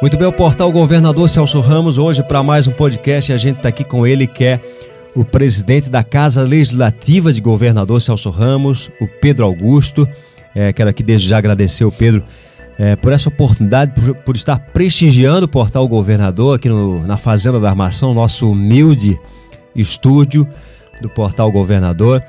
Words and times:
Muito 0.00 0.16
bem, 0.16 0.26
o 0.26 0.32
portal 0.32 0.72
Governador 0.72 1.28
Celso 1.28 1.60
Ramos, 1.60 1.98
hoje 1.98 2.22
para 2.22 2.42
mais 2.42 2.66
um 2.66 2.72
podcast, 2.72 3.34
a 3.34 3.36
gente 3.36 3.58
está 3.58 3.68
aqui 3.68 3.84
com 3.84 4.06
ele, 4.06 4.26
que 4.26 4.46
é 4.46 4.60
o 5.14 5.26
presidente 5.26 5.90
da 5.90 6.02
Casa 6.02 6.42
Legislativa 6.42 7.30
de 7.30 7.38
Governador 7.38 8.00
Celso 8.00 8.30
Ramos, 8.30 8.90
o 8.98 9.06
Pedro 9.06 9.44
Augusto. 9.44 10.08
É, 10.54 10.72
quero 10.72 10.88
aqui 10.88 11.02
desde 11.02 11.28
já 11.28 11.36
agradecer 11.36 11.84
o 11.84 11.92
Pedro 11.92 12.24
é, 12.78 12.96
por 12.96 13.12
essa 13.12 13.28
oportunidade, 13.28 13.92
por, 13.92 14.14
por, 14.14 14.36
estar 14.36 14.58
prestigiando 14.72 15.44
o 15.44 15.48
portal 15.48 15.86
Governador 15.86 16.56
aqui 16.56 16.70
no, 16.70 17.06
na 17.06 17.18
Fazenda 17.18 17.60
da 17.60 17.68
Armação, 17.68 18.14
nosso 18.14 18.50
humilde 18.50 19.20
estúdio 19.76 20.48
do 21.02 21.10
portal 21.10 21.52
Governador 21.52 22.22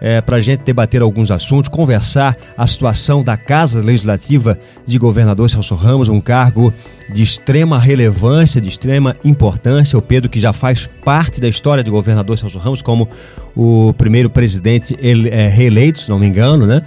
é, 0.00 0.20
para 0.20 0.36
a 0.36 0.40
gente 0.40 0.62
debater 0.62 1.02
alguns 1.02 1.30
assuntos, 1.30 1.68
conversar 1.68 2.36
a 2.56 2.66
situação 2.66 3.22
da 3.22 3.36
Casa 3.36 3.80
Legislativa 3.80 4.58
de 4.86 4.98
Governador 4.98 5.50
Celso 5.50 5.74
Ramos, 5.74 6.08
um 6.08 6.20
cargo 6.20 6.72
de 7.12 7.22
extrema 7.22 7.78
relevância, 7.78 8.60
de 8.60 8.68
extrema 8.68 9.16
importância. 9.24 9.98
O 9.98 10.02
Pedro, 10.02 10.30
que 10.30 10.40
já 10.40 10.52
faz 10.52 10.88
parte 11.04 11.40
da 11.40 11.48
história 11.48 11.82
de 11.82 11.90
Governador 11.90 12.38
Celso 12.38 12.58
Ramos, 12.58 12.82
como 12.82 13.08
o 13.56 13.92
primeiro 13.94 14.30
presidente 14.30 14.96
ele, 15.00 15.28
é, 15.30 15.48
reeleito, 15.48 16.00
se 16.00 16.08
não 16.08 16.18
me 16.18 16.26
engano, 16.26 16.66
né? 16.66 16.82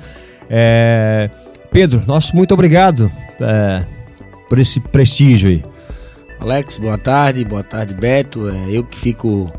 É, 0.49 1.29
Pedro, 1.71 2.01
nosso 2.05 2.35
muito 2.35 2.53
obrigado 2.53 3.11
é, 3.39 3.85
por 4.49 4.59
esse 4.59 4.79
prestígio 4.79 5.49
aí. 5.49 5.63
Alex, 6.41 6.77
boa 6.77 6.97
tarde, 6.97 7.45
boa 7.45 7.63
tarde, 7.63 7.93
Beto. 7.93 8.49
É, 8.49 8.71
eu 8.71 8.83
que 8.83 8.97
fico 8.97 9.51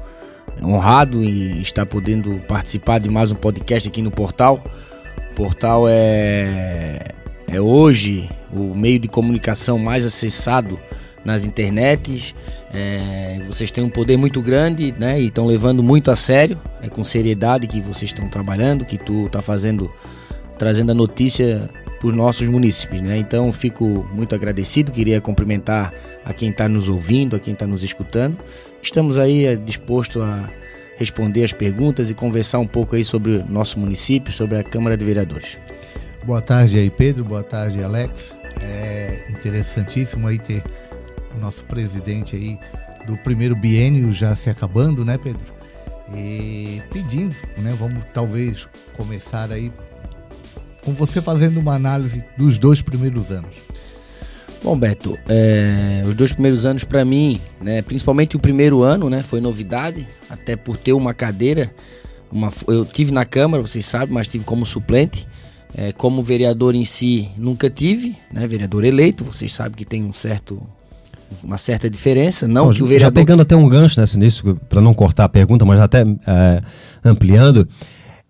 honrado 0.60 1.22
em 1.22 1.60
estar 1.60 1.86
podendo 1.86 2.40
participar 2.48 2.98
de 2.98 3.08
mais 3.08 3.32
um 3.32 3.34
podcast 3.34 3.88
aqui 3.88 4.02
no 4.02 4.10
portal. 4.10 4.62
O 5.30 5.34
portal 5.34 5.84
é, 5.88 6.98
é 7.48 7.60
hoje 7.60 8.28
o 8.52 8.74
meio 8.74 8.98
de 8.98 9.08
comunicação 9.08 9.78
mais 9.78 10.04
acessado 10.04 10.78
nas 11.24 11.44
internets. 11.44 12.34
É, 12.72 13.40
vocês 13.46 13.70
têm 13.70 13.84
um 13.84 13.90
poder 13.90 14.16
muito 14.16 14.42
grande, 14.42 14.94
né? 14.98 15.20
E 15.20 15.26
estão 15.26 15.46
levando 15.46 15.82
muito 15.82 16.10
a 16.10 16.16
sério. 16.16 16.60
É 16.82 16.88
com 16.88 17.04
seriedade 17.04 17.66
que 17.66 17.80
vocês 17.80 18.10
estão 18.10 18.28
trabalhando, 18.28 18.84
que 18.84 18.98
tu 18.98 19.26
está 19.26 19.40
fazendo, 19.40 19.90
trazendo 20.58 20.92
a 20.92 20.94
notícia 20.94 21.68
para 22.00 22.08
os 22.08 22.14
nossos 22.14 22.48
munícipes, 22.48 23.00
né? 23.00 23.18
Então 23.18 23.52
fico 23.52 23.84
muito 24.12 24.34
agradecido. 24.34 24.90
Queria 24.90 25.20
cumprimentar 25.20 25.92
a 26.24 26.32
quem 26.32 26.50
está 26.50 26.68
nos 26.68 26.88
ouvindo, 26.88 27.36
a 27.36 27.38
quem 27.38 27.54
está 27.54 27.66
nos 27.66 27.82
escutando 27.82 28.36
Estamos 28.82 29.16
aí 29.16 29.46
é, 29.46 29.54
dispostos 29.54 30.20
a 30.20 30.50
responder 30.96 31.44
as 31.44 31.52
perguntas 31.52 32.10
e 32.10 32.14
conversar 32.14 32.58
um 32.58 32.66
pouco 32.66 32.96
aí 32.96 33.04
sobre 33.04 33.36
o 33.36 33.46
nosso 33.48 33.78
município, 33.78 34.32
sobre 34.32 34.58
a 34.58 34.62
Câmara 34.64 34.96
de 34.96 35.04
Vereadores. 35.04 35.56
Boa 36.24 36.42
tarde 36.42 36.78
aí, 36.78 36.90
Pedro. 36.90 37.24
Boa 37.24 37.44
tarde, 37.44 37.82
Alex. 37.82 38.36
É 38.60 39.26
interessantíssimo 39.30 40.26
aí 40.26 40.38
ter 40.38 40.62
o 41.34 41.38
nosso 41.38 41.64
presidente 41.64 42.36
aí 42.36 42.58
do 43.06 43.16
primeiro 43.18 43.54
biênio 43.54 44.12
já 44.12 44.34
se 44.34 44.50
acabando, 44.50 45.04
né, 45.04 45.16
Pedro? 45.16 45.40
E 46.14 46.82
pedindo, 46.92 47.34
né? 47.58 47.74
Vamos 47.78 48.04
talvez 48.12 48.68
começar 48.96 49.50
aí 49.50 49.72
com 50.84 50.92
você 50.92 51.22
fazendo 51.22 51.58
uma 51.58 51.74
análise 51.74 52.22
dos 52.36 52.58
dois 52.58 52.82
primeiros 52.82 53.30
anos. 53.30 53.56
Bom, 54.62 54.78
Beto, 54.78 55.18
é, 55.28 56.04
os 56.06 56.14
dois 56.14 56.32
primeiros 56.32 56.64
anos 56.64 56.84
para 56.84 57.04
mim, 57.04 57.40
né, 57.60 57.82
principalmente 57.82 58.36
o 58.36 58.38
primeiro 58.38 58.82
ano, 58.82 59.10
né, 59.10 59.20
foi 59.20 59.40
novidade, 59.40 60.06
até 60.30 60.54
por 60.54 60.76
ter 60.76 60.92
uma 60.92 61.12
cadeira. 61.12 61.68
Uma, 62.30 62.52
eu 62.68 62.84
tive 62.84 63.12
na 63.12 63.24
Câmara, 63.24 63.60
vocês 63.60 63.84
sabem, 63.84 64.14
mas 64.14 64.28
tive 64.28 64.44
como 64.44 64.64
suplente. 64.64 65.26
É, 65.74 65.90
como 65.90 66.22
vereador 66.22 66.74
em 66.74 66.84
si, 66.84 67.30
nunca 67.36 67.70
tive, 67.70 68.14
né, 68.32 68.46
vereador 68.46 68.84
eleito. 68.84 69.24
Vocês 69.24 69.52
sabem 69.52 69.72
que 69.72 69.86
tem 69.86 70.04
um 70.04 70.12
certo, 70.12 70.62
uma 71.42 71.56
certa 71.56 71.88
diferença. 71.88 72.46
Não 72.46 72.66
Bom, 72.66 72.72
que 72.72 72.82
o 72.82 72.86
vereador. 72.86 73.18
Já 73.18 73.24
pegando 73.24 73.42
até 73.42 73.56
um 73.56 73.68
gancho 73.68 73.98
nessa 73.98 74.18
nisso, 74.18 74.58
para 74.68 74.82
não 74.82 74.92
cortar 74.92 75.24
a 75.24 75.28
pergunta, 75.28 75.64
mas 75.64 75.80
até 75.80 76.02
é, 76.02 76.62
ampliando. 77.02 77.66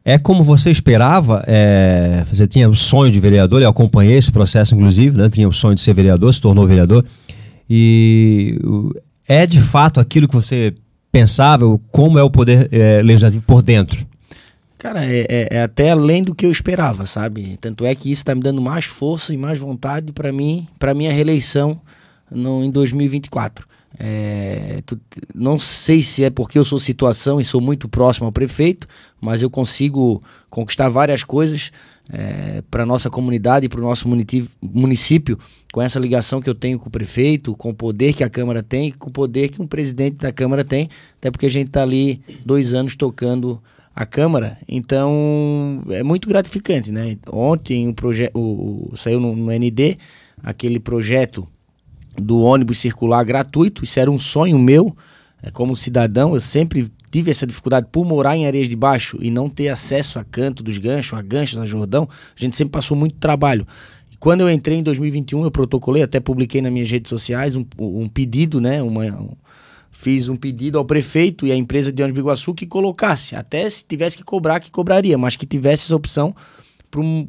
É 0.05 0.19
como 0.19 0.43
você 0.43 0.71
esperava? 0.71 1.45
É, 1.47 2.25
você 2.31 2.47
tinha 2.47 2.69
o 2.69 2.75
sonho 2.75 3.13
de 3.13 3.21
vereador, 3.21 3.63
eu 3.63 3.69
acompanhei 3.69 4.17
esse 4.17 4.33
processo, 4.33 4.75
inclusive, 4.75 5.17
né? 5.17 5.29
tinha 5.29 5.49
o 5.49 5.53
sonho 5.53 5.75
de 5.75 5.81
ser 5.81 5.95
vereador, 5.95 6.35
se 6.35 6.41
tornou 6.41 6.67
vereador. 6.67 7.05
E 7.71 8.59
é 9.29 9.47
de 9.47 9.61
fato 9.61 10.01
aquilo 10.01 10.27
que 10.27 10.35
você 10.35 10.75
pensava, 11.13 11.65
como 11.91 12.19
é 12.19 12.23
o 12.23 12.31
poder 12.31 12.69
é, 12.73 13.01
legislativo 13.03 13.45
por 13.45 13.63
dentro? 13.63 14.05
Cara, 14.79 15.05
é, 15.05 15.27
é, 15.29 15.49
é, 15.53 15.63
até 15.63 15.93
além 15.93 16.25
do 16.25 16.35
que 16.35 16.45
eu 16.45 16.51
esperava, 16.51 17.07
sabe? 17.07 17.57
Tanto 17.61 17.87
é 17.87 17.95
que 17.95 18.11
isso 18.11 18.23
está 18.23 18.35
me 18.35 18.41
dando 18.41 18.61
mais 18.61 18.85
força 18.85 19.33
e 19.33 19.37
mais 19.37 19.57
vontade 19.57 20.11
para 20.11 20.33
mim, 20.33 20.67
para 20.77 20.93
minha 20.93 21.13
reeleição 21.13 21.81
no, 22.29 22.65
em 22.65 22.71
2024. 22.71 23.65
É, 23.99 24.83
tu, 24.87 24.99
não 25.35 25.59
sei 25.59 26.03
se 26.03 26.25
é 26.25 26.31
porque 26.31 26.59
eu 26.59 26.65
sou 26.65 26.79
situação 26.79 27.41
e 27.41 27.45
sou 27.45 27.61
muito 27.61 27.89
próximo 27.89 28.27
ao 28.27 28.33
prefeito, 28.33 28.87
mas 29.21 29.43
eu 29.43 29.51
consigo 29.51 30.23
conquistar 30.49 30.89
várias 30.89 31.23
coisas 31.23 31.71
é, 32.11 32.63
para 32.71 32.87
nossa 32.87 33.11
comunidade 33.11 33.67
e 33.67 33.69
para 33.69 33.81
o 33.81 33.85
nosso 33.85 34.09
município 34.63 35.39
com 35.73 35.81
essa 35.81 35.99
ligação 35.99 36.41
que 36.41 36.49
eu 36.49 36.55
tenho 36.55 36.79
com 36.79 36.89
o 36.89 36.93
prefeito, 36.93 37.55
com 37.55 37.71
o 37.71 37.75
poder 37.75 38.13
que 38.13 38.25
a 38.25 38.31
Câmara 38.31 38.63
tem, 38.63 38.91
com 38.91 39.09
o 39.09 39.13
poder 39.13 39.49
que 39.49 39.63
um 39.63 39.67
presidente 39.67 40.17
da 40.17 40.33
Câmara 40.33 40.65
tem, 40.65 40.89
até 41.19 41.31
porque 41.31 41.47
a 41.47 41.51
gente 41.51 41.69
está 41.69 41.83
ali 41.83 42.21
dois 42.45 42.75
anos 42.75 42.97
tocando 42.97 43.63
a 43.95 44.07
Câmara, 44.07 44.59
então 44.67 45.83
é 45.91 46.03
muito 46.03 46.27
gratificante, 46.27 46.91
né? 46.91 47.19
Ontem 47.31 47.89
o 47.89 47.95
projeto 47.95 48.33
saiu 48.97 49.21
no, 49.21 49.37
no 49.37 49.53
ND 49.53 49.99
aquele 50.43 50.81
projeto 50.81 51.47
do 52.17 52.41
ônibus 52.41 52.79
circular 52.79 53.25
gratuito. 53.25 53.85
Isso 53.85 53.99
era 53.99 54.11
um 54.11 54.19
sonho 54.19 54.59
meu, 54.59 54.97
é, 55.43 55.51
como 55.51 55.75
cidadão. 55.77 56.35
Eu 56.35 56.41
sempre 56.41 56.91
tive 57.11 57.31
essa 57.31 57.47
dificuldade 57.47 57.89
por 57.93 58.05
morar 58.05 58.37
em 58.37 58.47
Areias 58.47 58.69
de 58.69 58.77
Baixo 58.77 59.19
e 59.21 59.31
não 59.31 59.49
ter 59.49 59.69
acesso 59.69 60.19
a 60.19 60.25
canto 60.25 60.63
dos 60.63 60.79
ganchos, 60.79 61.19
a 61.19 61.23
ganchos, 61.23 61.59
a 61.59 61.67
Jordão. 61.67 62.09
A 62.37 62.41
gente 62.41 62.57
sempre 62.57 62.73
passou 62.73 62.97
muito 62.97 63.17
trabalho. 63.17 63.67
E 64.11 64.17
quando 64.17 64.41
eu 64.41 64.51
entrei 64.51 64.79
em 64.79 64.83
2021, 64.83 65.45
eu 65.45 65.51
protocolei, 65.51 66.03
até 66.03 66.21
publiquei 66.21 66.63
nas 66.63 66.73
minhas 66.73 66.91
redes 66.91 67.11
sociais 67.11 67.55
um, 67.55 67.65
um 67.79 68.09
pedido, 68.09 68.61
né? 68.61 68.83
Uma, 68.83 69.05
um, 69.05 69.37
fiz 69.91 70.29
um 70.29 70.37
pedido 70.37 70.79
ao 70.79 70.85
prefeito 70.85 71.47
e 71.47 71.53
à 71.53 71.57
empresa 71.57 71.93
de 71.93 72.03
ônibus 72.03 72.23
Biguaçu 72.23 72.55
que 72.55 72.67
colocasse, 72.67 73.37
até 73.37 73.69
se 73.69 73.85
tivesse 73.85 74.17
que 74.17 74.25
cobrar, 74.25 74.59
que 74.59 74.71
cobraria, 74.71 75.19
mas 75.19 75.37
que 75.37 75.47
tivesse 75.47 75.85
essa 75.85 75.95
opção 75.95 76.35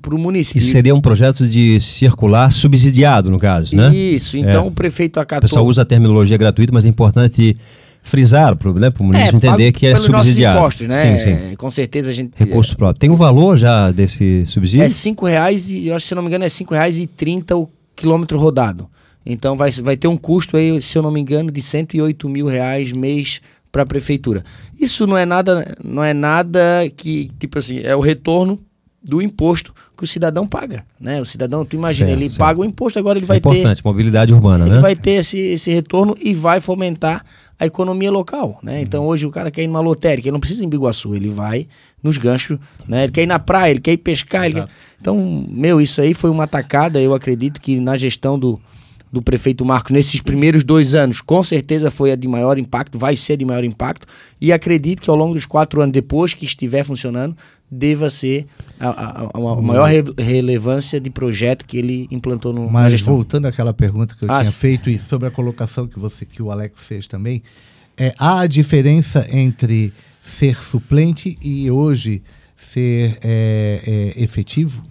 para 0.01 0.13
o 0.13 0.19
município. 0.19 0.59
E 0.59 0.61
seria 0.61 0.93
um 0.93 0.99
projeto 0.99 1.47
de 1.47 1.79
circular 1.79 2.51
subsidiado, 2.51 3.31
no 3.31 3.39
caso, 3.39 3.73
né? 3.73 3.95
Isso, 3.95 4.35
então 4.35 4.65
é. 4.65 4.67
o 4.67 4.71
prefeito 4.71 5.21
acatou... 5.21 5.39
O 5.39 5.41
pessoal 5.41 5.65
usa 5.65 5.83
a 5.83 5.85
terminologia 5.85 6.35
gratuita, 6.35 6.73
mas 6.73 6.83
é 6.83 6.89
importante 6.89 7.55
frisar 8.01 8.57
para 8.57 8.73
né, 8.73 8.89
o 8.99 9.03
município 9.03 9.35
é, 9.35 9.37
entender 9.37 9.71
que 9.71 9.87
é 9.87 9.95
subsidiado. 9.95 10.59
impostos, 10.59 10.85
né? 10.85 11.17
Sim, 11.17 11.49
sim. 11.49 11.55
Com 11.55 11.71
certeza 11.71 12.09
a 12.09 12.13
gente... 12.13 12.33
Recurso 12.35 12.75
próprio. 12.75 12.99
Tem 12.99 13.09
um 13.09 13.15
valor 13.15 13.57
já 13.57 13.89
desse 13.89 14.45
subsídio? 14.45 14.83
É 14.83 14.89
cinco 14.89 15.25
reais, 15.25 15.69
e 15.69 15.87
eu 15.87 15.95
acho 15.95 16.03
que 16.03 16.09
se 16.09 16.15
não 16.15 16.21
me 16.21 16.27
engano 16.27 16.43
é 16.43 16.49
cinco 16.49 16.73
reais 16.73 16.99
e 16.99 17.07
trinta 17.07 17.55
o 17.55 17.69
quilômetro 17.95 18.37
rodado. 18.37 18.89
Então 19.25 19.55
vai, 19.55 19.71
vai 19.71 19.95
ter 19.95 20.09
um 20.09 20.17
custo 20.17 20.57
aí, 20.57 20.81
se 20.81 20.97
eu 20.97 21.01
não 21.01 21.09
me 21.11 21.21
engano, 21.21 21.49
de 21.49 21.61
108 21.61 22.27
mil 22.27 22.47
reais 22.47 22.91
mês 22.91 23.39
para 23.71 23.83
a 23.83 23.85
prefeitura. 23.85 24.43
Isso 24.77 25.07
não 25.07 25.17
é 25.17 25.25
nada, 25.25 25.73
não 25.81 26.03
é 26.03 26.13
nada 26.13 26.59
que, 26.97 27.31
tipo 27.39 27.57
assim, 27.57 27.79
é 27.79 27.95
o 27.95 28.01
retorno 28.01 28.59
do 29.03 29.21
imposto 29.21 29.73
que 29.97 30.03
o 30.03 30.07
cidadão 30.07 30.47
paga, 30.47 30.85
né? 30.99 31.21
O 31.21 31.25
cidadão, 31.25 31.65
tu 31.65 31.75
imagina, 31.75 32.07
certo, 32.07 32.19
ele 32.19 32.29
certo. 32.29 32.39
paga 32.39 32.61
o 32.61 32.65
imposto, 32.65 32.97
agora 32.97 33.19
ele 33.19 33.25
vai 33.25 33.37
é 33.37 33.39
importante, 33.39 33.57
ter... 33.57 33.67
Importante, 33.67 33.85
mobilidade 33.85 34.33
urbana, 34.33 34.65
ele 34.65 34.75
né? 34.75 34.81
vai 34.81 34.95
ter 34.95 35.15
esse, 35.15 35.37
esse 35.37 35.71
retorno 35.71 36.15
e 36.21 36.33
vai 36.33 36.61
fomentar 36.61 37.23
a 37.59 37.65
economia 37.65 38.09
local, 38.09 38.59
né? 38.63 38.77
Uhum. 38.77 38.81
Então 38.81 39.05
hoje 39.05 39.27
o 39.27 39.31
cara 39.31 39.51
quer 39.51 39.63
ir 39.63 39.67
numa 39.67 39.81
lotérica, 39.81 40.27
ele 40.27 40.33
não 40.33 40.39
precisa 40.39 40.63
ir 40.63 40.67
em 40.67 40.69
Biguaçu, 40.69 41.13
ele 41.15 41.29
vai 41.29 41.67
nos 42.01 42.17
ganchos, 42.17 42.57
né? 42.87 43.03
Ele 43.03 43.11
quer 43.11 43.23
ir 43.23 43.27
na 43.27 43.39
praia, 43.39 43.71
ele 43.71 43.81
quer 43.81 43.91
ir 43.91 43.97
pescar, 43.97 44.51
quer... 44.51 44.67
Então, 44.99 45.45
meu, 45.49 45.81
isso 45.81 45.99
aí 46.01 46.13
foi 46.13 46.29
uma 46.29 46.45
atacada, 46.45 47.01
eu 47.01 47.13
acredito 47.13 47.61
que 47.61 47.79
na 47.79 47.97
gestão 47.97 48.39
do, 48.39 48.59
do 49.13 49.21
prefeito 49.21 49.63
Marco 49.63 49.93
nesses 49.93 50.19
primeiros 50.21 50.63
dois 50.63 50.95
anos, 50.95 51.21
com 51.21 51.43
certeza 51.43 51.91
foi 51.91 52.11
a 52.11 52.15
de 52.15 52.27
maior 52.27 52.57
impacto, 52.57 52.97
vai 52.97 53.15
ser 53.15 53.37
de 53.37 53.45
maior 53.45 53.63
impacto, 53.63 54.07
e 54.41 54.51
acredito 54.51 55.03
que 55.03 55.09
ao 55.09 55.15
longo 55.15 55.35
dos 55.35 55.45
quatro 55.45 55.79
anos 55.81 55.93
depois 55.93 56.33
que 56.33 56.45
estiver 56.45 56.83
funcionando, 56.83 57.37
deva 57.69 58.09
ser 58.09 58.47
a, 58.79 58.89
a, 58.89 59.29
a 59.35 59.61
maior 59.61 59.85
re 59.85 60.03
relevância 60.17 60.99
de 60.99 61.11
projeto 61.11 61.63
que 61.63 61.77
ele 61.77 62.07
implantou 62.09 62.51
no 62.51 62.67
Mas 62.67 62.99
voltando 63.01 63.45
àquela 63.45 63.71
pergunta 63.71 64.15
que 64.17 64.25
eu 64.25 64.31
ah, 64.31 64.41
tinha 64.41 64.51
feito 64.51 64.89
e 64.89 64.97
sobre 64.97 65.27
a 65.27 65.31
colocação 65.31 65.87
que 65.87 65.99
você 65.99 66.25
que 66.25 66.41
o 66.41 66.49
Alex 66.49 66.73
fez 66.81 67.05
também, 67.05 67.43
é, 67.95 68.15
há 68.17 68.41
a 68.41 68.47
diferença 68.47 69.27
entre 69.31 69.93
ser 70.23 70.59
suplente 70.59 71.37
e 71.39 71.69
hoje 71.69 72.23
ser 72.55 73.19
é, 73.21 74.13
é, 74.17 74.23
efetivo? 74.23 74.81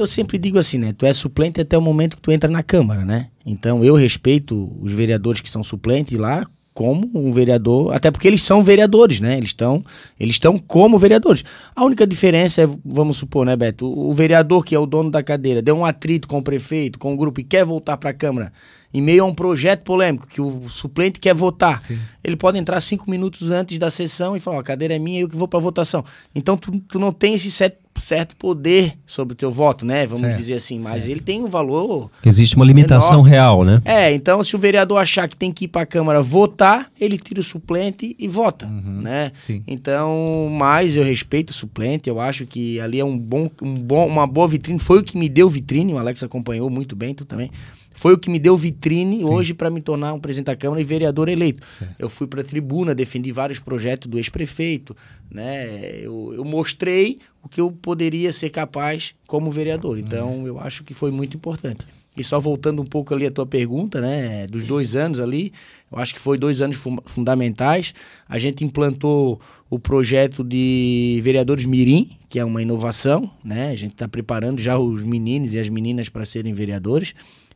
Eu 0.00 0.06
sempre 0.06 0.38
digo 0.38 0.58
assim, 0.58 0.78
né? 0.78 0.92
Tu 0.92 1.06
é 1.06 1.12
suplente 1.12 1.60
até 1.60 1.76
o 1.76 1.82
momento 1.82 2.16
que 2.16 2.22
tu 2.22 2.30
entra 2.30 2.48
na 2.50 2.62
Câmara, 2.62 3.04
né? 3.04 3.28
Então 3.44 3.84
eu 3.84 3.94
respeito 3.94 4.76
os 4.80 4.92
vereadores 4.92 5.40
que 5.40 5.50
são 5.50 5.64
suplentes 5.64 6.18
lá 6.18 6.46
como 6.74 7.10
um 7.12 7.32
vereador, 7.32 7.92
até 7.92 8.08
porque 8.08 8.28
eles 8.28 8.40
são 8.40 8.62
vereadores, 8.62 9.20
né? 9.20 9.36
Eles 9.36 9.50
estão 9.50 9.84
eles 10.18 10.36
estão 10.36 10.56
como 10.56 10.98
vereadores. 10.98 11.44
A 11.74 11.84
única 11.84 12.06
diferença 12.06 12.62
é, 12.62 12.68
vamos 12.84 13.16
supor, 13.16 13.44
né, 13.44 13.56
Beto, 13.56 13.86
o, 13.86 14.10
o 14.10 14.14
vereador 14.14 14.64
que 14.64 14.74
é 14.74 14.78
o 14.78 14.86
dono 14.86 15.10
da 15.10 15.22
cadeira 15.22 15.60
deu 15.60 15.76
um 15.76 15.84
atrito 15.84 16.28
com 16.28 16.38
o 16.38 16.42
prefeito, 16.42 16.98
com 16.98 17.12
o 17.12 17.16
grupo 17.16 17.40
e 17.40 17.44
quer 17.44 17.64
voltar 17.64 17.96
para 17.96 18.10
a 18.10 18.14
Câmara 18.14 18.52
em 18.92 19.02
meio 19.02 19.22
a 19.22 19.26
um 19.26 19.34
projeto 19.34 19.82
polêmico, 19.82 20.26
que 20.26 20.40
o 20.40 20.68
suplente 20.68 21.20
quer 21.20 21.34
votar, 21.34 21.82
Sim. 21.86 21.98
ele 22.24 22.36
pode 22.36 22.58
entrar 22.58 22.80
cinco 22.80 23.10
minutos 23.10 23.50
antes 23.50 23.78
da 23.78 23.90
sessão 23.90 24.34
e 24.34 24.40
falar: 24.40 24.60
a 24.60 24.62
cadeira 24.62 24.94
é 24.94 24.98
minha, 24.98 25.20
eu 25.20 25.28
que 25.28 25.36
vou 25.36 25.48
para 25.48 25.58
votação. 25.58 26.04
Então 26.34 26.56
tu, 26.56 26.78
tu 26.80 26.98
não 26.98 27.12
tem 27.12 27.34
esse 27.34 27.50
set, 27.50 27.76
certo 28.00 28.36
poder 28.36 28.94
sobre 29.06 29.32
o 29.32 29.36
teu 29.36 29.50
voto, 29.50 29.84
né? 29.84 30.06
Vamos 30.06 30.26
certo, 30.26 30.38
dizer 30.38 30.54
assim, 30.54 30.78
mas 30.78 31.02
certo. 31.02 31.10
ele 31.10 31.20
tem 31.20 31.42
um 31.42 31.46
valor. 31.46 32.10
Existe 32.24 32.56
uma 32.56 32.64
limitação 32.64 33.14
enorme. 33.14 33.30
real, 33.30 33.64
né? 33.64 33.82
É, 33.84 34.12
então 34.12 34.42
se 34.42 34.54
o 34.54 34.58
vereador 34.58 34.98
achar 34.98 35.28
que 35.28 35.36
tem 35.36 35.52
que 35.52 35.64
ir 35.64 35.68
para 35.68 35.82
a 35.82 35.86
Câmara 35.86 36.22
votar, 36.22 36.90
ele 37.00 37.18
tira 37.18 37.40
o 37.40 37.42
suplente 37.42 38.14
e 38.18 38.28
vota, 38.28 38.66
uhum, 38.66 39.02
né? 39.02 39.32
Sim. 39.46 39.62
Então, 39.66 40.48
mas 40.50 40.96
eu 40.96 41.04
respeito 41.04 41.50
o 41.50 41.54
suplente, 41.54 42.08
eu 42.08 42.20
acho 42.20 42.46
que 42.46 42.80
ali 42.80 43.00
é 43.00 43.04
um 43.04 43.18
bom, 43.18 43.50
um 43.62 43.74
bom, 43.74 44.06
uma 44.06 44.26
boa 44.26 44.48
vitrine, 44.48 44.78
foi 44.78 45.00
o 45.00 45.04
que 45.04 45.16
me 45.16 45.28
deu 45.28 45.48
vitrine, 45.48 45.92
o 45.92 45.98
Alex 45.98 46.22
acompanhou 46.22 46.68
muito 46.70 46.94
bem, 46.94 47.14
tu 47.14 47.24
também 47.24 47.50
foi 47.98 48.14
o 48.14 48.18
que 48.18 48.30
me 48.30 48.38
deu 48.38 48.56
vitrine 48.56 49.18
Sim. 49.18 49.24
hoje 49.24 49.52
para 49.52 49.68
me 49.68 49.82
tornar 49.82 50.14
um 50.14 50.20
presidente 50.20 50.46
da 50.46 50.54
Câmara 50.54 50.80
e 50.80 50.84
vereador 50.84 51.28
eleito. 51.28 51.66
Eu 51.98 52.08
fui 52.08 52.28
para 52.28 52.42
a 52.42 52.44
tribuna, 52.44 52.94
defendi 52.94 53.32
vários 53.32 53.58
projetos 53.58 54.06
do 54.06 54.16
ex-prefeito, 54.18 54.96
né? 55.28 55.98
Eu, 56.00 56.32
eu, 56.32 56.44
mostrei 56.44 57.18
o 57.42 57.48
que 57.48 57.60
eu 57.60 57.72
poderia 57.72 58.32
ser 58.32 58.50
capaz 58.50 59.16
como 59.26 59.50
vereador. 59.50 59.98
Então, 59.98 60.38
uhum. 60.38 60.46
eu 60.46 60.60
acho 60.60 60.84
que 60.84 60.94
foi 60.94 61.10
muito 61.10 61.36
importante. 61.36 61.84
E 62.16 62.22
só 62.22 62.38
voltando 62.38 62.80
um 62.80 62.84
pouco 62.84 63.12
ali 63.12 63.26
a 63.26 63.32
tua 63.32 63.46
pergunta, 63.46 64.00
né, 64.00 64.46
dos 64.46 64.62
dois 64.62 64.94
anos 64.94 65.18
ali, 65.18 65.52
eu 65.90 65.98
acho 65.98 66.14
que 66.14 66.20
foi 66.20 66.38
dois 66.38 66.60
anos 66.60 66.76
fu 66.76 66.96
fundamentais. 67.04 67.92
A 68.28 68.38
gente 68.38 68.64
implantou 68.64 69.40
o 69.68 69.76
projeto 69.76 70.44
de 70.44 71.18
vereadores 71.24 71.64
Mirim, 71.64 72.10
que 72.28 72.38
é 72.38 72.44
uma 72.44 72.62
inovação, 72.62 73.28
né? 73.44 73.70
A 73.70 73.74
gente 73.74 73.94
está 73.94 74.06
preparando 74.06 74.60
já 74.60 74.78
os 74.78 75.02
meninos 75.02 75.52
e 75.52 75.58
as 75.58 75.68
meninas 75.68 76.08
para 76.08 76.24
serem 76.24 76.52
vereadores. 76.52 77.12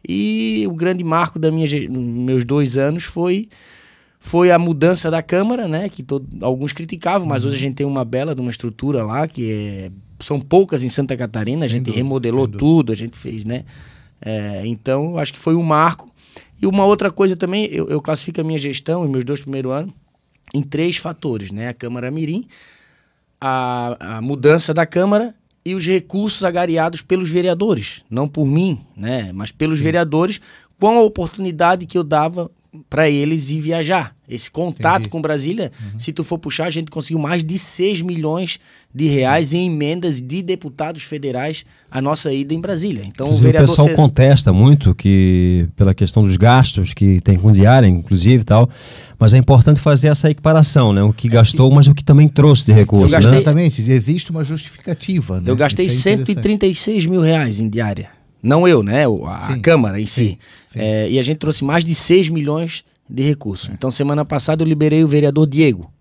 E 0.09 0.67
o 0.69 0.75
grande 0.75 1.05
marco 1.05 1.39
da 1.39 1.51
minha 1.51 1.69
meus 1.91 2.45
dois 2.45 2.77
anos 2.77 3.05
foi 3.05 3.49
foi 4.19 4.53
a 4.53 4.59
mudança 4.59 5.11
da 5.11 5.21
Câmara, 5.21 5.67
né? 5.67 5.89
Que 5.89 6.03
todo, 6.03 6.27
alguns 6.43 6.73
criticavam, 6.73 7.27
mas 7.27 7.43
uhum. 7.43 7.51
hoje 7.51 7.59
a 7.59 7.61
gente 7.61 7.75
tem 7.75 7.87
uma 7.87 8.05
bela 8.05 8.37
de 8.37 8.41
uma 8.41 8.53
estrutura 8.53 9.05
lá 9.05 9.27
que 9.27 9.51
é, 9.51 9.91
são 10.21 10.39
poucas 10.39 10.85
em 10.85 10.89
Santa 10.89 11.17
Catarina. 11.17 11.65
A 11.65 11.69
gente 11.69 11.87
dúvida, 11.87 11.97
remodelou 11.97 12.47
tudo, 12.47 12.93
a 12.93 12.95
gente 12.95 13.19
fez, 13.19 13.45
né? 13.45 13.65
É, 14.21 14.63
então, 14.65 15.19
acho 15.19 15.33
que 15.33 15.41
foi 15.41 15.57
um 15.57 15.63
marco. 15.63 16.09
E 16.61 16.67
uma 16.69 16.85
outra 16.85 17.11
coisa 17.11 17.35
também, 17.35 17.65
eu, 17.73 17.89
eu 17.89 18.01
classifico 18.01 18.41
a 18.41 18.45
minha 18.45 18.61
gestão, 18.61 19.03
os 19.03 19.11
meus 19.11 19.25
dois 19.25 19.43
primeiros 19.43 19.73
anos, 19.73 19.93
em 20.55 20.63
três 20.63 20.97
fatores, 20.99 21.51
né? 21.51 21.69
A 21.69 21.75
Câmara 21.75 22.09
Mirim, 22.09 22.47
a, 23.41 24.19
a 24.19 24.23
mudança 24.23 24.73
da 24.73 24.87
Câmara 24.87 25.35
e 25.64 25.75
os 25.75 25.87
recursos 25.87 26.43
agariados 26.44 27.03
pelos 27.03 27.31
vereadores, 27.31 28.05
não 28.11 28.29
por 28.29 28.47
mim, 28.47 28.81
né, 28.97 29.32
mas 29.32 29.53
pelos 29.53 29.79
Sim. 29.79 29.85
vereadores, 29.85 30.41
com 30.79 30.99
a 30.99 31.03
oportunidade 31.03 31.87
que 31.87 31.97
eu 31.97 32.03
dava 32.03 32.50
para 32.89 33.09
eles 33.09 33.51
ir 33.51 33.61
viajar. 33.61 34.15
Esse 34.27 34.51
contato 34.51 35.01
Entendi. 35.01 35.11
com 35.11 35.21
Brasília, 35.21 35.71
uhum. 35.93 35.99
se 35.99 36.11
tu 36.11 36.25
for 36.25 36.39
puxar, 36.39 36.65
a 36.65 36.71
gente 36.71 36.91
conseguiu 36.91 37.19
mais 37.19 37.45
de 37.45 37.59
6 37.59 38.01
milhões 38.01 38.59
de 38.95 39.09
reais 39.09 39.53
em 39.53 39.67
emendas 39.67 40.21
de 40.23 40.41
deputados 40.43 41.03
federais 41.03 41.67
a 41.91 42.01
nossa 42.01 42.33
ida 42.33 42.55
em 42.55 42.61
Brasília. 42.61 43.05
Então 43.07 43.29
o 43.29 43.35
vereador 43.35 43.69
o 43.69 43.71
pessoal 43.71 43.89
César... 43.89 44.01
contesta 44.01 44.53
muito 44.53 44.95
que 44.95 45.69
pela 45.77 45.93
questão 45.93 46.25
dos 46.25 46.39
gastos 46.39 46.95
que 46.95 47.21
tem 47.21 47.37
com 47.39 47.53
diária, 47.53 47.87
inclusive, 47.87 48.43
tal, 48.43 48.71
mas 49.19 49.35
é 49.35 49.39
importante 49.39 49.79
fazer 49.79 50.09
essa 50.09 50.31
equiparação, 50.31 50.95
né? 50.95 51.03
O 51.03 51.13
que 51.13 51.29
gastou, 51.29 51.71
mas 51.71 51.87
o 51.89 51.95
que 51.95 52.03
também 52.03 52.27
trouxe 52.27 52.65
de 52.65 52.73
recursos. 52.73 53.11
Gastei... 53.11 53.33
Né? 53.33 53.37
Exatamente, 53.39 53.83
existe 53.83 54.31
uma 54.31 54.45
justificativa. 54.45 55.41
Né? 55.41 55.51
Eu 55.51 55.57
gastei 55.57 55.87
é 55.87 55.91
136 55.91 57.05
mil 57.05 57.21
reais 57.21 57.61
em 57.61 57.69
diária. 57.69 58.09
Não 58.43 58.67
eu, 58.67 58.83
né? 58.83 59.05
A, 59.27 59.53
a 59.53 59.59
Câmara 59.61 60.01
em 60.01 60.07
si. 60.07 60.31
Sim. 60.31 60.39
É, 60.75 61.11
e 61.11 61.19
a 61.19 61.23
gente 61.23 61.39
trouxe 61.39 61.65
mais 61.65 61.85
de 61.85 61.95
6 61.95 62.29
milhões 62.29 62.85
de 63.09 63.23
recursos. 63.23 63.69
É. 63.69 63.73
Então, 63.73 63.91
semana 63.91 64.25
passada 64.25 64.63
eu 64.63 64.67
liberei 64.67 65.05
o 65.05 65.09
vereador 65.09 65.47
Diego 65.47 65.93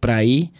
para 0.00 0.24
ir 0.24 0.50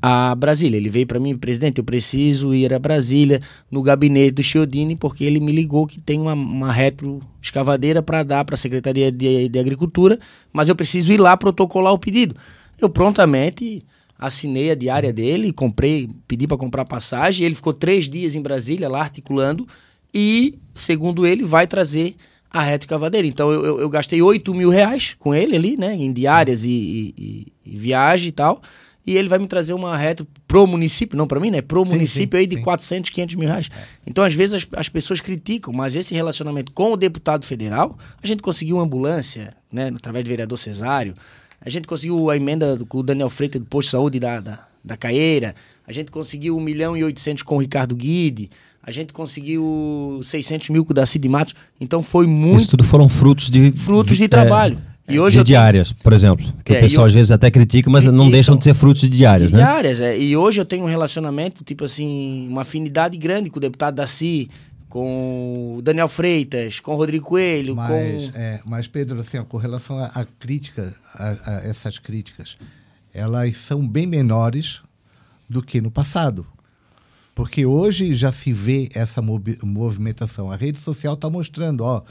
a 0.00 0.34
Brasília. 0.34 0.76
Ele 0.76 0.88
veio 0.88 1.06
para 1.06 1.20
mim, 1.20 1.36
presidente, 1.36 1.78
eu 1.78 1.84
preciso 1.84 2.54
ir 2.54 2.72
a 2.72 2.78
Brasília 2.78 3.40
no 3.70 3.82
gabinete 3.82 4.32
do 4.32 4.42
Chiodini, 4.42 4.96
porque 4.96 5.24
ele 5.24 5.40
me 5.40 5.52
ligou 5.52 5.86
que 5.86 6.00
tem 6.00 6.20
uma, 6.20 6.34
uma 6.34 6.72
retro 6.72 7.20
escavadeira 7.42 8.02
para 8.02 8.22
dar 8.22 8.44
para 8.44 8.54
a 8.54 8.58
Secretaria 8.58 9.10
de, 9.10 9.48
de 9.48 9.58
Agricultura, 9.58 10.18
mas 10.52 10.68
eu 10.68 10.76
preciso 10.76 11.12
ir 11.12 11.20
lá 11.20 11.36
protocolar 11.36 11.92
o 11.92 11.98
pedido. 11.98 12.34
Eu 12.80 12.88
prontamente 12.88 13.84
assinei 14.18 14.70
a 14.70 14.74
diária 14.74 15.12
dele, 15.12 15.52
comprei, 15.52 16.08
pedi 16.26 16.46
para 16.46 16.56
comprar 16.56 16.84
passagem, 16.84 17.46
ele 17.46 17.54
ficou 17.54 17.72
três 17.72 18.08
dias 18.08 18.34
em 18.34 18.42
Brasília 18.42 18.88
lá 18.88 19.00
articulando 19.00 19.66
e, 20.12 20.58
segundo 20.74 21.26
ele, 21.26 21.44
vai 21.44 21.66
trazer 21.66 22.16
a 22.50 22.62
reta 22.62 22.86
cavadeira. 22.86 23.26
Então 23.26 23.50
eu, 23.50 23.64
eu, 23.64 23.80
eu, 23.80 23.90
gastei 23.90 24.22
8 24.22 24.54
mil 24.54 24.70
reais 24.70 25.14
com 25.18 25.34
ele 25.34 25.56
ali, 25.56 25.76
né? 25.76 25.94
Em 25.94 26.12
diárias 26.12 26.64
e, 26.64 27.14
e, 27.16 27.52
e, 27.64 27.76
viagem 27.76 28.28
e 28.28 28.32
tal. 28.32 28.62
E 29.06 29.16
ele 29.16 29.28
vai 29.28 29.38
me 29.38 29.46
trazer 29.46 29.72
uma 29.72 29.96
reta 29.96 30.26
pro 30.46 30.66
município, 30.66 31.16
não 31.16 31.26
para 31.26 31.40
mim, 31.40 31.50
né? 31.50 31.62
Pro 31.62 31.82
sim, 31.84 31.92
município 31.92 32.38
sim, 32.38 32.40
aí 32.42 32.46
de 32.46 32.56
sim. 32.56 32.62
400, 32.62 33.10
500 33.10 33.34
mil 33.36 33.48
reais. 33.48 33.70
É. 33.74 33.82
Então, 34.06 34.22
às 34.22 34.34
vezes, 34.34 34.54
as, 34.54 34.68
as 34.72 34.88
pessoas 34.90 35.20
criticam, 35.20 35.72
mas 35.72 35.94
esse 35.94 36.14
relacionamento 36.14 36.72
com 36.72 36.92
o 36.92 36.96
deputado 36.96 37.46
federal, 37.46 37.98
a 38.22 38.26
gente 38.26 38.42
conseguiu 38.42 38.76
uma 38.76 38.84
ambulância, 38.84 39.54
né? 39.72 39.90
Através 39.94 40.24
do 40.24 40.28
vereador 40.28 40.58
Cesário. 40.58 41.14
A 41.60 41.70
gente 41.70 41.88
conseguiu 41.88 42.28
a 42.30 42.36
emenda 42.36 42.78
com 42.86 42.98
o 42.98 43.02
Daniel 43.02 43.30
Freitas 43.30 43.60
do 43.60 43.66
posto 43.66 43.88
de 43.88 43.92
saúde 43.92 44.20
da, 44.20 44.40
da, 44.40 44.66
da 44.84 44.96
Caeira. 44.96 45.54
A 45.86 45.92
gente 45.92 46.10
conseguiu 46.10 46.56
1 46.56 46.60
milhão 46.60 46.96
e 46.96 47.02
800 47.02 47.42
com 47.42 47.56
o 47.56 47.58
Ricardo 47.58 47.96
Guide. 47.96 48.50
A 48.88 48.90
gente 48.90 49.12
conseguiu 49.12 50.18
600 50.24 50.70
mil 50.70 50.82
com 50.82 50.92
o 50.92 50.94
Daci 50.94 51.18
de 51.18 51.28
Matos. 51.28 51.54
Então 51.78 52.02
foi 52.02 52.26
muito. 52.26 52.60
Isso 52.60 52.70
tudo 52.70 52.82
foram 52.82 53.06
frutos 53.06 53.50
de. 53.50 53.70
Frutos 53.70 54.16
de, 54.16 54.22
de 54.22 54.28
trabalho. 54.28 54.78
É, 55.06 55.12
e 55.12 55.20
hoje 55.20 55.36
de 55.36 55.44
diárias, 55.44 55.90
tenho... 55.90 56.02
por 56.02 56.14
exemplo. 56.14 56.46
Que 56.64 56.72
é, 56.72 56.78
o 56.78 56.80
pessoal 56.80 57.04
eu... 57.04 57.08
às 57.08 57.12
vezes 57.12 57.30
até 57.30 57.50
critica, 57.50 57.90
mas 57.90 58.06
não 58.06 58.30
deixam 58.30 58.56
de 58.56 58.64
ser 58.64 58.72
frutos 58.72 59.02
de 59.02 59.10
diárias, 59.10 59.50
de 59.50 59.56
né? 59.58 59.62
Diárias, 59.62 60.00
é. 60.00 60.18
E 60.18 60.34
hoje 60.34 60.58
eu 60.58 60.64
tenho 60.64 60.84
um 60.84 60.88
relacionamento, 60.88 61.62
tipo 61.62 61.84
assim, 61.84 62.48
uma 62.48 62.62
afinidade 62.62 63.18
grande 63.18 63.50
com 63.50 63.58
o 63.58 63.60
deputado 63.60 63.96
Daci, 63.96 64.48
com 64.88 65.74
o 65.76 65.82
Daniel 65.82 66.08
Freitas, 66.08 66.80
com 66.80 66.92
o 66.92 66.96
Rodrigo 66.96 67.26
Coelho, 67.26 67.76
mas, 67.76 68.30
com. 68.30 68.38
É, 68.38 68.58
mas, 68.64 68.86
Pedro, 68.86 69.20
assim, 69.20 69.36
ó, 69.36 69.44
com 69.44 69.58
relação 69.58 70.02
à 70.02 70.26
crítica, 70.38 70.94
a, 71.12 71.36
a 71.44 71.52
essas 71.68 71.98
críticas, 71.98 72.56
elas 73.12 73.54
são 73.58 73.86
bem 73.86 74.06
menores 74.06 74.80
do 75.46 75.62
que 75.62 75.78
no 75.78 75.90
passado. 75.90 76.46
Porque 77.38 77.64
hoje 77.64 78.16
já 78.16 78.32
se 78.32 78.52
vê 78.52 78.88
essa 78.92 79.22
movimentação. 79.22 80.50
A 80.50 80.56
rede 80.56 80.80
social 80.80 81.14
está 81.14 81.30
mostrando, 81.30 81.84
ó, 81.84 82.02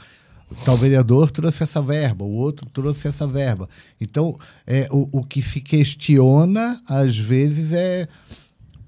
tal 0.64 0.74
vereador 0.74 1.30
trouxe 1.30 1.64
essa 1.64 1.82
verba, 1.82 2.24
o 2.24 2.32
outro 2.32 2.66
trouxe 2.70 3.08
essa 3.08 3.26
verba. 3.26 3.68
Então, 4.00 4.40
é, 4.66 4.88
o, 4.90 5.06
o 5.18 5.22
que 5.22 5.42
se 5.42 5.60
questiona, 5.60 6.82
às 6.88 7.14
vezes, 7.14 7.74
é 7.74 8.08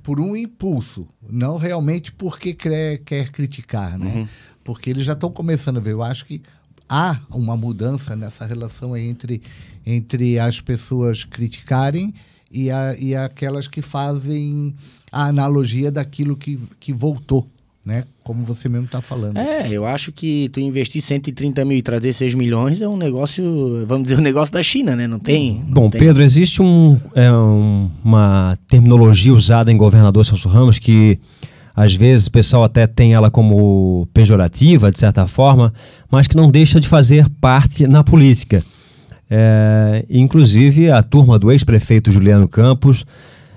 por 0.02 0.18
um 0.18 0.35
impulso, 0.35 1.06
não 1.28 1.59
realmente 1.59 2.11
porque 2.11 2.54
quer, 2.54 2.97
quer 3.04 3.30
criticar, 3.30 3.99
né? 3.99 4.11
Uhum. 4.20 4.28
Porque 4.64 4.88
eles 4.88 5.04
já 5.04 5.12
estão 5.12 5.30
começando 5.30 5.76
a 5.76 5.80
ver. 5.80 5.92
Eu 5.92 6.02
acho 6.02 6.25
que 6.25 6.40
há 6.88 7.20
uma 7.30 7.54
mudança 7.54 8.16
nessa 8.16 8.47
relação 8.47 8.97
entre, 8.97 9.42
entre 9.85 10.38
as 10.38 10.59
pessoas 10.59 11.23
criticarem 11.23 12.14
e, 12.50 12.71
a, 12.71 12.97
e 12.99 13.14
aquelas 13.14 13.69
que 13.69 13.80
fazem 13.80 14.75
a 15.11 15.26
analogia 15.26 15.90
daquilo 15.90 16.37
que, 16.37 16.59
que 16.78 16.92
voltou, 16.92 17.47
né? 17.85 18.04
Como 18.25 18.45
você 18.45 18.69
mesmo 18.69 18.87
está 18.87 19.00
falando. 19.00 19.37
É, 19.38 19.69
eu 19.71 19.87
acho 19.87 20.12
que 20.12 20.49
tu 20.50 20.61
investir 20.61 21.00
130 21.00 21.64
mil 21.64 21.78
e 21.78 21.83
trazer 21.83 22.12
6 22.12 22.35
milhões 22.35 22.80
é 22.80 22.88
um 22.88 22.97
negócio, 22.97 23.85
vamos 23.87 24.04
dizer, 24.04 24.19
um 24.19 24.23
negócio 24.23 24.52
da 24.52 24.62
China, 24.62 24.97
né? 24.97 25.07
Não 25.07 25.19
tem. 25.19 25.62
Não 25.66 25.75
Bom, 25.75 25.90
tem... 25.90 26.00
Pedro, 26.00 26.23
existe 26.23 26.61
um, 26.61 26.99
é, 27.14 27.30
um, 27.33 27.90
uma 28.04 28.59
terminologia 28.69 29.33
usada 29.33 29.71
em 29.73 29.76
governador 29.76 30.25
Celso 30.25 30.49
Ramos 30.49 30.78
que 30.78 31.19
às 31.75 31.95
vezes 31.95 32.26
o 32.26 32.30
pessoal 32.30 32.64
até 32.64 32.87
tem 32.87 33.14
ela 33.14 33.30
como 33.30 34.07
pejorativa, 34.12 34.90
de 34.90 34.99
certa 34.99 35.26
forma, 35.26 35.73
mas 36.11 36.26
que 36.26 36.37
não 36.37 36.50
deixa 36.50 36.80
de 36.80 36.88
fazer 36.88 37.28
parte 37.40 37.87
na 37.87 38.04
política. 38.04 38.62
É, 39.30 40.04
inclusive, 40.10 40.90
a 40.90 41.02
turma 41.02 41.38
do 41.38 41.52
ex-prefeito 41.52 42.10
Juliano 42.10 42.49
Campos 42.49 43.04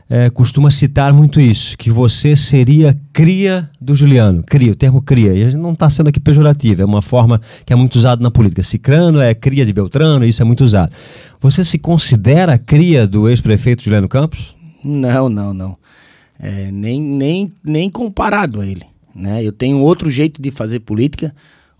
é, 0.10 0.30
costuma 0.30 0.70
citar 0.70 1.12
muito 1.12 1.42
isso, 1.42 1.76
que 1.76 1.90
você 1.90 2.36
seria 2.36 2.96
cria 3.12 3.68
do 3.82 3.96
Juliano. 3.96 4.44
Cria, 4.44 4.72
o 4.72 4.76
termo 4.76 5.02
cria. 5.02 5.34
E 5.34 5.56
não 5.56 5.72
está 5.72 5.90
sendo 5.90 6.10
aqui 6.10 6.20
pejorativo, 6.20 6.84
é 6.84 6.86
uma 6.86 7.02
forma 7.02 7.42
que 7.66 7.74
é 7.74 7.76
muito 7.76 7.96
usada 7.96 8.22
na 8.22 8.30
política. 8.30 8.62
Cicrano 8.62 9.20
é 9.20 9.34
cria 9.34 9.66
de 9.66 9.74
Beltrano, 9.74 10.24
isso 10.24 10.42
é 10.42 10.46
muito 10.46 10.64
usado. 10.64 10.94
Você 11.42 11.64
se 11.64 11.80
considera 11.80 12.58
cria 12.60 13.08
do 13.08 13.28
ex-prefeito 13.28 13.84
Juliano 13.84 14.08
Campos? 14.08 14.56
Não, 14.84 15.28
não, 15.30 15.54
não. 15.54 15.78
É, 16.40 16.70
nem, 16.72 17.02
nem, 17.02 17.52
nem 17.64 17.90
comparado 17.90 18.62
a 18.62 18.68
ele. 18.68 18.84
Né? 19.16 19.44
Eu 19.44 19.52
tenho 19.52 19.80
outro 19.80 20.12
jeito 20.12 20.42
de 20.42 20.52
fazer 20.52 20.82
política 20.82 21.34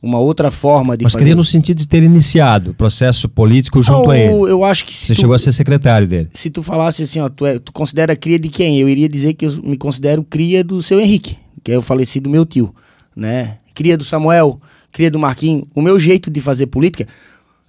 uma 0.04 0.20
outra 0.20 0.52
forma 0.52 0.98
de 0.98 1.06
Mas 1.06 1.14
fazer. 1.14 1.24
queria 1.24 1.36
no 1.36 1.46
sentido 1.46 1.78
de 1.78 1.88
ter 1.88 2.04
iniciado 2.04 2.72
o 2.72 2.74
processo 2.74 3.30
político 3.30 3.82
junto 3.82 4.12
a 4.12 4.18
ele. 4.18 4.34
Eu 4.34 4.66
acho 4.66 4.84
que 4.84 4.94
se 4.94 5.08
Você 5.08 5.16
tu, 5.16 5.22
chegou 5.22 5.34
a 5.34 5.40
ser 5.40 5.54
secretário 5.54 6.06
dele. 6.06 6.30
Se 6.34 6.50
tu 6.50 6.62
falasse 6.62 7.04
assim, 7.04 7.22
ó, 7.22 7.30
tu, 7.30 7.46
é, 7.46 7.58
tu 7.58 7.72
considera 7.72 8.14
cria 8.14 8.38
de 8.38 8.50
quem? 8.50 8.78
Eu 8.80 8.90
iria 8.90 9.08
dizer 9.08 9.34
que 9.34 9.46
eu 9.46 9.64
me 9.64 9.78
considero 9.78 10.22
cria 10.22 10.62
do 10.62 10.82
seu 10.82 11.00
Henrique, 11.00 11.38
que 11.64 11.72
é 11.72 11.78
o 11.78 11.82
falecido 11.82 12.30
meu 12.30 12.46
tio, 12.46 12.76
né? 13.16 13.60
Cria 13.74 13.98
do 13.98 14.04
Samuel, 14.04 14.60
cria 14.92 15.10
do 15.10 15.18
Marquinho. 15.18 15.66
O 15.74 15.82
meu 15.82 15.98
jeito 15.98 16.30
de 16.30 16.42
fazer 16.42 16.68
política, 16.68 17.08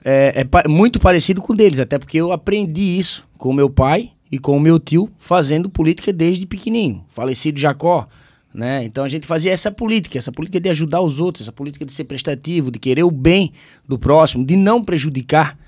é, 0.05 0.45
é 0.53 0.69
muito 0.69 0.99
parecido 0.99 1.41
com 1.41 1.53
o 1.53 1.57
deles, 1.57 1.79
até 1.79 2.01
porque 2.01 2.19
eu 2.19 2.33
aprendi 2.33 2.99
isso 2.99 3.25
com 3.39 3.53
meu 3.53 3.71
pai 3.71 4.11
e 4.31 4.41
com 4.41 4.57
o 4.57 4.61
meu 4.61 4.81
tio 4.81 5.09
fazendo 5.19 5.71
política 5.71 6.13
desde 6.13 6.47
pequenininho. 6.47 7.05
Falecido 7.09 7.61
Jacó, 7.61 8.09
né? 8.55 8.85
Então 8.85 9.05
a 9.05 9.09
gente 9.09 9.27
fazia 9.27 9.51
essa 9.51 9.73
política, 9.73 10.17
essa 10.17 10.31
política 10.31 10.61
de 10.61 10.69
ajudar 10.69 11.01
os 11.01 11.19
outros, 11.19 11.43
essa 11.43 11.53
política 11.53 11.85
de 11.85 11.93
ser 11.93 12.05
prestativo, 12.05 12.71
de 12.71 12.79
querer 12.79 13.03
o 13.03 13.11
bem 13.11 13.53
do 13.87 13.99
próximo, 13.99 14.47
de 14.47 14.55
não 14.55 14.83
prejudicar 14.83 15.59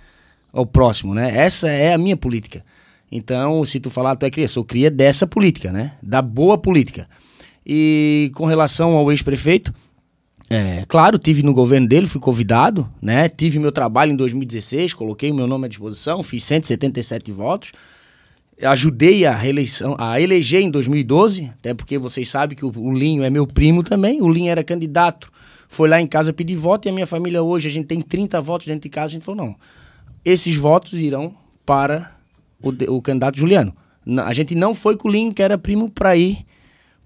ao 0.52 0.64
próximo, 0.64 1.12
né? 1.12 1.36
Essa 1.36 1.68
é 1.68 1.92
a 1.92 1.98
minha 1.98 2.16
política. 2.16 2.64
Então, 3.10 3.64
se 3.64 3.80
tu 3.80 3.90
falar, 3.90 4.14
tu 4.14 4.24
é 4.24 4.30
cria, 4.30 4.48
sou 4.48 4.64
cria 4.64 4.90
dessa 4.90 5.26
política, 5.26 5.72
né? 5.72 5.92
Da 6.00 6.22
boa 6.22 6.56
política. 6.56 7.08
E 7.66 8.30
com 8.34 8.46
relação 8.46 8.92
ao 8.96 9.10
ex-prefeito, 9.10 9.74
é, 10.48 10.84
claro, 10.86 11.18
tive 11.18 11.42
no 11.42 11.52
governo 11.52 11.88
dele, 11.88 12.06
fui 12.06 12.20
convidado, 12.20 12.88
né? 13.02 13.28
Tive 13.28 13.58
meu 13.58 13.72
trabalho 13.72 14.12
em 14.12 14.16
2016, 14.16 14.94
coloquei 14.94 15.32
o 15.32 15.34
meu 15.34 15.48
nome 15.48 15.66
à 15.66 15.68
disposição, 15.68 16.22
fiz 16.22 16.44
177 16.44 17.32
votos 17.32 17.72
ajudei 18.62 19.26
a 19.26 19.34
reeleição, 19.34 19.94
a 19.98 20.20
eleger 20.20 20.62
em 20.62 20.70
2012, 20.70 21.52
até 21.58 21.74
porque 21.74 21.98
vocês 21.98 22.28
sabem 22.28 22.56
que 22.56 22.64
o, 22.64 22.72
o, 22.74 22.92
Linho 22.92 23.22
é 23.22 23.28
meu 23.28 23.46
primo 23.46 23.82
também. 23.82 24.22
O 24.22 24.28
Linho 24.28 24.50
era 24.50 24.64
candidato, 24.64 25.30
foi 25.68 25.88
lá 25.88 26.00
em 26.00 26.06
casa 26.06 26.32
pedir 26.32 26.54
voto 26.54 26.86
e 26.86 26.88
a 26.88 26.92
minha 26.92 27.06
família 27.06 27.42
hoje, 27.42 27.68
a 27.68 27.70
gente 27.70 27.86
tem 27.86 28.00
30 28.00 28.40
votos 28.40 28.66
dentro 28.66 28.82
de 28.82 28.88
casa. 28.88 29.06
A 29.06 29.10
gente 29.10 29.24
falou: 29.24 29.46
não, 29.46 29.56
esses 30.24 30.56
votos 30.56 30.94
irão 30.94 31.34
para 31.64 32.16
o, 32.62 32.70
o 32.96 33.02
candidato 33.02 33.38
Juliano. 33.38 33.74
A 34.24 34.32
gente 34.32 34.54
não 34.54 34.74
foi 34.74 34.96
com 34.96 35.08
o 35.08 35.10
Linho, 35.10 35.34
que 35.34 35.42
era 35.42 35.58
primo, 35.58 35.90
para 35.90 36.16
ir 36.16 36.46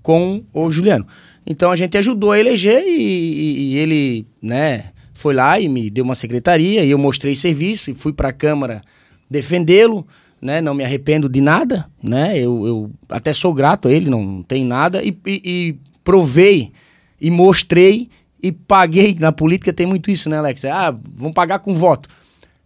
com 0.03 0.45
o 0.53 0.71
Juliano. 0.71 1.07
Então 1.47 1.71
a 1.71 1.77
gente 1.77 1.97
ajudou 1.97 2.33
a 2.33 2.39
eleger 2.39 2.83
e, 2.87 3.01
e, 3.01 3.75
e 3.75 3.77
ele, 3.77 4.27
né, 4.41 4.93
foi 5.15 5.35
lá 5.35 5.59
e 5.59 5.69
me 5.69 5.91
deu 5.91 6.05
uma 6.05 6.15
secretaria 6.15 6.85
e 6.85 6.91
eu 6.91 6.99
mostrei 6.99 7.35
serviço 7.35 7.91
e 7.91 7.95
fui 7.95 8.13
para 8.13 8.29
a 8.29 8.33
Câmara 8.33 8.83
defendê-lo 9.29 10.07
né? 10.41 10.61
Não 10.61 10.75
me 10.75 10.85
arrependo 10.85 11.29
de 11.29 11.41
nada, 11.41 11.87
né? 12.03 12.39
Eu, 12.39 12.67
eu 12.67 12.91
até 13.09 13.33
sou 13.33 13.53
grato 13.53 13.89
a 13.89 13.93
ele, 13.93 14.09
não 14.09 14.43
tem 14.43 14.65
nada. 14.65 15.03
E, 15.03 15.17
e, 15.27 15.43
e, 15.45 15.77
provei 16.03 16.73
e 17.21 17.31
mostrei 17.31 18.09
e 18.43 18.51
paguei. 18.51 19.15
Na 19.19 19.33
política 19.33 19.73
tem 19.73 19.87
muito 19.87 20.11
isso, 20.11 20.29
né, 20.31 20.39
Alex? 20.39 20.65
Ah, 20.65 20.97
vão 21.15 21.33
pagar 21.33 21.59
com 21.59 21.75
voto. 21.75 22.09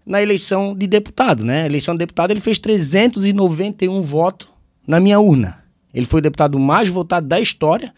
Na 0.06 0.22
eleição 0.22 0.74
de 0.74 0.86
deputado, 0.86 1.44
né? 1.44 1.66
Eleição 1.66 1.94
de 1.94 1.98
deputado 1.98 2.30
ele 2.30 2.40
fez 2.40 2.58
391 2.58 4.00
votos 4.02 4.48
na 4.86 5.00
minha 5.00 5.18
urna. 5.18 5.58
Ele 5.92 6.06
foi 6.06 6.18
o 6.18 6.22
deputado 6.22 6.58
mais 6.58 6.88
votado 6.88 7.26
da 7.26 7.40
história, 7.40 7.92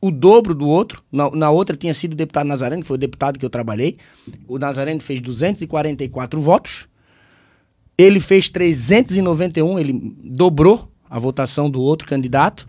o 0.00 0.10
dobro 0.10 0.54
do 0.54 0.66
outro. 0.66 1.02
Na, 1.12 1.30
na 1.30 1.50
outra 1.50 1.76
tinha 1.76 1.92
sido 1.92 2.14
o 2.14 2.16
deputado 2.16 2.46
Nazareno, 2.46 2.82
que 2.82 2.88
foi 2.88 2.96
o 2.96 3.00
deputado 3.00 3.38
que 3.38 3.44
eu 3.44 3.50
trabalhei. 3.50 3.98
O 4.48 4.58
Nazareno 4.58 5.00
fez 5.00 5.20
244 5.20 6.40
votos 6.40 6.86
ele 7.96 8.20
fez 8.20 8.48
391, 8.48 9.78
ele 9.78 10.14
dobrou 10.24 10.88
a 11.08 11.18
votação 11.18 11.70
do 11.70 11.80
outro 11.80 12.08
candidato. 12.08 12.66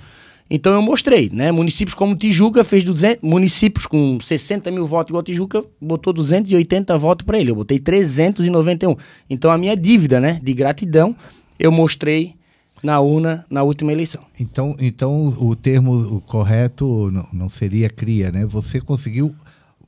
Então 0.49 0.73
eu 0.73 0.81
mostrei, 0.81 1.29
né? 1.33 1.51
Municípios 1.51 1.95
como 1.95 2.15
Tijuca 2.15 2.63
fez 2.63 2.83
200, 2.83 3.27
municípios 3.27 3.85
com 3.85 4.19
60 4.19 4.69
mil 4.69 4.85
votos 4.85 5.09
igual 5.09 5.23
Tijuca, 5.23 5.63
botou 5.81 6.13
280 6.13 6.97
votos 6.97 7.25
para 7.25 7.39
ele. 7.39 7.51
Eu 7.51 7.55
botei 7.55 7.79
391. 7.79 8.95
Então 9.29 9.49
a 9.49 9.57
minha 9.57 9.75
dívida, 9.75 10.19
né, 10.19 10.39
de 10.43 10.53
gratidão, 10.53 11.15
eu 11.57 11.71
mostrei 11.71 12.35
na 12.83 12.99
urna 12.99 13.45
na 13.49 13.63
última 13.63 13.93
eleição. 13.93 14.21
Então, 14.37 14.75
então 14.77 15.33
o 15.39 15.55
termo 15.55 16.21
correto 16.27 17.09
não, 17.09 17.27
não 17.31 17.49
seria 17.49 17.89
cria, 17.89 18.29
né? 18.29 18.45
Você 18.45 18.81
conseguiu 18.81 19.33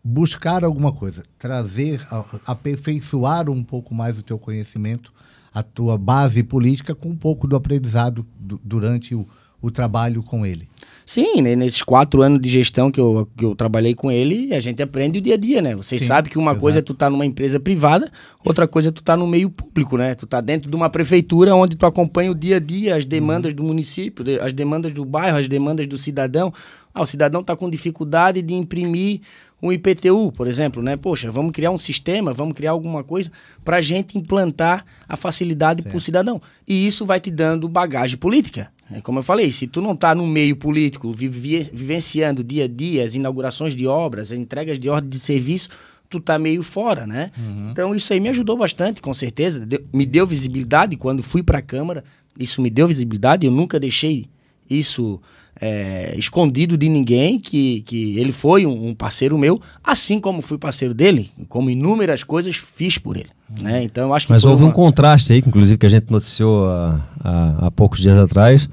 buscar 0.01 0.63
alguma 0.63 0.93
coisa, 0.93 1.23
trazer, 1.37 1.99
aperfeiçoar 2.45 3.49
um 3.49 3.63
pouco 3.63 3.93
mais 3.93 4.17
o 4.17 4.23
teu 4.23 4.39
conhecimento 4.39 5.11
a 5.55 5.63
tua 5.63 5.97
base 5.97 6.43
política 6.43 6.93
com 6.93 7.07
um 7.07 7.15
pouco 7.15 7.47
do 7.47 7.55
aprendizado 7.55 8.25
do, 8.37 8.59
durante 8.61 9.15
o, 9.15 9.25
o 9.61 9.71
trabalho 9.71 10.21
com 10.21 10.45
ele. 10.45 10.67
Sim, 11.05 11.41
nesses 11.41 11.81
quatro 11.81 12.21
anos 12.21 12.41
de 12.41 12.49
gestão 12.49 12.91
que 12.91 12.99
eu, 12.99 13.27
que 13.37 13.45
eu 13.45 13.55
trabalhei 13.55 13.93
com 13.93 14.11
ele, 14.11 14.53
a 14.53 14.59
gente 14.59 14.81
aprende 14.83 15.19
o 15.19 15.21
dia 15.21 15.35
a 15.35 15.37
dia, 15.37 15.61
né? 15.61 15.75
Vocês 15.75 16.01
sabem 16.03 16.29
que 16.31 16.37
uma 16.37 16.51
exato. 16.51 16.61
coisa 16.61 16.79
é 16.79 16.81
tu 16.81 16.91
estar 16.91 17.05
tá 17.05 17.09
numa 17.09 17.25
empresa 17.25 17.57
privada, 17.57 18.11
outra 18.43 18.67
coisa 18.67 18.89
é 18.89 18.91
tu 18.91 18.99
estar 18.99 19.13
tá 19.13 19.17
no 19.17 19.27
meio 19.27 19.49
público, 19.49 19.97
né? 19.97 20.13
Tu 20.13 20.25
tá 20.27 20.41
dentro 20.41 20.69
de 20.69 20.75
uma 20.75 20.89
prefeitura 20.89 21.55
onde 21.55 21.77
tu 21.77 21.85
acompanha 21.85 22.31
o 22.31 22.35
dia 22.35 22.57
a 22.57 22.59
dia, 22.59 22.95
as 22.95 23.05
demandas 23.05 23.51
uhum. 23.51 23.57
do 23.57 23.63
município, 23.63 24.25
as 24.41 24.51
demandas 24.51 24.93
do 24.93 25.05
bairro, 25.05 25.37
as 25.37 25.47
demandas 25.47 25.87
do 25.87 25.97
cidadão. 25.97 26.51
Ah, 26.95 27.01
o 27.01 27.05
cidadão 27.05 27.41
está 27.41 27.57
com 27.57 27.69
dificuldade 27.69 28.41
de 28.41 28.53
imprimir 28.53 29.19
um 29.61 29.69
IPTU, 29.69 30.31
por 30.31 30.47
exemplo, 30.47 30.81
né? 30.81 30.95
Poxa, 30.95 31.29
vamos 31.29 31.51
criar 31.51 31.71
um 31.71 31.77
sistema, 31.77 32.33
vamos 32.33 32.53
criar 32.53 32.71
alguma 32.71 33.03
coisa 33.03 33.29
para 33.65 33.77
a 33.77 33.81
gente 33.81 34.17
implantar 34.17 34.85
a 35.05 35.17
facilidade 35.17 35.83
para 35.83 35.97
o 35.97 35.99
cidadão. 35.99 36.41
E 36.65 36.87
isso 36.87 37.05
vai 37.05 37.19
te 37.19 37.29
dando 37.29 37.67
bagagem 37.67 38.17
política. 38.17 38.71
É 38.89 39.01
como 39.01 39.19
eu 39.19 39.23
falei, 39.23 39.51
se 39.51 39.67
tu 39.67 39.81
não 39.81 39.91
está 39.91 40.15
no 40.15 40.25
meio 40.25 40.55
político, 40.55 41.11
vive, 41.11 41.69
vivenciando 41.73 42.41
dia 42.41 42.63
a 42.63 42.67
dia 42.67 43.03
as 43.03 43.13
inaugurações 43.13 43.75
de 43.75 43.85
obras, 43.85 44.31
as 44.31 44.37
entregas 44.37 44.79
de 44.79 44.87
ordem 44.87 45.09
de 45.09 45.19
serviço, 45.19 45.67
tu 46.09 46.21
tá 46.21 46.39
meio 46.39 46.63
fora, 46.63 47.05
né? 47.05 47.29
Uhum. 47.37 47.71
Então 47.71 47.93
isso 47.93 48.13
aí 48.13 48.21
me 48.21 48.29
ajudou 48.29 48.55
bastante, 48.55 49.01
com 49.01 49.13
certeza. 49.13 49.65
Deu, 49.65 49.83
me 49.91 50.05
deu 50.05 50.25
visibilidade 50.25 50.95
quando 50.95 51.21
fui 51.21 51.43
para 51.43 51.57
a 51.57 51.61
Câmara. 51.61 52.05
Isso 52.39 52.61
me 52.61 52.69
deu 52.69 52.87
visibilidade. 52.87 53.45
Eu 53.45 53.51
nunca 53.51 53.77
deixei 53.81 54.29
isso 54.69 55.19
é, 55.59 56.13
escondido 56.17 56.77
de 56.77 56.89
ninguém, 56.89 57.39
que, 57.39 57.81
que 57.81 58.19
ele 58.19 58.31
foi 58.31 58.65
um, 58.65 58.89
um, 58.89 58.95
parceiro 58.95 59.37
meu, 59.37 59.61
assim 59.83 60.19
como 60.19 60.41
fui 60.41 60.57
parceiro 60.57 60.93
dele, 60.93 61.29
como 61.47 61.69
inúmeras 61.69 62.23
coisas 62.23 62.55
fiz 62.55 62.97
por 62.97 63.15
ele. 63.15 63.29
Né? 63.61 63.83
Então, 63.83 64.13
acho 64.13 64.27
que 64.27 64.33
Mas 64.33 64.43
houve 64.43 64.63
uma... 64.63 64.69
um 64.69 64.73
contraste 64.73 65.33
aí, 65.33 65.41
que 65.41 65.47
inclusive 65.47 65.77
que 65.77 65.85
a 65.85 65.89
gente 65.89 66.11
noticiou 66.11 66.65
há, 66.65 66.99
há, 67.23 67.67
há 67.67 67.71
poucos 67.71 68.01
dias 68.01 68.17
atrás, 68.17 68.67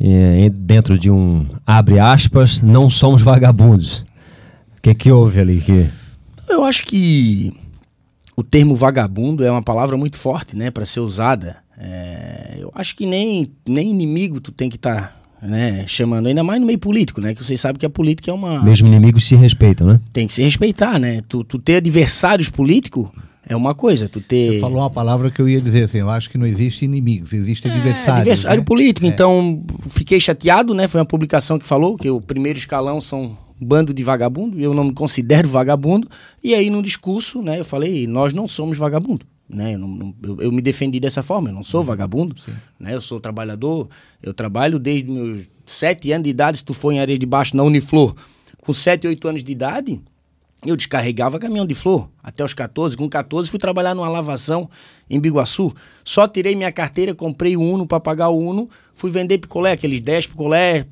é, 0.00 0.48
dentro 0.50 0.98
de 0.98 1.10
um 1.10 1.46
abre 1.66 1.98
aspas, 1.98 2.62
não 2.62 2.88
somos 2.88 3.20
vagabundos. 3.20 4.04
O 4.78 4.82
que, 4.82 4.94
que 4.94 5.12
houve 5.12 5.40
ali? 5.40 5.60
Que... 5.60 5.88
Eu 6.48 6.64
acho 6.64 6.86
que 6.86 7.52
o 8.36 8.42
termo 8.42 8.74
vagabundo 8.74 9.44
é 9.44 9.50
uma 9.50 9.62
palavra 9.62 9.96
muito 9.96 10.16
forte, 10.16 10.56
né, 10.56 10.70
para 10.70 10.86
ser 10.86 11.00
usada. 11.00 11.56
É, 11.76 12.56
eu 12.58 12.70
acho 12.74 12.96
que 12.96 13.04
nem, 13.04 13.50
nem 13.66 13.90
inimigo 13.90 14.40
tu 14.40 14.50
tem 14.50 14.70
que 14.70 14.76
estar 14.76 15.02
tá 15.02 15.17
né, 15.42 15.84
chamando, 15.86 16.26
ainda 16.26 16.42
mais 16.42 16.60
no 16.60 16.66
meio 16.66 16.78
político, 16.78 17.20
né, 17.20 17.34
que 17.34 17.44
vocês 17.44 17.60
sabem 17.60 17.78
que 17.78 17.86
a 17.86 17.90
política 17.90 18.30
é 18.30 18.34
uma... 18.34 18.62
Mesmo 18.62 18.88
inimigos 18.88 19.26
se 19.26 19.36
respeitam, 19.36 19.86
né? 19.86 20.00
Tem 20.12 20.26
que 20.26 20.34
se 20.34 20.42
respeitar, 20.42 20.98
né, 20.98 21.22
tu, 21.28 21.44
tu 21.44 21.58
ter 21.58 21.76
adversários 21.76 22.48
políticos 22.48 23.08
é 23.48 23.56
uma 23.56 23.74
coisa, 23.74 24.08
tu 24.08 24.20
ter... 24.20 24.54
Você 24.54 24.60
falou 24.60 24.78
uma 24.78 24.90
palavra 24.90 25.30
que 25.30 25.40
eu 25.40 25.48
ia 25.48 25.60
dizer 25.60 25.84
assim, 25.84 25.98
eu 25.98 26.10
acho 26.10 26.28
que 26.28 26.36
não 26.36 26.46
existe 26.46 26.84
inimigos, 26.84 27.32
existe 27.32 27.66
é, 27.66 27.70
adversário. 27.70 28.20
Adversário 28.20 28.60
né? 28.60 28.64
político, 28.64 29.06
é. 29.06 29.08
então 29.08 29.64
fiquei 29.88 30.20
chateado, 30.20 30.74
né, 30.74 30.86
foi 30.86 31.00
uma 31.00 31.06
publicação 31.06 31.58
que 31.58 31.66
falou 31.66 31.96
que 31.96 32.10
o 32.10 32.20
primeiro 32.20 32.58
escalão 32.58 33.00
são 33.00 33.36
bando 33.60 33.94
de 33.94 34.04
vagabundo, 34.04 34.60
eu 34.60 34.74
não 34.74 34.84
me 34.84 34.92
considero 34.92 35.48
vagabundo, 35.48 36.08
e 36.42 36.54
aí 36.54 36.70
num 36.70 36.82
discurso, 36.82 37.42
né, 37.42 37.58
eu 37.58 37.64
falei, 37.64 38.06
nós 38.06 38.34
não 38.34 38.46
somos 38.46 38.76
vagabundo. 38.76 39.24
Né? 39.48 39.74
Eu, 39.74 39.78
não, 39.78 40.14
eu, 40.22 40.42
eu, 40.42 40.52
me 40.52 40.60
defendi 40.60 41.00
dessa 41.00 41.22
forma, 41.22 41.48
eu 41.48 41.54
não 41.54 41.62
sou 41.62 41.80
uhum. 41.80 41.86
vagabundo, 41.86 42.36
né? 42.78 42.94
eu 42.94 43.00
sou 43.00 43.18
trabalhador, 43.18 43.88
eu 44.22 44.34
trabalho 44.34 44.78
desde 44.78 45.10
meus 45.10 45.48
sete 45.64 46.12
anos 46.12 46.24
de 46.24 46.30
idade, 46.30 46.58
se 46.58 46.64
tu 46.64 46.74
for 46.74 46.92
em 46.92 47.00
areia 47.00 47.18
de 47.18 47.26
baixo 47.26 47.56
na 47.56 47.62
Uniflor, 47.62 48.14
com 48.58 48.74
sete, 48.74 49.06
oito 49.06 49.26
anos 49.26 49.42
de 49.42 49.50
idade, 49.50 50.00
eu 50.66 50.74
descarregava 50.74 51.38
caminhão 51.38 51.64
de 51.64 51.74
flor 51.74 52.10
até 52.22 52.44
os 52.44 52.52
14. 52.52 52.96
Com 52.96 53.08
14 53.08 53.48
fui 53.48 53.60
trabalhar 53.60 53.94
numa 53.94 54.08
lavação 54.08 54.68
em 55.08 55.20
Biguaçu. 55.20 55.72
Só 56.04 56.26
tirei 56.26 56.56
minha 56.56 56.72
carteira, 56.72 57.14
comprei 57.14 57.56
o 57.56 57.60
Uno 57.60 57.86
para 57.86 58.00
pagar 58.00 58.28
o 58.28 58.38
Uno, 58.38 58.68
fui 58.92 59.10
vender 59.10 59.38
picolé, 59.38 59.72
aqueles 59.72 60.00
10 60.00 60.26
picolé, 60.26 60.84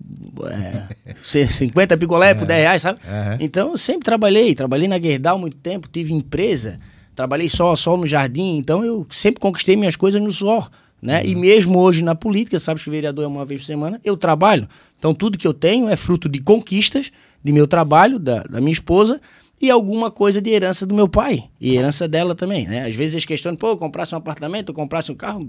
é, 1.05 1.15
50 1.21 1.97
picolé 1.97 2.33
por 2.33 2.47
10 2.47 2.61
reais, 2.61 2.83
sabe? 2.83 3.01
Uhum. 3.05 3.37
Então 3.41 3.71
eu 3.71 3.77
sempre 3.77 4.05
trabalhei, 4.05 4.55
trabalhei 4.55 4.87
na 4.87 5.01
Gerdau 5.01 5.39
muito 5.39 5.57
tempo, 5.57 5.89
tive 5.89 6.13
empresa. 6.13 6.79
Trabalhei 7.17 7.49
só, 7.49 7.75
só 7.75 7.97
no 7.97 8.07
jardim, 8.07 8.59
então 8.59 8.85
eu 8.85 9.07
sempre 9.11 9.41
conquistei 9.41 9.75
minhas 9.75 9.97
coisas 9.97 10.23
no 10.23 10.31
suor. 10.31 10.71
Né? 11.01 11.23
Uhum. 11.23 11.29
E 11.29 11.35
mesmo 11.35 11.79
hoje 11.79 12.03
na 12.03 12.15
política, 12.15 12.61
sabe 12.61 12.81
que 12.81 12.91
vereador 12.91 13.25
é 13.25 13.27
uma 13.27 13.45
vez 13.45 13.63
por 13.63 13.67
semana, 13.67 13.99
eu 14.05 14.17
trabalho. 14.19 14.69
Então 14.99 15.15
tudo 15.15 15.39
que 15.39 15.47
eu 15.47 15.55
tenho 15.55 15.89
é 15.89 15.97
fruto 15.97 16.29
de 16.29 16.41
conquistas, 16.41 17.11
de 17.43 17.53
meu 17.53 17.67
trabalho, 17.67 18.19
da, 18.19 18.43
da 18.43 18.61
minha 18.61 18.73
esposa 18.73 19.19
e 19.61 19.71
alguma 19.71 20.11
coisa 20.11 20.43
de 20.43 20.51
herança 20.51 20.85
do 20.85 20.95
meu 20.95 21.09
pai 21.09 21.45
e 21.59 21.75
herança 21.75 22.07
dela 22.07 22.35
também. 22.35 22.67
Né? 22.67 22.85
Às 22.85 22.95
vezes 22.95 23.15
eles 23.15 23.25
questionam, 23.25 23.57
pô, 23.57 23.77
comprasse 23.79 24.15
um 24.15 24.19
apartamento, 24.19 24.75
comprasse 24.75 25.11
um 25.11 25.15
carro. 25.15 25.49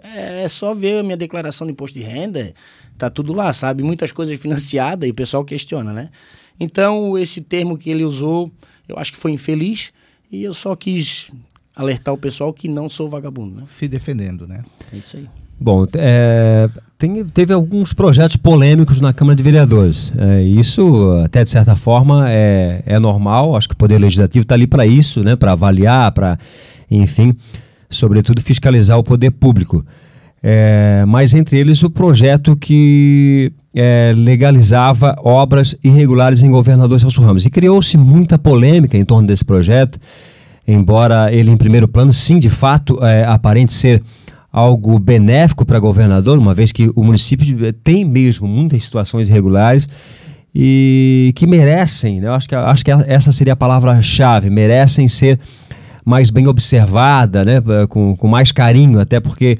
É, 0.00 0.44
é 0.44 0.48
só 0.48 0.72
ver 0.72 1.00
a 1.00 1.02
minha 1.02 1.16
declaração 1.16 1.66
de 1.66 1.72
imposto 1.72 1.98
de 1.98 2.04
renda, 2.04 2.54
tá 2.96 3.10
tudo 3.10 3.32
lá, 3.32 3.52
sabe? 3.52 3.82
Muitas 3.82 4.12
coisas 4.12 4.38
financiadas 4.38 5.08
e 5.08 5.10
o 5.10 5.14
pessoal 5.14 5.44
questiona, 5.44 5.92
né? 5.92 6.10
Então, 6.60 7.18
esse 7.18 7.40
termo 7.40 7.76
que 7.76 7.90
ele 7.90 8.04
usou, 8.04 8.50
eu 8.88 8.96
acho 8.98 9.12
que 9.12 9.18
foi 9.18 9.32
infeliz. 9.32 9.92
E 10.30 10.42
eu 10.42 10.52
só 10.52 10.76
quis 10.76 11.30
alertar 11.74 12.12
o 12.12 12.18
pessoal 12.18 12.52
que 12.52 12.68
não 12.68 12.88
sou 12.88 13.08
vagabundo, 13.08 13.60
né? 13.60 13.62
Se 13.68 13.88
defendendo, 13.88 14.46
né? 14.46 14.64
É 14.92 14.96
isso 14.96 15.16
aí. 15.16 15.28
Bom, 15.60 15.86
é, 15.96 16.68
tem, 16.96 17.24
teve 17.24 17.52
alguns 17.52 17.92
projetos 17.92 18.36
polêmicos 18.36 19.00
na 19.00 19.12
Câmara 19.12 19.34
de 19.34 19.42
Vereadores. 19.42 20.12
É, 20.16 20.42
isso, 20.42 21.20
até 21.24 21.42
de 21.42 21.50
certa 21.50 21.74
forma, 21.74 22.30
é, 22.30 22.82
é 22.86 22.98
normal. 22.98 23.56
Acho 23.56 23.68
que 23.68 23.74
o 23.74 23.78
Poder 23.78 23.98
Legislativo 23.98 24.42
está 24.42 24.54
ali 24.54 24.66
para 24.66 24.86
isso, 24.86 25.24
né, 25.24 25.34
para 25.34 25.52
avaliar, 25.52 26.12
para, 26.12 26.38
enfim, 26.88 27.34
sobretudo 27.90 28.40
fiscalizar 28.40 28.98
o 28.98 29.02
poder 29.02 29.32
público. 29.32 29.84
É, 30.42 31.04
mas 31.06 31.34
entre 31.34 31.58
eles 31.58 31.82
o 31.82 31.90
projeto 31.90 32.56
que 32.56 33.52
é, 33.74 34.12
legalizava 34.16 35.16
obras 35.22 35.76
irregulares 35.82 36.42
em 36.42 36.50
governador 36.50 37.00
Celso 37.00 37.20
Ramos. 37.22 37.44
E 37.44 37.50
criou-se 37.50 37.96
muita 37.96 38.38
polêmica 38.38 38.96
em 38.96 39.04
torno 39.04 39.26
desse 39.26 39.44
projeto, 39.44 39.98
embora 40.66 41.32
ele, 41.32 41.50
em 41.50 41.56
primeiro 41.56 41.88
plano, 41.88 42.12
sim, 42.12 42.38
de 42.38 42.48
fato, 42.48 43.04
é, 43.04 43.24
aparente 43.24 43.72
ser 43.72 44.02
algo 44.52 44.98
benéfico 44.98 45.64
para 45.64 45.78
governador, 45.78 46.38
uma 46.38 46.54
vez 46.54 46.72
que 46.72 46.90
o 46.94 47.04
município 47.04 47.72
tem 47.72 48.04
mesmo 48.04 48.48
muitas 48.48 48.84
situações 48.84 49.28
irregulares 49.28 49.88
e 50.54 51.32
que 51.36 51.46
merecem, 51.46 52.20
né? 52.20 52.28
eu 52.28 52.32
acho 52.32 52.48
que, 52.48 52.54
acho 52.54 52.84
que 52.84 52.90
essa 52.90 53.30
seria 53.30 53.52
a 53.52 53.56
palavra-chave, 53.56 54.48
merecem 54.48 55.06
ser 55.06 55.38
mais 56.04 56.30
bem 56.30 56.46
observada, 56.46 57.44
né? 57.44 57.60
com, 57.88 58.16
com 58.16 58.26
mais 58.26 58.50
carinho, 58.50 58.98
até 58.98 59.20
porque 59.20 59.58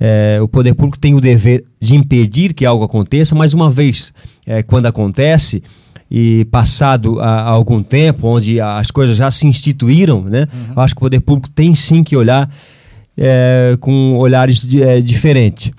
é, 0.00 0.38
o 0.40 0.48
poder 0.48 0.74
público 0.74 0.98
tem 0.98 1.14
o 1.14 1.20
dever 1.20 1.64
de 1.80 1.96
impedir 1.96 2.54
que 2.54 2.64
algo 2.64 2.84
aconteça, 2.84 3.34
mas 3.34 3.52
uma 3.52 3.70
vez 3.70 4.12
é, 4.46 4.62
quando 4.62 4.86
acontece 4.86 5.62
e 6.10 6.46
passado 6.46 7.20
a, 7.20 7.26
a, 7.26 7.48
algum 7.48 7.82
tempo, 7.82 8.28
onde 8.28 8.60
as 8.60 8.90
coisas 8.90 9.16
já 9.16 9.30
se 9.30 9.46
instituíram, 9.46 10.22
né? 10.22 10.46
Uhum. 10.52 10.74
Eu 10.76 10.82
acho 10.82 10.94
que 10.94 10.98
o 10.98 11.04
poder 11.04 11.20
público 11.20 11.50
tem 11.50 11.74
sim 11.74 12.02
que 12.02 12.16
olhar 12.16 12.50
é, 13.16 13.76
com 13.80 14.16
olhares 14.16 14.66
de, 14.66 14.82
é, 14.82 15.00
diferentes. 15.00 15.70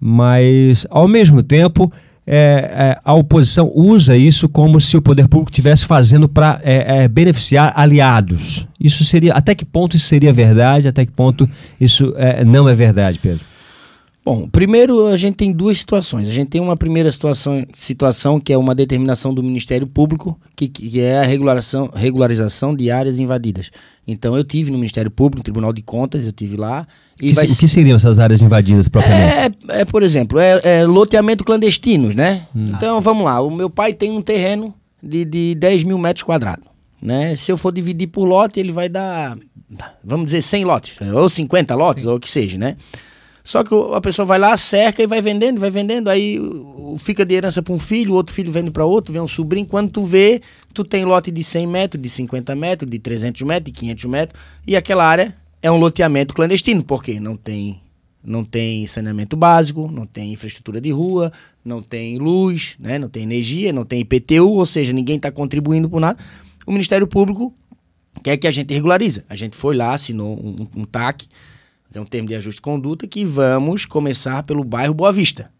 Mas, 0.00 0.86
ao 0.90 1.06
mesmo 1.06 1.42
tempo, 1.42 1.92
é, 2.32 2.36
é, 2.36 2.98
a 3.04 3.12
oposição 3.12 3.72
usa 3.74 4.16
isso 4.16 4.48
como 4.48 4.80
se 4.80 4.96
o 4.96 5.02
poder 5.02 5.26
público 5.26 5.50
estivesse 5.50 5.84
fazendo 5.84 6.28
para 6.28 6.60
é, 6.62 7.02
é, 7.02 7.08
beneficiar 7.08 7.72
aliados. 7.74 8.68
Isso 8.78 9.04
seria. 9.04 9.32
Até 9.32 9.52
que 9.52 9.64
ponto 9.64 9.96
isso 9.96 10.06
seria 10.06 10.32
verdade? 10.32 10.86
Até 10.86 11.04
que 11.04 11.10
ponto 11.10 11.50
isso 11.80 12.14
é, 12.16 12.44
não 12.44 12.68
é 12.68 12.74
verdade, 12.74 13.18
Pedro? 13.18 13.44
Bom, 14.22 14.46
primeiro 14.48 15.06
a 15.06 15.16
gente 15.16 15.36
tem 15.36 15.50
duas 15.50 15.78
situações. 15.78 16.28
A 16.28 16.32
gente 16.32 16.48
tem 16.48 16.60
uma 16.60 16.76
primeira 16.76 17.10
situação, 17.10 17.66
situação 17.74 18.38
que 18.38 18.52
é 18.52 18.58
uma 18.58 18.74
determinação 18.74 19.32
do 19.32 19.42
Ministério 19.42 19.86
Público, 19.86 20.38
que, 20.54 20.68
que 20.68 21.00
é 21.00 21.20
a 21.20 21.24
regularização, 21.24 21.90
regularização 21.94 22.76
de 22.76 22.90
áreas 22.90 23.18
invadidas. 23.18 23.70
Então 24.06 24.36
eu 24.36 24.44
tive 24.44 24.70
no 24.70 24.76
Ministério 24.76 25.10
Público, 25.10 25.38
no 25.38 25.44
Tribunal 25.44 25.72
de 25.72 25.80
Contas, 25.80 26.26
eu 26.26 26.32
tive 26.32 26.56
lá. 26.56 26.86
E 27.20 27.28
que, 27.28 27.34
vai... 27.34 27.46
O 27.46 27.56
que 27.56 27.66
seriam 27.66 27.96
essas 27.96 28.18
áreas 28.18 28.42
invadidas 28.42 28.88
propriamente? 28.88 29.58
É, 29.68 29.80
é 29.80 29.84
por 29.86 30.02
exemplo, 30.02 30.38
é, 30.38 30.60
é, 30.64 30.84
loteamento 30.84 31.42
clandestinos, 31.42 32.14
né? 32.14 32.46
Hum. 32.54 32.66
Então 32.68 33.00
vamos 33.00 33.24
lá, 33.24 33.40
o 33.40 33.50
meu 33.50 33.70
pai 33.70 33.94
tem 33.94 34.10
um 34.10 34.20
terreno 34.20 34.74
de, 35.02 35.24
de 35.24 35.54
10 35.54 35.84
mil 35.84 35.96
metros 35.98 36.22
quadrados. 36.22 36.64
Né? 37.02 37.34
Se 37.34 37.50
eu 37.50 37.56
for 37.56 37.72
dividir 37.72 38.08
por 38.08 38.26
lote, 38.26 38.60
ele 38.60 38.72
vai 38.72 38.88
dar, 38.88 39.38
vamos 40.04 40.26
dizer, 40.26 40.42
100 40.42 40.64
lotes, 40.66 40.98
ou 41.14 41.28
50 41.28 41.74
lotes, 41.74 42.02
Sim. 42.02 42.10
ou 42.10 42.16
o 42.16 42.20
que 42.20 42.30
seja, 42.30 42.58
né? 42.58 42.76
Só 43.42 43.64
que 43.64 43.74
a 43.94 44.00
pessoa 44.00 44.26
vai 44.26 44.38
lá, 44.38 44.56
cerca 44.56 45.02
e 45.02 45.06
vai 45.06 45.22
vendendo, 45.22 45.58
vai 45.58 45.70
vendendo, 45.70 46.08
aí 46.08 46.38
fica 46.98 47.24
de 47.24 47.34
herança 47.34 47.62
para 47.62 47.72
um 47.72 47.78
filho, 47.78 48.14
outro 48.14 48.34
filho 48.34 48.52
vende 48.52 48.70
para 48.70 48.84
outro, 48.84 49.12
vem 49.12 49.22
um 49.22 49.28
sobrinho. 49.28 49.66
Quando 49.66 49.90
tu 49.90 50.02
vê, 50.02 50.40
tu 50.74 50.84
tem 50.84 51.04
lote 51.04 51.30
de 51.30 51.42
100 51.42 51.66
metros, 51.66 52.02
de 52.02 52.08
50 52.08 52.54
metros, 52.54 52.90
de 52.90 52.98
300 52.98 53.42
metros, 53.42 53.72
de 53.72 53.78
500 53.78 54.04
metros, 54.04 54.40
e 54.66 54.76
aquela 54.76 55.04
área 55.04 55.34
é 55.62 55.70
um 55.70 55.78
loteamento 55.78 56.34
clandestino, 56.34 56.82
porque 56.82 57.18
não 57.20 57.36
tem 57.36 57.80
não 58.22 58.44
tem 58.44 58.86
saneamento 58.86 59.34
básico, 59.34 59.90
não 59.90 60.04
tem 60.04 60.32
infraestrutura 60.32 60.78
de 60.78 60.90
rua, 60.90 61.32
não 61.64 61.82
tem 61.82 62.18
luz, 62.18 62.76
né, 62.78 62.98
não 62.98 63.08
tem 63.08 63.22
energia, 63.22 63.72
não 63.72 63.82
tem 63.82 64.00
IPTU, 64.00 64.46
ou 64.46 64.66
seja, 64.66 64.92
ninguém 64.92 65.16
está 65.16 65.30
contribuindo 65.30 65.88
por 65.88 66.00
nada. 66.00 66.18
O 66.66 66.72
Ministério 66.72 67.06
Público 67.06 67.54
quer 68.22 68.36
que 68.36 68.46
a 68.46 68.50
gente 68.50 68.74
regulariza. 68.74 69.24
A 69.28 69.34
gente 69.34 69.56
foi 69.56 69.74
lá, 69.74 69.94
assinou 69.94 70.38
um, 70.38 70.66
um 70.76 70.84
TAC, 70.84 71.26
é 71.92 72.00
um 72.00 72.04
termo 72.04 72.28
de 72.28 72.34
ajuste 72.34 72.58
de 72.58 72.62
conduta, 72.62 73.06
que 73.06 73.24
vamos 73.24 73.84
começar 73.84 74.42
pelo 74.42 74.62
bairro 74.62 74.94
Boa 74.94 75.12
Vista. 75.12 75.50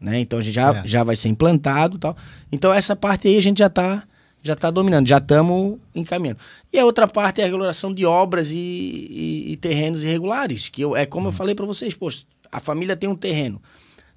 Né? 0.00 0.20
Então 0.20 0.38
a 0.38 0.42
gente 0.42 0.54
já, 0.54 0.76
é. 0.76 0.86
já 0.86 1.04
vai 1.04 1.16
ser 1.16 1.28
implantado 1.28 1.98
tal. 1.98 2.16
Então 2.50 2.72
essa 2.72 2.96
parte 2.96 3.28
aí 3.28 3.36
a 3.36 3.42
gente 3.42 3.58
já 3.58 3.66
está 3.66 4.04
já 4.42 4.56
tá 4.56 4.70
dominando, 4.70 5.06
já 5.06 5.18
estamos 5.18 5.78
encaminhando. 5.94 6.38
E 6.72 6.78
a 6.78 6.84
outra 6.84 7.06
parte 7.06 7.40
é 7.40 7.44
a 7.44 7.46
regulação 7.46 7.92
de 7.92 8.06
obras 8.06 8.50
e, 8.50 8.56
e, 8.56 9.52
e 9.52 9.56
terrenos 9.58 10.02
irregulares, 10.02 10.68
que 10.68 10.80
eu, 10.80 10.96
é 10.96 11.04
como 11.04 11.26
eu 11.26 11.30
uhum. 11.30 11.36
falei 11.36 11.54
para 11.54 11.66
vocês, 11.66 11.92
poxa, 11.92 12.24
a 12.50 12.58
família 12.58 12.96
tem 12.96 13.06
um 13.06 13.14
terreno, 13.14 13.60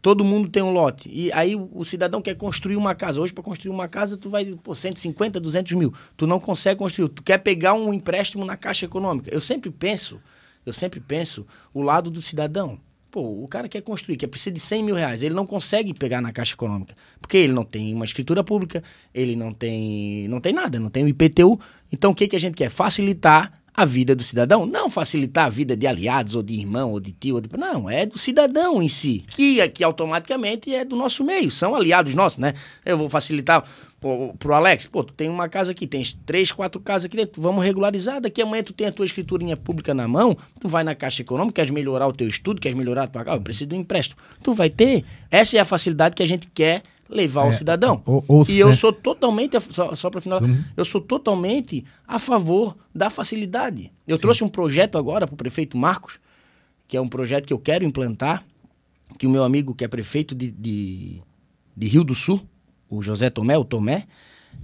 todo 0.01 0.23
mundo 0.23 0.47
tem 0.49 0.63
um 0.63 0.71
lote, 0.71 1.09
e 1.13 1.29
aí 1.33 1.55
o, 1.55 1.69
o 1.73 1.83
cidadão 1.83 2.21
quer 2.21 2.35
construir 2.35 2.77
uma 2.77 2.95
casa. 2.95 3.19
Hoje, 3.19 3.33
para 3.33 3.43
construir 3.43 3.69
uma 3.69 3.89
casa, 3.89 4.15
tu 4.15 4.29
vai 4.29 4.45
por 4.45 4.75
150, 4.75 5.41
200 5.41 5.73
mil. 5.73 5.93
Tu 6.15 6.25
não 6.25 6.39
consegue 6.39 6.79
construir, 6.79 7.09
tu 7.09 7.21
quer 7.21 7.39
pegar 7.39 7.73
um 7.73 7.93
empréstimo 7.93 8.45
na 8.45 8.55
Caixa 8.55 8.85
Econômica. 8.85 9.29
Eu 9.29 9.41
sempre 9.41 9.69
penso 9.69 10.21
eu 10.65 10.73
sempre 10.73 10.99
penso 10.99 11.45
o 11.73 11.81
lado 11.81 12.09
do 12.09 12.21
cidadão. 12.21 12.79
Pô, 13.11 13.43
o 13.43 13.47
cara 13.47 13.69
quer 13.69 13.81
construir, 13.81 14.17
que 14.17 14.27
precisa 14.27 14.51
de 14.51 14.59
100 14.59 14.83
mil 14.83 14.95
reais, 14.95 15.21
ele 15.21 15.35
não 15.35 15.45
consegue 15.45 15.93
pegar 15.93 16.19
na 16.19 16.31
Caixa 16.31 16.55
Econômica, 16.55 16.95
porque 17.21 17.37
ele 17.37 17.53
não 17.53 17.63
tem 17.63 17.93
uma 17.93 18.05
escritura 18.05 18.43
pública, 18.43 18.81
ele 19.13 19.35
não 19.35 19.53
tem, 19.53 20.27
não 20.27 20.41
tem 20.41 20.51
nada, 20.51 20.79
não 20.79 20.89
tem 20.89 21.03
o 21.03 21.07
IPTU. 21.07 21.59
Então, 21.91 22.09
o 22.11 22.15
que, 22.15 22.27
que 22.27 22.35
a 22.35 22.39
gente 22.39 22.55
quer? 22.55 22.71
Facilitar 22.71 23.63
a 23.73 23.85
vida 23.85 24.15
do 24.15 24.23
cidadão. 24.23 24.65
Não 24.65 24.89
facilitar 24.89 25.47
a 25.47 25.49
vida 25.49 25.75
de 25.75 25.87
aliados, 25.87 26.35
ou 26.35 26.43
de 26.43 26.53
irmão, 26.53 26.91
ou 26.91 26.99
de 26.99 27.11
tio, 27.11 27.35
ou 27.35 27.41
de... 27.41 27.49
não, 27.57 27.89
é 27.89 28.05
do 28.05 28.17
cidadão 28.17 28.81
em 28.81 28.89
si, 28.89 29.23
que 29.29 29.59
aqui 29.59 29.83
automaticamente 29.83 30.73
é 30.73 30.85
do 30.85 30.95
nosso 30.95 31.23
meio, 31.23 31.49
são 31.49 31.73
aliados 31.73 32.13
nossos, 32.13 32.37
né? 32.37 32.53
Eu 32.85 32.97
vou 32.97 33.09
facilitar 33.09 33.63
Pro 34.37 34.53
Alex, 34.53 34.87
pô, 34.87 35.03
tu 35.03 35.13
tem 35.13 35.29
uma 35.29 35.47
casa 35.47 35.71
aqui, 35.71 35.87
tens 35.87 36.13
três, 36.25 36.51
quatro 36.51 36.81
casas 36.81 37.05
aqui 37.05 37.17
dentro, 37.17 37.41
vamos 37.41 37.63
regularizar. 37.63 38.19
Daqui 38.19 38.41
amanhã 38.41 38.63
tu 38.63 38.73
tem 38.73 38.87
a 38.87 38.91
tua 38.91 39.05
escriturinha 39.05 39.55
pública 39.55 39.93
na 39.93 40.07
mão, 40.07 40.37
tu 40.59 40.67
vai 40.67 40.83
na 40.83 40.93
Caixa 40.93 41.21
Econômica, 41.21 41.55
queres 41.55 41.71
melhorar 41.71 42.07
o 42.07 42.13
teu 42.13 42.27
estudo, 42.27 42.59
queres 42.59 42.77
melhorar 42.77 43.03
a 43.03 43.07
tua 43.07 43.23
casa, 43.23 43.37
eu 43.37 43.41
preciso 43.41 43.69
de 43.69 43.75
um 43.75 43.79
empréstimo. 43.79 44.19
Tu 44.43 44.53
vai 44.53 44.69
ter. 44.69 45.05
Essa 45.31 45.57
é 45.57 45.59
a 45.59 45.65
facilidade 45.65 46.15
que 46.15 46.23
a 46.23 46.27
gente 46.27 46.47
quer 46.53 46.83
levar 47.09 47.43
é, 47.43 47.45
ao 47.45 47.53
cidadão. 47.53 48.01
Ou, 48.05 48.23
ou, 48.27 48.45
e 48.49 48.59
eu 48.59 48.67
né? 48.67 48.73
sou 48.73 48.91
totalmente, 48.91 49.59
só, 49.71 49.95
só 49.95 50.09
para 50.09 50.21
final, 50.21 50.41
uhum. 50.41 50.63
eu 50.75 50.83
sou 50.83 50.99
totalmente 50.99 51.85
a 52.07 52.19
favor 52.19 52.75
da 52.93 53.09
facilidade. 53.09 53.91
Eu 54.07 54.17
Sim. 54.17 54.21
trouxe 54.21 54.43
um 54.43 54.49
projeto 54.49 54.97
agora 54.97 55.27
para 55.27 55.33
o 55.33 55.37
prefeito 55.37 55.77
Marcos, 55.77 56.19
que 56.87 56.97
é 56.97 57.01
um 57.01 57.07
projeto 57.07 57.45
que 57.45 57.53
eu 57.53 57.59
quero 57.59 57.85
implantar, 57.85 58.43
que 59.17 59.27
o 59.27 59.29
meu 59.29 59.43
amigo 59.43 59.73
que 59.75 59.83
é 59.83 59.87
prefeito 59.87 60.33
de, 60.33 60.51
de, 60.51 61.21
de 61.75 61.87
Rio 61.87 62.03
do 62.03 62.15
Sul, 62.15 62.41
o 62.97 63.01
José 63.01 63.29
Tomé, 63.29 63.57
o 63.57 63.65
Tomé, 63.65 64.05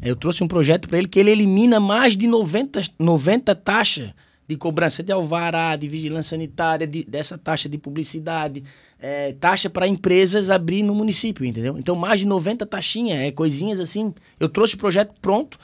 eu 0.02 0.15
trouxe 0.15 0.44
um 0.44 0.48
projeto 0.48 0.88
para 0.88 0.98
ele 0.98 1.08
que 1.08 1.20
ele 1.20 1.32
elimina 1.32 1.80
mais 1.80 2.15
de 2.15 2.28
90, 2.28 2.82
90 3.00 3.56
taxas 3.56 4.12
de 4.48 4.58
cobrança 4.58 5.04
de 5.04 5.12
alvará, 5.12 5.76
de 5.76 5.88
vigilância 5.88 6.32
sanitária, 6.32 6.88
de, 6.88 7.04
dessa 7.04 7.38
taxa 7.38 7.70
de 7.70 7.78
publicidade, 7.78 8.63
é, 9.00 9.34
taxa 9.34 9.70
para 9.70 9.88
empresas 9.88 10.50
abrir 10.50 10.82
no 10.82 10.96
município, 10.96 11.46
entendeu? 11.46 11.78
Então, 11.78 11.96
mais 11.96 12.22
de 12.22 12.26
90 12.26 12.65
taxinhas, 12.65 13.20
é 13.20 13.32
coisinhas 13.32 13.80
assim. 13.80 14.12
Eu 14.39 14.50
trouxe 14.50 14.74
o 14.74 14.78
projeto 14.78 15.13
pronto, 15.22 15.60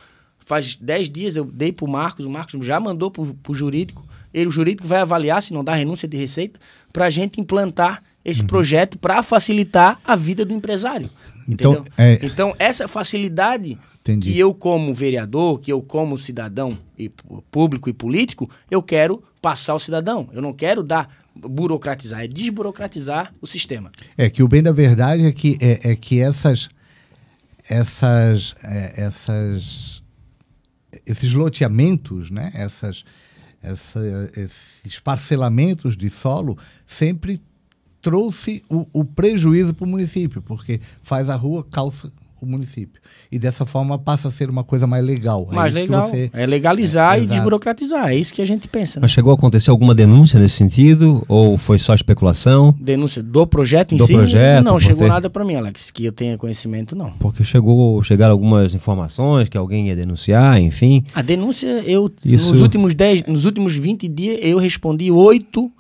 faz 0.46 0.76
10 0.76 1.10
dias 1.10 1.36
eu 1.36 1.46
dei 1.46 1.72
para 1.72 1.86
o 1.86 1.90
Marcos, 1.90 2.26
o 2.26 2.30
Marcos 2.30 2.64
já 2.64 2.80
mandou 2.80 3.10
para 3.10 3.24
o 3.24 3.56
jurídico, 3.56 4.06
ele, 4.32 4.50
o 4.50 4.52
jurídico 4.52 4.88
vai 4.88 5.00
avaliar 5.00 5.42
se 5.42 5.52
não 5.52 5.64
dá 5.64 5.74
renúncia 5.74 6.08
de 6.08 6.18
receita, 6.18 6.60
para 6.94 7.06
a 7.06 7.10
gente 7.10 7.42
implantar 7.42 8.04
esse 8.26 8.42
uhum. 8.42 8.48
projeto 8.48 8.98
para 8.98 9.22
facilitar 9.22 10.02
a 10.04 10.16
vida 10.16 10.44
do 10.44 10.54
empresário. 10.54 11.12
Então, 11.48 11.86
é... 11.96 12.20
então 12.24 12.56
essa 12.58 12.88
facilidade 12.88 13.78
Entendi. 14.02 14.32
que 14.32 14.40
eu, 14.40 14.52
como 14.52 14.94
vereador, 14.94 15.60
que 15.60 15.72
eu, 15.72 15.80
como 15.82 16.18
cidadão 16.18 16.76
e 16.98 17.08
público 17.52 17.88
e 17.88 17.94
político, 17.94 18.50
eu 18.70 18.82
quero 18.82 19.24
passar 19.42 19.74
ao 19.74 19.80
cidadão. 19.80 20.28
Eu 20.34 20.42
não 20.42 20.52
quero 20.52 20.82
dar 20.82 21.08
burocratizar, 21.36 22.24
é 22.24 22.28
desburocratizar 22.28 23.32
o 23.40 23.46
sistema. 23.46 23.92
É 24.18 24.28
que 24.28 24.42
o 24.42 24.48
bem 24.48 24.64
da 24.64 24.72
verdade 24.72 25.24
é 25.26 25.32
que, 25.32 25.58
é, 25.62 25.92
é 25.92 25.96
que 25.96 26.20
essas, 26.20 26.68
essas, 27.70 28.56
é, 28.64 29.04
essas, 29.04 30.02
esses 31.06 31.34
loteamentos, 31.34 32.32
né? 32.32 32.52
essas, 32.56 33.04
essa, 33.62 34.00
esses 34.36 35.00
parcelamentos 35.00 35.96
de 35.96 36.10
solo 36.10 36.58
sempre 36.88 37.40
trouxe 38.06 38.64
o, 38.70 38.86
o 38.94 39.04
prejuízo 39.04 39.74
para 39.74 39.84
o 39.84 39.90
município, 39.90 40.40
porque 40.40 40.80
faz 41.02 41.28
a 41.28 41.36
rua, 41.36 41.66
calça 41.72 42.12
o 42.40 42.46
município. 42.46 43.02
E 43.32 43.40
dessa 43.40 43.66
forma 43.66 43.98
passa 43.98 44.28
a 44.28 44.32
ser 44.32 44.48
uma 44.48 44.64
coisa 44.64 44.86
mais 44.86 45.04
legal. 45.04 45.48
É 45.52 45.56
mais 45.56 45.76
é 45.76 45.80
legal. 45.80 46.08
Você... 46.08 46.30
É 46.32 46.46
legalizar 46.46 47.18
é, 47.18 47.24
e 47.24 47.26
desburocratizar. 47.26 48.10
É 48.10 48.16
isso 48.16 48.32
que 48.32 48.44
a 48.44 48.46
gente 48.46 48.68
pensa. 48.68 49.00
Né? 49.00 49.06
Mas 49.06 49.12
chegou 49.12 49.32
a 49.32 49.34
acontecer 49.34 49.72
alguma 49.72 49.96
denúncia 49.96 50.40
nesse 50.40 50.56
sentido? 50.56 51.26
Ou 51.28 51.58
foi 51.58 51.80
só 51.80 51.96
especulação? 51.96 52.76
Denúncia 52.80 53.24
do 53.24 53.48
projeto 53.48 53.96
em 53.96 53.98
do 53.98 54.06
si? 54.06 54.14
Projeto, 54.14 54.64
não, 54.64 54.80
chegou 54.80 55.08
nada 55.08 55.28
para 55.28 55.44
mim, 55.44 55.56
Alex, 55.56 55.90
que 55.90 56.06
eu 56.06 56.12
tenha 56.12 56.38
conhecimento, 56.38 56.96
não. 56.96 57.10
Porque 57.14 57.44
chegou, 57.44 58.04
chegaram 58.04 58.34
algumas 58.34 58.76
informações 58.76 59.50
que 59.50 59.58
alguém 59.58 59.88
ia 59.88 59.96
denunciar, 59.96 60.62
enfim. 60.62 61.04
A 61.12 61.24
denúncia, 61.24 61.82
eu, 61.88 62.12
isso... 62.24 62.52
nos, 62.52 62.62
últimos 62.62 62.94
10, 62.94 63.26
nos 63.26 63.46
últimos 63.46 63.76
20 63.76 64.08
dias, 64.08 64.38
eu 64.44 64.60
respondi 64.60 65.10
oito 65.10 65.72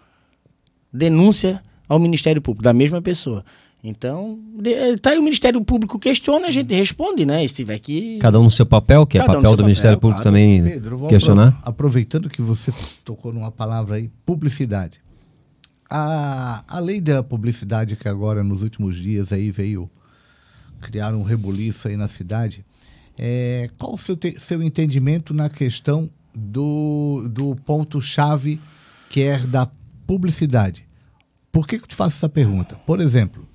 denúncias 0.92 1.60
ao 1.88 2.00
Ministério 2.00 2.42
Público, 2.42 2.64
da 2.64 2.74
mesma 2.74 3.02
pessoa. 3.02 3.44
Então, 3.88 4.40
de, 4.60 4.98
tá 4.98 5.12
aí 5.12 5.20
o 5.20 5.22
Ministério 5.22 5.64
Público 5.64 6.00
questiona, 6.00 6.48
a 6.48 6.50
gente 6.50 6.74
responde, 6.74 7.24
né? 7.24 7.48
Se 7.48 7.54
tiver 7.54 7.78
que. 7.78 8.18
Cada 8.18 8.40
um 8.40 8.44
no 8.46 8.52
seu 8.52 8.66
papel, 8.66 9.06
que 9.06 9.20
é 9.20 9.24
papel 9.24 9.52
um 9.52 9.56
do 9.56 9.64
Ministério 9.64 10.00
Público 10.00 10.24
claro. 10.24 10.36
também 10.36 10.64
Pedro, 10.64 11.08
questionar. 11.08 11.62
Aproveitando 11.64 12.28
que 12.28 12.42
você 12.42 12.74
tocou 13.04 13.32
numa 13.32 13.52
palavra 13.52 13.98
aí, 13.98 14.10
publicidade. 14.26 15.00
A, 15.88 16.64
a 16.68 16.80
lei 16.80 17.00
da 17.00 17.22
publicidade 17.22 17.96
que 17.96 18.10
agora 18.10 18.44
nos 18.44 18.64
últimos 18.64 18.96
dias 18.96 19.32
aí 19.32 19.52
veio 19.52 19.88
criar 20.82 21.14
um 21.14 21.22
rebuliço 21.22 21.88
aí 21.88 21.96
na 21.96 22.08
cidade. 22.08 22.66
É, 23.18 23.70
qual 23.78 23.94
o 23.94 23.98
seu, 23.98 24.18
te, 24.18 24.36
seu 24.40 24.64
entendimento 24.64 25.32
na 25.32 25.48
questão 25.48 26.10
do, 26.34 27.28
do 27.30 27.56
ponto-chave 27.56 28.60
que 29.10 29.22
é 29.22 29.38
da 29.40 29.70
publicidade? 30.08 30.86
Por 31.56 31.66
que, 31.66 31.78
que 31.78 31.86
eu 31.86 31.88
te 31.88 31.96
faço 31.96 32.18
essa 32.18 32.28
pergunta? 32.28 32.76
Por 32.86 33.00
exemplo, 33.00 33.48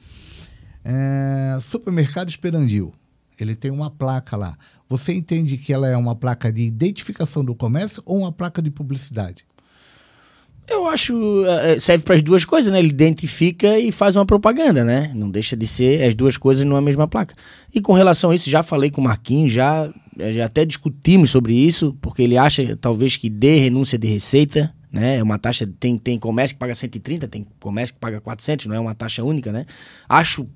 é, 0.82 1.58
supermercado 1.60 2.30
Esperandil, 2.30 2.94
ele 3.38 3.54
tem 3.54 3.70
uma 3.70 3.90
placa 3.90 4.38
lá. 4.38 4.56
Você 4.88 5.12
entende 5.12 5.58
que 5.58 5.70
ela 5.70 5.86
é 5.86 5.94
uma 5.94 6.16
placa 6.16 6.50
de 6.50 6.62
identificação 6.62 7.44
do 7.44 7.54
comércio 7.54 8.02
ou 8.06 8.20
uma 8.20 8.32
placa 8.32 8.62
de 8.62 8.70
publicidade? 8.70 9.44
Eu 10.66 10.86
acho 10.86 11.44
é, 11.44 11.72
é, 11.72 11.78
serve 11.78 12.02
para 12.02 12.14
as 12.14 12.22
duas 12.22 12.42
coisas, 12.42 12.72
né? 12.72 12.78
Ele 12.78 12.88
identifica 12.88 13.78
e 13.78 13.92
faz 13.92 14.16
uma 14.16 14.24
propaganda, 14.24 14.82
né? 14.82 15.12
Não 15.14 15.30
deixa 15.30 15.54
de 15.54 15.66
ser 15.66 16.02
as 16.02 16.14
duas 16.14 16.38
coisas 16.38 16.64
numa 16.64 16.80
mesma 16.80 17.06
placa. 17.06 17.34
E 17.70 17.82
com 17.82 17.92
relação 17.92 18.30
a 18.30 18.34
isso, 18.34 18.48
já 18.48 18.62
falei 18.62 18.90
com 18.90 19.02
o 19.02 19.04
Marquinhos, 19.04 19.52
já, 19.52 19.92
já 20.32 20.46
até 20.46 20.64
discutimos 20.64 21.28
sobre 21.28 21.52
isso, 21.54 21.94
porque 22.00 22.22
ele 22.22 22.38
acha 22.38 22.78
talvez 22.80 23.18
que 23.18 23.28
dê 23.28 23.56
renúncia 23.56 23.98
de 23.98 24.08
receita, 24.08 24.74
né? 24.92 25.18
É 25.18 25.22
uma 25.22 25.38
taxa, 25.38 25.68
tem, 25.78 25.96
tem 25.96 26.18
comércio 26.18 26.56
que 26.56 26.60
paga 26.60 26.74
130, 26.74 27.28
tem 27.28 27.46
comércio 27.58 27.94
que 27.94 28.00
paga 28.00 28.20
400, 28.20 28.66
não 28.66 28.74
é 28.74 28.80
uma 28.80 28.94
taxa 28.94 29.22
única, 29.22 29.52
né? 29.52 29.66
Acho 30.08 30.46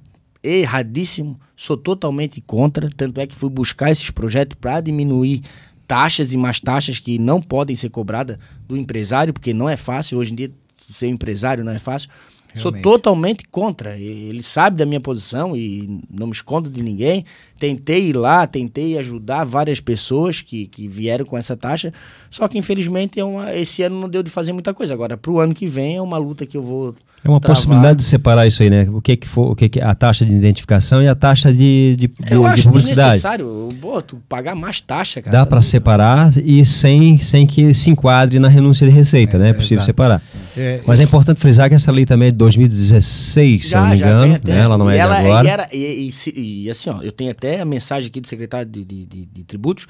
erradíssimo, 0.42 1.40
sou 1.56 1.76
totalmente 1.76 2.40
contra, 2.40 2.90
tanto 2.90 3.20
é 3.20 3.26
que 3.26 3.34
fui 3.34 3.48
buscar 3.48 3.90
esses 3.90 4.10
projetos 4.10 4.56
para 4.60 4.80
diminuir 4.80 5.42
taxas 5.86 6.32
e 6.32 6.36
mais 6.36 6.60
taxas 6.60 6.98
que 6.98 7.18
não 7.18 7.40
podem 7.40 7.74
ser 7.74 7.90
cobradas 7.90 8.38
do 8.68 8.76
empresário, 8.76 9.32
porque 9.32 9.54
não 9.54 9.68
é 9.68 9.76
fácil, 9.76 10.18
hoje 10.18 10.32
em 10.32 10.36
dia 10.36 10.52
ser 10.92 11.08
empresário 11.08 11.64
não 11.64 11.72
é 11.72 11.78
fácil. 11.78 12.10
Realmente. 12.54 12.82
Sou 12.84 12.92
totalmente 12.92 13.48
contra. 13.48 13.98
Ele 13.98 14.42
sabe 14.42 14.76
da 14.76 14.86
minha 14.86 15.00
posição 15.00 15.56
e 15.56 16.00
não 16.08 16.28
me 16.28 16.32
escondo 16.32 16.70
de 16.70 16.82
ninguém. 16.82 17.24
Tentei 17.58 18.08
ir 18.08 18.16
lá, 18.16 18.46
tentei 18.46 18.96
ajudar 18.98 19.44
várias 19.44 19.80
pessoas 19.80 20.40
que, 20.40 20.68
que 20.68 20.86
vieram 20.86 21.24
com 21.24 21.36
essa 21.36 21.56
taxa. 21.56 21.92
Só 22.30 22.46
que, 22.46 22.56
infelizmente, 22.56 23.18
é 23.18 23.24
uma, 23.24 23.54
esse 23.54 23.82
ano 23.82 24.00
não 24.00 24.08
deu 24.08 24.22
de 24.22 24.30
fazer 24.30 24.52
muita 24.52 24.72
coisa. 24.72 24.94
Agora, 24.94 25.16
para 25.16 25.32
o 25.32 25.40
ano 25.40 25.54
que 25.54 25.66
vem, 25.66 25.96
é 25.96 26.02
uma 26.02 26.16
luta 26.16 26.46
que 26.46 26.56
eu 26.56 26.62
vou 26.62 26.94
é 27.24 27.30
uma 27.30 27.40
travar. 27.40 27.56
possibilidade 27.56 27.96
de 27.98 28.04
separar 28.04 28.46
isso 28.46 28.62
aí, 28.62 28.68
né? 28.68 28.87
O 28.92 29.00
que 29.00 29.16
que 29.16 29.26
for, 29.26 29.52
o 29.52 29.56
que 29.56 29.68
que 29.68 29.80
a 29.80 29.94
taxa 29.94 30.26
de 30.26 30.32
identificação 30.32 31.02
e 31.02 31.08
a 31.08 31.14
taxa 31.14 31.50
de, 31.50 31.96
de, 31.98 32.06
de, 32.06 32.14
Eu 32.30 32.46
acho 32.46 32.62
de 32.62 32.68
publicidade. 32.68 33.08
necessário, 33.12 33.68
pô, 33.80 34.02
tu 34.02 34.20
pagar 34.28 34.54
mais 34.54 34.80
taxa, 34.80 35.22
cara. 35.22 35.38
Dá 35.38 35.46
para 35.46 35.62
separar 35.62 36.30
e 36.37 36.64
sem, 36.64 37.16
sem 37.18 37.46
que 37.46 37.72
se 37.72 37.90
enquadre 37.90 38.38
na 38.38 38.48
renúncia 38.48 38.87
de 38.87 38.92
receita, 38.92 39.37
é, 39.37 39.40
né? 39.40 39.48
É 39.50 39.52
possível 39.54 39.82
é, 39.82 39.87
separar. 39.87 40.22
É, 40.56 40.80
Mas 40.87 41.00
é 41.00 41.04
importante 41.04 41.40
frisar 41.40 41.68
que 41.68 41.74
essa 41.74 41.90
lei 41.90 42.04
também 42.04 42.28
é 42.28 42.30
de 42.30 42.37
2016, 42.37 43.62
já, 43.62 43.68
se 43.68 43.74
eu 43.74 43.80
não 43.80 43.88
me 43.88 43.96
engano, 43.96 44.40
né? 44.44 44.58
Ela 44.58 44.76
não 44.76 44.90
é 44.90 44.98
ela, 44.98 45.20
de 45.20 45.26
agora. 45.26 45.46
E, 45.46 45.50
era, 45.50 45.68
e, 45.72 46.10
e, 46.10 46.64
e, 46.64 46.70
assim, 46.70 46.90
ó, 46.90 47.00
eu 47.02 47.10
tenho 47.10 47.30
até 47.30 47.60
a 47.60 47.64
mensagem 47.64 48.08
aqui 48.08 48.20
do 48.20 48.28
secretário 48.28 48.70
de, 48.70 48.84
de, 48.84 49.06
de 49.06 49.44
tributos 49.44 49.87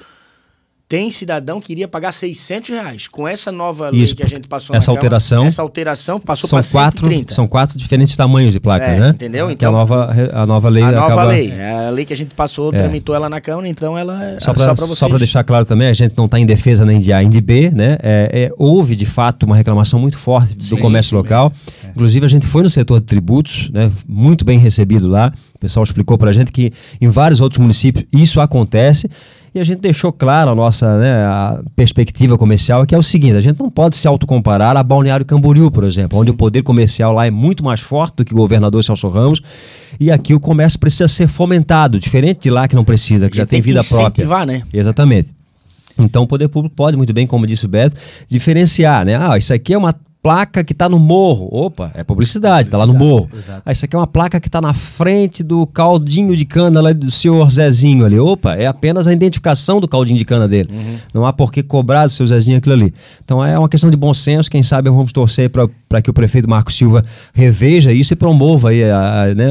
tem 0.87 1.09
cidadão 1.09 1.59
que 1.59 1.71
iria 1.71 1.87
pagar 1.87 2.11
600 2.11 2.69
reais. 2.69 3.07
Com 3.07 3.27
essa 3.27 3.51
nova 3.51 3.89
lei 3.89 4.03
Isso, 4.03 4.15
que 4.15 4.21
a 4.21 4.27
gente 4.27 4.47
passou 4.47 4.75
essa 4.75 4.91
alteração, 4.91 5.43
essa 5.43 5.61
alteração 5.61 6.19
passou 6.19 6.47
para 6.47 6.61
130. 6.61 7.33
São 7.33 7.47
quatro 7.47 7.77
diferentes 7.77 8.15
tamanhos 8.15 8.53
de 8.53 8.59
placa, 8.59 8.85
é, 8.85 8.99
né? 8.99 9.09
Entendeu? 9.09 9.49
Então, 9.49 9.69
a 9.69 9.71
nova, 9.71 10.15
a 10.31 10.45
nova 10.45 10.69
lei 10.69 10.83
A 10.83 10.91
nova 10.91 11.05
acaba... 11.05 11.23
lei. 11.23 11.51
É 11.51 11.87
a 11.87 11.89
lei 11.89 12.05
que 12.05 12.13
a 12.13 12.17
gente 12.17 12.35
passou, 12.35 12.71
é. 12.71 12.77
tramitou 12.77 13.15
ela 13.15 13.27
na 13.27 13.41
Câmara, 13.41 13.67
então 13.67 13.97
ela 13.97 14.23
é 14.23 14.39
só 14.39 14.53
para 14.53 14.73
vocês. 14.73 14.97
Só 14.97 15.09
para 15.09 15.17
deixar 15.17 15.43
claro 15.43 15.65
também, 15.65 15.87
a 15.87 15.93
gente 15.93 16.15
não 16.15 16.25
está 16.25 16.39
em 16.39 16.45
defesa 16.45 16.85
nem 16.85 16.99
de 16.99 17.11
A 17.11 17.19
nem 17.19 17.29
de 17.29 17.41
B, 17.41 17.71
né? 17.71 17.97
É, 18.03 18.29
é, 18.31 18.51
houve, 18.57 18.95
de 18.95 19.05
fato, 19.05 19.43
uma 19.45 19.55
reclamação 19.55 19.99
muito 19.99 20.17
forte 20.17 20.53
do 20.53 20.63
sim, 20.63 20.77
comércio 20.77 21.17
local. 21.17 21.51
Inclusive, 21.89 22.25
a 22.25 22.29
gente 22.29 22.45
foi 22.45 22.61
no 22.61 22.69
setor 22.69 22.99
de 22.99 23.07
tributos, 23.07 23.69
né? 23.71 23.91
Muito 24.07 24.45
bem 24.45 24.59
recebido 24.59 25.07
lá. 25.07 25.33
O 25.55 25.59
pessoal 25.59 25.83
explicou 25.83 26.17
para 26.17 26.29
a 26.29 26.33
gente 26.33 26.51
que 26.51 26.71
em 27.01 27.07
vários 27.07 27.41
outros 27.41 27.59
municípios 27.59 28.05
isso 28.11 28.39
acontece 28.39 29.09
e 29.55 29.59
a 29.59 29.63
gente 29.63 29.79
deixou 29.79 30.11
claro 30.11 30.51
a 30.51 30.55
nossa 30.55 30.99
né, 30.99 31.25
a 31.25 31.61
perspectiva 31.77 32.37
comercial, 32.37 32.85
que 32.85 32.93
é 32.93 32.97
o 32.97 33.01
seguinte: 33.01 33.37
a 33.37 33.39
gente 33.39 33.57
não 33.57 33.69
pode 33.69 33.95
se 33.95 34.05
autocomparar 34.05 34.75
a 34.75 34.83
Balneário 34.83 35.25
Camboriú, 35.25 35.71
por 35.71 35.85
exemplo, 35.85 36.17
Sim. 36.17 36.23
onde 36.23 36.31
o 36.31 36.33
poder 36.33 36.61
comercial 36.61 37.13
lá 37.13 37.25
é 37.25 37.31
muito 37.31 37.63
mais 37.63 37.79
forte 37.79 38.17
do 38.17 38.25
que 38.25 38.33
o 38.33 38.37
governador 38.37 38.83
Celso 38.83 39.07
Ramos, 39.07 39.41
e 39.97 40.11
aqui 40.11 40.33
o 40.33 40.41
comércio 40.41 40.77
precisa 40.77 41.07
ser 41.07 41.29
fomentado, 41.29 41.97
diferente 41.97 42.41
de 42.41 42.49
lá 42.49 42.67
que 42.67 42.75
não 42.75 42.83
precisa, 42.83 43.29
que 43.29 43.37
já 43.37 43.45
tem, 43.45 43.61
tem 43.61 43.73
vida 43.73 43.81
própria. 43.81 44.25
né? 44.45 44.63
Exatamente. 44.73 45.33
Então 45.97 46.23
o 46.23 46.27
poder 46.27 46.49
público 46.49 46.75
pode 46.75 46.97
muito 46.97 47.13
bem, 47.13 47.25
como 47.25 47.47
disse 47.47 47.65
o 47.65 47.69
Beto, 47.69 47.95
diferenciar, 48.27 49.05
né? 49.05 49.15
Ah, 49.15 49.37
isso 49.37 49.53
aqui 49.53 49.73
é 49.73 49.77
uma 49.77 49.95
placa 50.25 50.63
que 50.63 50.73
está 50.73 50.89
no 50.89 50.97
morro. 50.97 51.47
Opa, 51.51 51.91
é 51.93 52.03
publicidade, 52.03 52.67
está 52.67 52.79
lá 52.79 52.87
no 52.87 52.95
morro. 52.95 53.29
Ah, 53.63 53.71
isso 53.71 53.85
aqui 53.85 53.95
é 53.95 53.99
uma 53.99 54.07
placa 54.07 54.39
que 54.39 54.47
está 54.47 54.59
na 54.59 54.73
frente 54.73 55.43
do 55.43 55.67
caldinho 55.67 56.35
de 56.35 56.43
cana 56.45 56.81
lá 56.81 56.91
do 56.93 57.11
senhor 57.11 57.47
Zezinho 57.51 58.03
ali. 58.03 58.17
Opa, 58.17 58.55
é 58.55 58.65
apenas 58.65 59.05
a 59.05 59.13
identificação 59.13 59.79
do 59.79 59.87
caldinho 59.87 60.17
de 60.17 60.25
cana 60.25 60.47
dele. 60.47 60.69
Uhum. 60.73 60.97
Não 61.13 61.25
há 61.27 61.31
por 61.31 61.51
que 61.51 61.61
cobrar 61.61 62.07
do 62.07 62.11
seu 62.11 62.25
Zezinho 62.25 62.57
aquilo 62.57 62.73
ali. 62.73 62.91
Então 63.23 63.45
é 63.45 63.57
uma 63.59 63.69
questão 63.69 63.91
de 63.91 63.95
bom 63.95 64.15
senso. 64.15 64.49
Quem 64.49 64.63
sabe 64.63 64.89
vamos 64.89 65.13
torcer 65.13 65.51
para 65.51 66.01
que 66.01 66.09
o 66.09 66.13
prefeito 66.13 66.49
Marco 66.49 66.73
Silva 66.73 67.05
reveja 67.31 67.93
isso 67.93 68.13
e 68.13 68.15
promova 68.15 68.71
aí 68.71 68.83
a, 68.83 69.25
a, 69.25 69.35
né, 69.35 69.49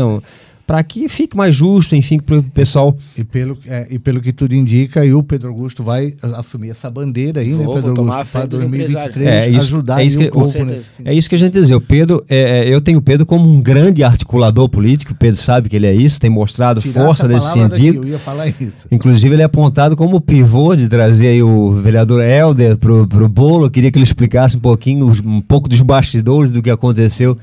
para 0.66 0.83
que 0.83 1.09
fique 1.09 1.37
mais 1.37 1.55
justo, 1.55 1.94
enfim, 1.94 2.18
para 2.18 2.38
o 2.38 2.42
pessoal. 2.42 2.96
E 3.16 3.24
pelo, 3.24 3.59
é, 3.66 3.87
e 3.90 3.98
pelo 3.98 4.20
que 4.20 4.33
tudo 4.33 4.55
indica, 4.55 5.05
e 5.05 5.12
o 5.12 5.22
Pedro 5.22 5.50
Augusto 5.50 5.83
vai 5.83 6.14
assumir 6.35 6.70
essa 6.70 6.90
bandeira 6.90 7.40
aí, 7.40 7.50
vou, 7.50 7.59
né, 7.59 7.83
Pedro 7.83 7.94
vou 7.94 8.11
Augusto, 8.11 8.33
para 8.33 8.46
2023, 8.46 9.27
é, 9.27 9.48
isso, 9.50 9.66
ajudar 9.66 10.00
é 10.00 10.05
isso 10.05 10.18
que, 10.18 10.27
o 10.27 10.31
povo 10.31 10.64
nesse... 10.64 11.03
É 11.05 11.14
isso 11.14 11.29
que 11.29 11.35
a 11.35 11.38
gente 11.38 11.53
dizer. 11.53 11.74
O 11.74 11.81
Pedro, 11.81 12.24
é, 12.29 12.61
é, 12.61 12.74
eu 12.74 12.81
tenho 12.81 12.98
o 12.98 13.03
Pedro 13.03 13.27
como 13.27 13.48
um 13.48 13.61
grande 13.61 14.03
articulador 14.03 14.68
político, 14.68 15.12
o 15.12 15.14
Pedro 15.14 15.37
sabe 15.37 15.68
que 15.68 15.77
ele 15.77 15.87
é 15.87 15.94
isso, 15.94 16.20
tem 16.20 16.31
mostrado 16.31 16.81
Tirar 16.81 17.05
força 17.05 17.29
nesse 17.29 17.53
sentido. 17.53 17.96
Daqui, 17.96 18.09
eu 18.09 18.12
ia 18.12 18.18
falar 18.18 18.48
isso. 18.48 18.87
Inclusive, 18.90 19.35
ele 19.35 19.42
é 19.42 19.46
apontado 19.46 19.96
como 19.96 20.20
pivô 20.20 20.74
de 20.74 20.88
trazer 20.88 21.29
aí 21.29 21.42
o 21.42 21.72
vereador 21.72 22.22
Helder 22.22 22.77
pro, 22.79 23.07
pro 23.07 23.29
bolo. 23.29 23.66
Eu 23.66 23.70
queria 23.70 23.90
que 23.90 23.98
ele 23.98 24.05
explicasse 24.05 24.57
um 24.57 24.61
pouquinho, 24.61 25.12
um 25.24 25.40
pouco 25.40 25.68
dos 25.68 25.81
bastidores 25.83 26.50
do 26.50 26.62
que 26.62 26.70
aconteceu 26.70 27.37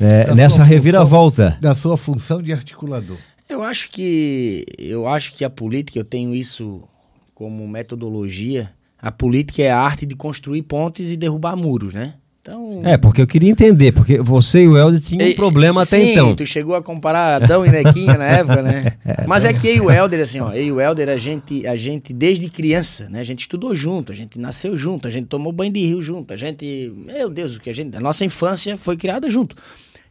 é, 0.00 0.34
nessa 0.34 0.62
reviravolta. 0.64 1.58
Da 1.60 1.74
sua 1.74 1.96
função 1.96 2.42
de 2.42 2.52
articulador. 2.52 3.16
Eu 3.48 3.62
acho 3.62 3.90
que 3.90 4.64
eu 4.78 5.06
acho 5.06 5.32
que 5.34 5.44
a 5.44 5.50
política, 5.50 5.98
eu 5.98 6.04
tenho 6.04 6.34
isso 6.34 6.82
como 7.34 7.66
metodologia. 7.68 8.70
A 8.98 9.12
política 9.12 9.62
é 9.62 9.70
a 9.70 9.78
arte 9.78 10.06
de 10.06 10.14
construir 10.14 10.62
pontes 10.62 11.10
e 11.10 11.16
derrubar 11.16 11.56
muros, 11.56 11.94
né? 11.94 12.14
Então, 12.44 12.82
é, 12.84 12.98
porque 12.98 13.22
eu 13.22 13.26
queria 13.26 13.50
entender, 13.50 13.90
porque 13.90 14.18
você 14.18 14.64
e 14.64 14.68
o 14.68 14.76
Helder 14.76 15.00
tinham 15.00 15.26
um 15.26 15.34
problema 15.34 15.80
até 15.80 15.98
sim, 15.98 16.10
então. 16.10 16.36
tu 16.36 16.44
chegou 16.44 16.74
a 16.74 16.82
comparar 16.82 17.42
Adão 17.42 17.64
e 17.64 17.70
Nequinha 17.70 18.18
na 18.18 18.26
época, 18.26 18.60
né? 18.60 18.92
É. 19.06 19.26
Mas 19.26 19.44
é 19.44 19.52
que 19.52 19.68
eu 19.68 19.74
e 19.74 19.80
o 19.80 19.90
Helder, 19.90 20.20
assim, 20.20 20.40
ó, 20.40 20.52
eu 20.52 20.64
e 20.64 20.72
o 20.72 20.80
Helder, 20.80 21.08
a 21.08 21.16
gente, 21.16 21.66
a 21.66 21.76
gente 21.76 22.12
desde 22.12 22.48
criança, 22.48 23.08
né? 23.08 23.20
A 23.20 23.22
gente 23.22 23.40
estudou 23.40 23.74
junto, 23.74 24.12
a 24.12 24.14
gente 24.14 24.38
nasceu 24.38 24.76
junto, 24.76 25.06
a 25.06 25.10
gente 25.10 25.26
tomou 25.26 25.52
banho 25.52 25.72
de 25.72 25.86
rio 25.86 26.02
junto, 26.02 26.32
a 26.32 26.36
gente, 26.36 26.92
meu 26.96 27.28
Deus, 27.28 27.56
o 27.56 27.60
que 27.60 27.70
a 27.70 27.72
gente, 27.72 27.96
a 27.96 28.00
nossa 28.00 28.24
infância 28.24 28.76
foi 28.76 28.96
criada 28.96 29.28
junto. 29.28 29.56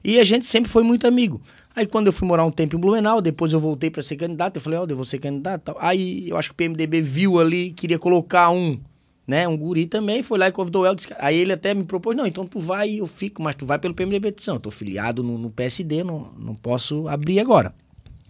E 0.03 0.19
a 0.19 0.23
gente 0.23 0.45
sempre 0.45 0.69
foi 0.69 0.83
muito 0.83 1.07
amigo. 1.07 1.41
Aí 1.75 1.85
quando 1.85 2.07
eu 2.07 2.13
fui 2.13 2.27
morar 2.27 2.45
um 2.45 2.51
tempo 2.51 2.75
em 2.75 2.79
Blumenau, 2.79 3.21
depois 3.21 3.53
eu 3.53 3.59
voltei 3.59 3.89
para 3.89 4.01
ser 4.01 4.15
candidato, 4.15 4.57
eu 4.57 4.61
falei, 4.61 4.77
ó, 4.77 4.83
oh, 4.83 4.89
eu 4.89 4.95
vou 4.95 5.05
ser 5.05 5.17
candidato. 5.17 5.75
Aí 5.79 6.29
eu 6.29 6.37
acho 6.37 6.49
que 6.49 6.53
o 6.53 6.57
PMDB 6.57 7.01
viu 7.01 7.39
ali, 7.39 7.71
queria 7.71 7.97
colocar 7.97 8.49
um, 8.49 8.79
né, 9.25 9.47
um 9.47 9.57
guri 9.57 9.87
também, 9.87 10.21
foi 10.21 10.37
lá 10.37 10.47
e 10.47 10.51
convidou 10.51 10.85
Helder. 10.85 11.15
Aí 11.19 11.37
ele 11.37 11.53
até 11.53 11.73
me 11.73 11.83
propôs, 11.83 12.15
não, 12.15 12.27
então 12.27 12.45
tu 12.45 12.59
vai 12.59 12.89
e 12.89 12.97
eu 12.99 13.07
fico, 13.07 13.41
mas 13.41 13.55
tu 13.55 13.65
vai 13.65 13.79
pelo 13.79 13.93
PMDB. 13.93 14.35
Não, 14.45 14.55
eu 14.55 14.59
tô 14.59 14.69
filiado 14.69 15.23
no, 15.23 15.37
no 15.37 15.49
PSD, 15.49 16.03
não, 16.03 16.31
não 16.37 16.53
posso 16.53 17.07
abrir 17.07 17.39
agora. 17.39 17.73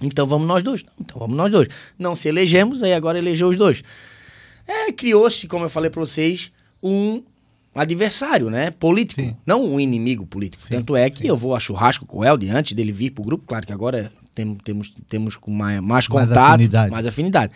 Então 0.02 0.26
vamos 0.26 0.48
nós 0.48 0.64
dois. 0.64 0.86
Então 1.00 1.20
vamos 1.20 1.36
nós 1.36 1.52
dois. 1.52 1.68
Não 1.98 2.16
se 2.16 2.30
elegemos, 2.30 2.84
aí 2.84 2.94
agora 2.94 3.18
elegeu 3.18 3.50
os 3.50 3.58
dois. 3.58 3.84
É, 4.68 4.92
criou-se, 4.92 5.48
como 5.48 5.66
eu 5.66 5.70
falei 5.70 5.90
para 5.90 6.00
vocês, 6.00 6.52
um 6.82 7.24
adversário, 7.80 8.50
né? 8.50 8.72
Político, 8.72 9.22
sim. 9.22 9.36
não 9.46 9.64
um 9.66 9.80
inimigo 9.80 10.26
político. 10.26 10.64
Sim, 10.64 10.76
Tanto 10.76 10.96
é 10.96 11.10
que 11.10 11.20
sim. 11.20 11.28
eu 11.28 11.38
vou 11.38 11.56
a 11.56 11.60
churrasco 11.60 12.06
com 12.06 12.20
o 12.20 12.26
Helder 12.26 12.56
antes 12.56 12.74
dele 12.74 12.92
vir 12.92 13.12
pro 13.12 13.24
grupo, 13.24 13.46
claro 13.48 13.66
que 13.66 13.74
agora 13.74 14.12
temos, 14.34 14.58
temos, 14.64 14.94
temos 15.08 15.40
mais, 15.48 15.80
mais 15.80 16.08
contato, 16.08 16.30
mais 16.30 16.52
afinidade. 16.52 16.92
Mais 16.92 17.08
afinidade. 17.08 17.54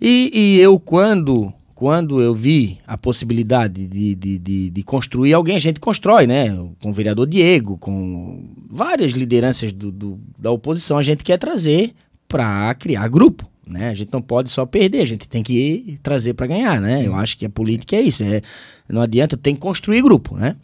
E, 0.00 0.30
e 0.34 0.60
eu, 0.60 0.78
quando 0.78 1.52
quando 1.78 2.20
eu 2.20 2.34
vi 2.34 2.76
a 2.84 2.98
possibilidade 2.98 3.86
de, 3.86 4.12
de, 4.16 4.36
de, 4.36 4.70
de, 4.70 4.82
construir 4.82 5.32
alguém, 5.32 5.54
a 5.54 5.60
gente 5.60 5.78
constrói, 5.78 6.26
né? 6.26 6.48
Com 6.82 6.90
o 6.90 6.92
vereador 6.92 7.24
Diego, 7.24 7.78
com 7.78 8.48
várias 8.68 9.12
lideranças 9.12 9.70
do, 9.70 9.92
do 9.92 10.18
da 10.36 10.50
oposição, 10.50 10.98
a 10.98 11.04
gente 11.04 11.22
quer 11.22 11.38
trazer 11.38 11.92
para 12.26 12.74
criar 12.74 13.06
grupo. 13.06 13.48
Né? 13.68 13.88
A 13.88 13.94
gente 13.94 14.12
não 14.12 14.22
pode 14.22 14.50
só 14.50 14.64
perder, 14.66 15.02
a 15.02 15.06
gente 15.06 15.28
tem 15.28 15.42
que 15.42 15.98
trazer 16.02 16.34
para 16.34 16.46
ganhar, 16.46 16.80
né? 16.80 17.06
Eu 17.06 17.14
acho 17.14 17.36
que 17.36 17.46
a 17.46 17.50
política 17.50 17.96
é 17.96 18.00
isso, 18.00 18.22
é, 18.22 18.42
não 18.88 19.02
adianta, 19.02 19.36
tem 19.36 19.54
que 19.54 19.60
construir 19.60 20.02
grupo, 20.02 20.36
né? 20.36 20.56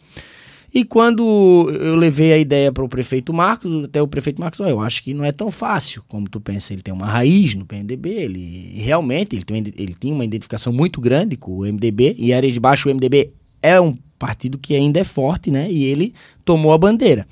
E 0.73 0.83
quando 0.83 1.69
eu 1.81 1.95
levei 1.95 2.33
a 2.33 2.37
ideia 2.37 2.69
para 2.69 2.83
o 2.83 2.89
prefeito 2.89 3.33
Marcos, 3.33 3.85
até 3.85 4.01
o 4.01 4.07
prefeito 4.09 4.41
Marcos, 4.41 4.59
eu 4.59 4.81
acho 4.81 5.01
que 5.01 5.13
não 5.13 5.23
é 5.23 5.31
tão 5.31 5.49
fácil 5.49 6.03
como 6.05 6.27
tu 6.27 6.41
pensa. 6.41 6.73
Ele 6.73 6.81
tem 6.81 6.93
uma 6.93 7.05
raiz 7.05 7.55
no 7.55 7.65
PMDB, 7.65 8.09
ele 8.09 8.73
realmente 8.75 9.37
ele, 9.37 9.45
tem, 9.45 9.63
ele 9.77 9.95
tinha 9.97 10.13
uma 10.13 10.25
identificação 10.25 10.73
muito 10.73 10.99
grande 10.99 11.37
com 11.37 11.59
o 11.59 11.61
MDB, 11.61 12.17
e 12.19 12.33
Areia 12.33 12.51
de 12.51 12.59
Baixo 12.59 12.89
o 12.89 12.93
MDB 12.93 13.31
é 13.63 13.79
um 13.79 13.97
partido 14.19 14.57
que 14.57 14.75
ainda 14.75 14.99
é 14.99 15.05
forte, 15.05 15.49
né? 15.49 15.71
E 15.71 15.85
ele 15.85 16.13
tomou 16.43 16.73
a 16.73 16.77
bandeira. 16.77 17.25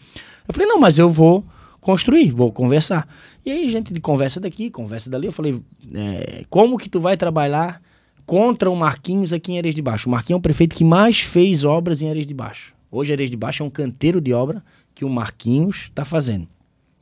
Eu 0.48 0.54
falei, 0.54 0.68
não, 0.68 0.80
mas 0.80 0.98
eu 0.98 1.10
vou 1.10 1.46
construir, 1.82 2.32
vou 2.32 2.50
conversar. 2.50 3.06
E 3.46 3.52
aí, 3.52 3.70
gente 3.70 3.94
de 3.94 4.00
conversa 4.00 4.40
daqui, 4.40 4.70
conversa 4.70 5.10
dali, 5.10 5.26
eu 5.26 5.32
falei, 5.32 5.62
é, 5.94 6.46
como 6.50 6.78
que 6.78 6.90
tu 6.90 7.00
vai 7.00 7.18
trabalhar 7.18 7.82
contra 8.26 8.70
o 8.70 8.76
Marquinhos 8.76 9.34
aqui 9.34 9.52
em 9.52 9.58
Areias 9.58 9.76
de 9.76 9.82
Baixo? 9.82 10.08
O 10.08 10.12
Marquinhos 10.12 10.38
é 10.38 10.40
o 10.40 10.42
prefeito 10.42 10.76
que 10.76 10.86
mais 10.86 11.20
fez 11.20 11.66
obras 11.66 12.02
em 12.02 12.10
Areias 12.10 12.26
de 12.26 12.34
Baixo. 12.34 12.74
Hoje, 12.90 13.12
Areias 13.12 13.30
de 13.30 13.36
Baixo 13.36 13.62
é 13.62 13.66
um 13.66 13.70
canteiro 13.70 14.22
de 14.22 14.32
obra 14.32 14.64
que 14.96 15.04
o 15.04 15.10
Marquinhos 15.10 15.88
está 15.90 16.06
fazendo. 16.06 16.48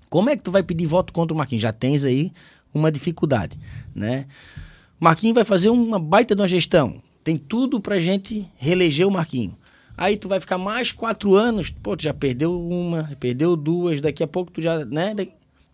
Como 0.09 0.29
é 0.29 0.35
que 0.35 0.41
tu 0.41 0.51
vai 0.51 0.63
pedir 0.63 0.87
voto 0.87 1.13
contra 1.13 1.33
o 1.33 1.37
Marquinhos? 1.37 1.61
Já 1.61 1.71
tens 1.71 2.03
aí 2.03 2.31
uma 2.73 2.91
dificuldade, 2.91 3.57
né? 3.93 4.25
Marquinhos 4.99 5.35
vai 5.35 5.45
fazer 5.45 5.69
uma 5.69 5.99
baita 5.99 6.35
de 6.35 6.41
uma 6.41 6.47
gestão. 6.47 7.01
Tem 7.23 7.37
tudo 7.37 7.79
pra 7.79 7.99
gente 7.99 8.49
reeleger 8.57 9.07
o 9.07 9.11
Marquinhos. 9.11 9.53
Aí 9.95 10.17
tu 10.17 10.27
vai 10.27 10.39
ficar 10.39 10.57
mais 10.57 10.91
quatro 10.91 11.35
anos, 11.35 11.69
pô, 11.69 11.95
tu 11.95 12.03
já 12.03 12.13
perdeu 12.13 12.59
uma, 12.59 13.15
perdeu 13.19 13.55
duas, 13.55 14.01
daqui 14.01 14.23
a 14.23 14.27
pouco 14.27 14.51
tu 14.51 14.61
já, 14.61 14.83
né? 14.85 15.13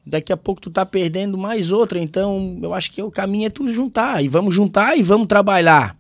Daqui 0.08 0.32
a 0.32 0.38
pouco 0.38 0.62
tu 0.62 0.70
tá 0.70 0.86
perdendo 0.86 1.38
mais 1.38 1.72
outra. 1.72 2.00
Então, 2.00 2.60
eu 2.62 2.74
acho 2.74 2.92
que 2.92 3.02
o 3.02 3.12
caminho 3.12 3.48
é 3.48 3.50
tu 3.50 3.68
juntar. 3.68 4.24
E 4.24 4.28
vamos 4.28 4.56
juntar 4.56 4.98
e 4.98 5.04
vamos 5.04 5.28
trabalhar 5.28 5.98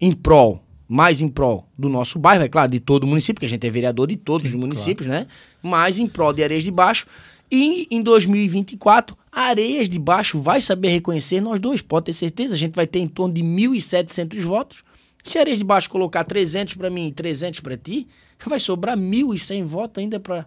em 0.00 0.12
prol 0.12 0.62
mais 0.88 1.20
em 1.20 1.28
prol 1.28 1.66
do 1.76 1.88
nosso 1.88 2.18
bairro, 2.18 2.44
é 2.44 2.48
claro, 2.48 2.70
de 2.70 2.78
todo 2.78 3.04
o 3.04 3.06
município, 3.06 3.34
porque 3.34 3.46
a 3.46 3.48
gente 3.48 3.66
é 3.66 3.70
vereador 3.70 4.06
de 4.06 4.16
todos 4.16 4.48
Sim, 4.48 4.54
os 4.54 4.60
municípios, 4.60 5.06
claro. 5.06 5.24
né? 5.24 5.30
Mais 5.62 5.98
em 5.98 6.06
prol 6.06 6.32
de 6.32 6.42
Areias 6.44 6.62
de 6.62 6.70
Baixo. 6.70 7.06
E 7.50 7.86
em 7.90 8.02
2024, 8.02 9.16
Areias 9.30 9.88
de 9.88 9.98
Baixo 9.98 10.40
vai 10.40 10.60
saber 10.60 10.88
reconhecer 10.88 11.40
nós 11.40 11.58
dois, 11.60 11.82
pode 11.82 12.06
ter 12.06 12.12
certeza. 12.12 12.54
A 12.54 12.58
gente 12.58 12.74
vai 12.74 12.86
ter 12.86 13.00
em 13.00 13.08
torno 13.08 13.34
de 13.34 13.42
1.700 13.42 14.40
votos. 14.42 14.84
Se 15.24 15.38
Areias 15.38 15.58
de 15.58 15.64
Baixo 15.64 15.90
colocar 15.90 16.24
300 16.24 16.74
para 16.74 16.88
mim 16.88 17.08
e 17.08 17.12
300 17.12 17.60
para 17.60 17.76
ti, 17.76 18.06
vai 18.44 18.60
sobrar 18.60 18.96
1.100 18.96 19.64
votos 19.64 20.02
ainda 20.02 20.20
para 20.20 20.46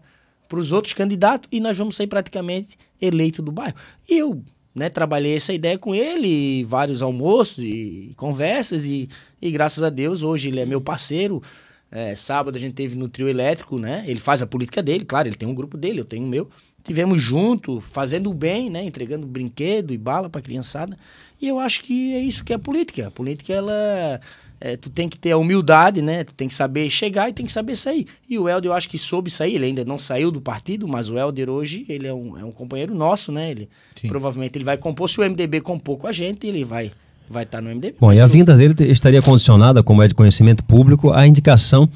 os 0.57 0.71
outros 0.71 0.93
candidatos 0.93 1.47
e 1.51 1.59
nós 1.59 1.77
vamos 1.77 1.95
sair 1.95 2.07
praticamente 2.07 2.77
eleito 3.01 3.41
do 3.41 3.51
bairro. 3.51 3.75
E 4.07 4.17
eu 4.17 4.41
né, 4.73 4.89
trabalhei 4.89 5.35
essa 5.35 5.53
ideia 5.53 5.77
com 5.77 5.93
ele, 5.93 6.63
vários 6.63 7.01
almoços 7.01 7.59
e 7.59 8.13
conversas, 8.15 8.85
e, 8.85 9.09
e 9.41 9.51
graças 9.51 9.83
a 9.83 9.89
Deus 9.89 10.23
hoje 10.23 10.47
ele 10.47 10.59
é 10.59 10.65
meu 10.65 10.79
parceiro. 10.79 11.43
É, 11.91 12.15
sábado 12.15 12.55
a 12.55 12.59
gente 12.59 12.73
teve 12.73 12.95
no 12.95 13.09
trio 13.09 13.27
elétrico, 13.27 13.79
né? 13.79 14.03
Ele 14.07 14.19
faz 14.19 14.41
a 14.41 14.47
política 14.47 14.81
dele, 14.81 15.03
claro, 15.05 15.27
ele 15.27 15.35
tem 15.35 15.49
um 15.49 15.55
grupo 15.55 15.75
dele, 15.75 15.99
eu 15.99 16.05
tenho 16.05 16.23
o 16.23 16.29
meu. 16.29 16.49
Tivemos 16.83 17.21
junto, 17.21 17.81
fazendo 17.81 18.29
o 18.29 18.33
bem, 18.33 18.69
né? 18.69 18.83
Entregando 18.83 19.25
brinquedo 19.25 19.91
e 19.91 19.97
bala 19.97 20.29
para 20.29 20.41
criançada. 20.41 20.97
E 21.41 21.47
eu 21.47 21.59
acho 21.59 21.83
que 21.83 22.13
é 22.13 22.19
isso 22.19 22.43
que 22.43 22.53
é 22.53 22.55
a 22.55 22.59
política. 22.59 23.07
A 23.07 23.11
política, 23.11 23.53
ela 23.53 24.21
é, 24.61 24.75
tu 24.75 24.89
tem 24.89 25.07
que 25.07 25.17
ter 25.17 25.31
a 25.31 25.37
humildade, 25.37 26.01
né? 26.01 26.23
Tu 26.23 26.33
tem 26.33 26.47
que 26.47 26.53
saber 26.53 26.89
chegar 26.89 27.29
e 27.29 27.33
tem 27.33 27.45
que 27.45 27.51
saber 27.51 27.75
sair. 27.75 28.05
E 28.29 28.37
o 28.37 28.49
Helder, 28.49 28.71
eu 28.71 28.75
acho 28.75 28.89
que 28.89 28.97
soube 28.97 29.29
sair. 29.29 29.55
Ele 29.55 29.65
ainda 29.65 29.85
não 29.85 29.97
saiu 29.97 30.31
do 30.31 30.41
partido, 30.41 30.87
mas 30.87 31.09
o 31.09 31.17
Helder 31.17 31.49
hoje, 31.49 31.85
ele 31.87 32.07
é 32.07 32.13
um, 32.13 32.37
é 32.37 32.43
um 32.43 32.51
companheiro 32.51 32.93
nosso, 32.93 33.31
né? 33.31 33.51
Ele, 33.51 33.69
provavelmente 34.07 34.57
ele 34.57 34.65
vai 34.65 34.77
compor. 34.77 35.09
Se 35.09 35.19
o 35.19 35.23
MDB 35.23 35.61
compor 35.61 35.97
com 35.97 36.07
a 36.07 36.11
gente, 36.11 36.45
ele 36.45 36.63
vai 36.63 36.91
vai 37.29 37.43
estar 37.43 37.59
tá 37.59 37.61
no 37.61 37.69
MDB. 37.69 37.95
Bom, 37.99 38.11
e 38.11 38.19
a 38.19 38.25
vinda 38.25 38.57
dele 38.57 38.73
estaria 38.91 39.21
condicionada, 39.21 39.83
como 39.83 40.01
é 40.01 40.07
de 40.07 40.15
conhecimento 40.15 40.63
público, 40.63 41.11
à 41.11 41.27
indicação 41.27 41.87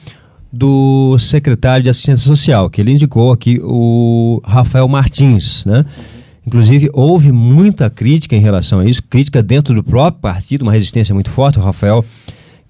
do 0.52 1.18
secretário 1.18 1.84
de 1.84 1.90
Assistência 1.90 2.28
Social, 2.28 2.70
que 2.70 2.80
ele 2.80 2.92
indicou 2.92 3.32
aqui 3.32 3.60
o 3.64 4.40
Rafael 4.46 4.88
Martins, 4.88 5.66
né? 5.66 5.80
Uhum. 5.80 6.24
Inclusive, 6.46 6.90
houve 6.94 7.32
muita 7.32 7.90
crítica 7.90 8.36
em 8.36 8.40
relação 8.40 8.80
a 8.80 8.86
isso, 8.86 9.02
crítica 9.02 9.42
dentro 9.42 9.74
do 9.74 9.84
próprio 9.84 10.22
partido, 10.22 10.62
uma 10.62 10.72
resistência 10.72 11.14
muito 11.16 11.32
forte. 11.32 11.58
O 11.58 11.62
Rafael 11.62 12.06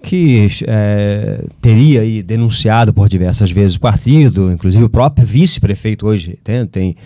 que 0.04 0.46
é, 0.66 1.42
teria 1.62 2.02
aí 2.02 2.22
denunciado 2.22 2.92
por 2.92 3.08
diversas 3.08 3.50
vezes 3.50 3.76
o 3.76 3.80
partido, 3.80 4.52
inclusive 4.52 4.84
o 4.84 4.88
próprio 4.90 5.26
vice-prefeito 5.26 6.06
hoje 6.06 6.38
tem, 6.44 6.66
tem 6.66 6.96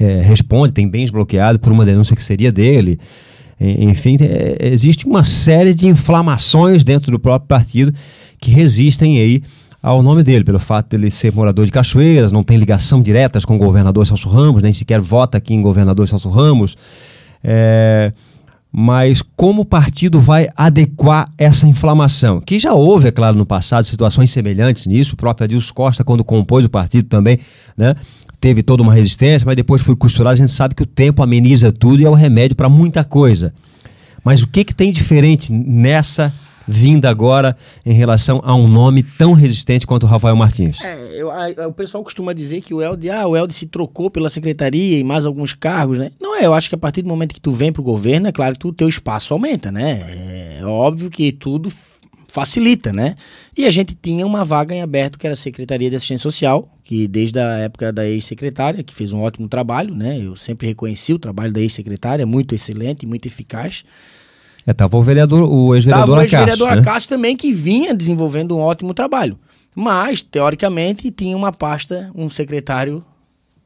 é, 0.00 0.22
responde, 0.22 0.72
tem 0.72 0.88
bens 0.88 1.10
bloqueados 1.10 1.60
por 1.60 1.70
uma 1.70 1.84
denúncia 1.84 2.16
que 2.16 2.22
seria 2.22 2.50
dele. 2.50 2.98
Enfim, 3.60 4.16
é, 4.20 4.68
existe 4.72 5.06
uma 5.06 5.22
série 5.22 5.74
de 5.74 5.86
inflamações 5.86 6.82
dentro 6.82 7.10
do 7.10 7.18
próprio 7.18 7.46
partido 7.46 7.92
que 8.40 8.50
resistem 8.50 9.18
aí 9.18 9.42
ao 9.82 10.02
nome 10.02 10.22
dele, 10.22 10.42
pelo 10.42 10.58
fato 10.58 10.90
de 10.90 10.96
ele 10.96 11.10
ser 11.10 11.32
morador 11.32 11.66
de 11.66 11.70
Cachoeiras, 11.70 12.32
não 12.32 12.42
tem 12.42 12.56
ligação 12.56 13.02
direta 13.02 13.38
com 13.42 13.54
o 13.54 13.58
governador 13.58 14.06
Celso 14.06 14.28
Ramos, 14.28 14.62
nem 14.62 14.72
sequer 14.72 15.00
vota 15.00 15.36
aqui 15.36 15.54
em 15.54 15.60
governador 15.60 16.08
Celso 16.08 16.30
Ramos. 16.30 16.74
É, 17.44 18.12
mas 18.78 19.22
como 19.34 19.62
o 19.62 19.64
partido 19.64 20.20
vai 20.20 20.50
adequar 20.54 21.32
essa 21.38 21.66
inflamação? 21.66 22.42
Que 22.42 22.58
já 22.58 22.74
houve, 22.74 23.08
é 23.08 23.10
claro, 23.10 23.34
no 23.34 23.46
passado 23.46 23.86
situações 23.86 24.30
semelhantes 24.30 24.86
nisso. 24.86 25.14
O 25.14 25.16
próprio 25.16 25.46
Adilson 25.46 25.72
Costa, 25.72 26.04
quando 26.04 26.22
compôs 26.22 26.62
o 26.62 26.68
partido 26.68 27.08
também, 27.08 27.38
né, 27.74 27.96
teve 28.38 28.62
toda 28.62 28.82
uma 28.82 28.92
resistência, 28.92 29.46
mas 29.46 29.56
depois 29.56 29.80
foi 29.80 29.96
costurado. 29.96 30.34
A 30.34 30.36
gente 30.36 30.52
sabe 30.52 30.74
que 30.74 30.82
o 30.82 30.86
tempo 30.86 31.22
ameniza 31.22 31.72
tudo 31.72 32.02
e 32.02 32.04
é 32.04 32.10
o 32.10 32.12
remédio 32.12 32.54
para 32.54 32.68
muita 32.68 33.02
coisa. 33.02 33.54
Mas 34.22 34.42
o 34.42 34.46
que, 34.46 34.62
que 34.62 34.74
tem 34.74 34.92
diferente 34.92 35.50
nessa 35.50 36.30
vinda 36.66 37.08
agora 37.08 37.56
em 37.84 37.92
relação 37.92 38.40
a 38.44 38.54
um 38.54 38.66
nome 38.66 39.02
tão 39.02 39.32
resistente 39.32 39.86
quanto 39.86 40.04
o 40.04 40.06
Rafael 40.06 40.36
Martins? 40.36 40.80
É, 40.82 41.20
eu, 41.20 41.30
a, 41.30 41.68
o 41.68 41.72
pessoal 41.72 42.02
costuma 42.02 42.32
dizer 42.32 42.60
que 42.60 42.74
o 42.74 42.82
Elde, 42.82 43.10
ah, 43.10 43.26
o 43.26 43.36
Elde 43.36 43.54
se 43.54 43.66
trocou 43.66 44.10
pela 44.10 44.28
secretaria 44.28 44.98
e 44.98 45.04
mais 45.04 45.26
alguns 45.26 45.52
cargos, 45.52 45.98
né? 45.98 46.10
Não 46.20 46.36
é, 46.36 46.46
eu 46.46 46.54
acho 46.54 46.68
que 46.68 46.74
a 46.74 46.78
partir 46.78 47.02
do 47.02 47.08
momento 47.08 47.34
que 47.34 47.40
tu 47.40 47.52
vem 47.52 47.72
pro 47.72 47.82
governo, 47.82 48.28
é 48.28 48.32
claro 48.32 48.58
que 48.58 48.66
o 48.66 48.72
teu 48.72 48.88
espaço 48.88 49.32
aumenta, 49.32 49.70
né? 49.70 50.58
É 50.60 50.64
óbvio 50.64 51.10
que 51.10 51.32
tudo 51.32 51.70
facilita, 52.36 52.92
né? 52.92 53.14
E 53.56 53.64
a 53.64 53.70
gente 53.70 53.94
tinha 53.94 54.26
uma 54.26 54.44
vaga 54.44 54.74
em 54.74 54.82
aberto 54.82 55.18
que 55.18 55.26
era 55.26 55.32
a 55.32 55.36
Secretaria 55.36 55.88
de 55.88 55.96
Assistência 55.96 56.22
Social, 56.22 56.68
que 56.84 57.08
desde 57.08 57.38
a 57.38 57.58
época 57.60 57.90
da 57.90 58.06
ex-secretária, 58.06 58.84
que 58.84 58.94
fez 58.94 59.10
um 59.10 59.22
ótimo 59.22 59.48
trabalho, 59.48 59.94
né? 59.94 60.18
Eu 60.20 60.36
sempre 60.36 60.66
reconheci 60.66 61.14
o 61.14 61.18
trabalho 61.18 61.50
da 61.50 61.60
ex-secretária, 61.60 62.26
muito 62.26 62.54
excelente, 62.54 63.06
muito 63.06 63.26
eficaz. 63.26 63.84
É, 64.66 64.72
tava 64.72 64.96
o 64.96 65.02
vereador, 65.02 65.42
o 65.44 65.74
ex-vereador 65.74 66.18
Acácio. 66.18 66.38
o 66.38 66.40
ex-vereador 66.40 66.74
né? 66.74 66.80
Acácio 66.80 67.08
também, 67.08 67.36
que 67.36 67.52
vinha 67.52 67.94
desenvolvendo 67.94 68.56
um 68.56 68.60
ótimo 68.60 68.92
trabalho. 68.92 69.38
Mas, 69.74 70.22
teoricamente, 70.22 71.10
tinha 71.10 71.36
uma 71.36 71.52
pasta, 71.52 72.10
um 72.14 72.28
secretário, 72.28 73.04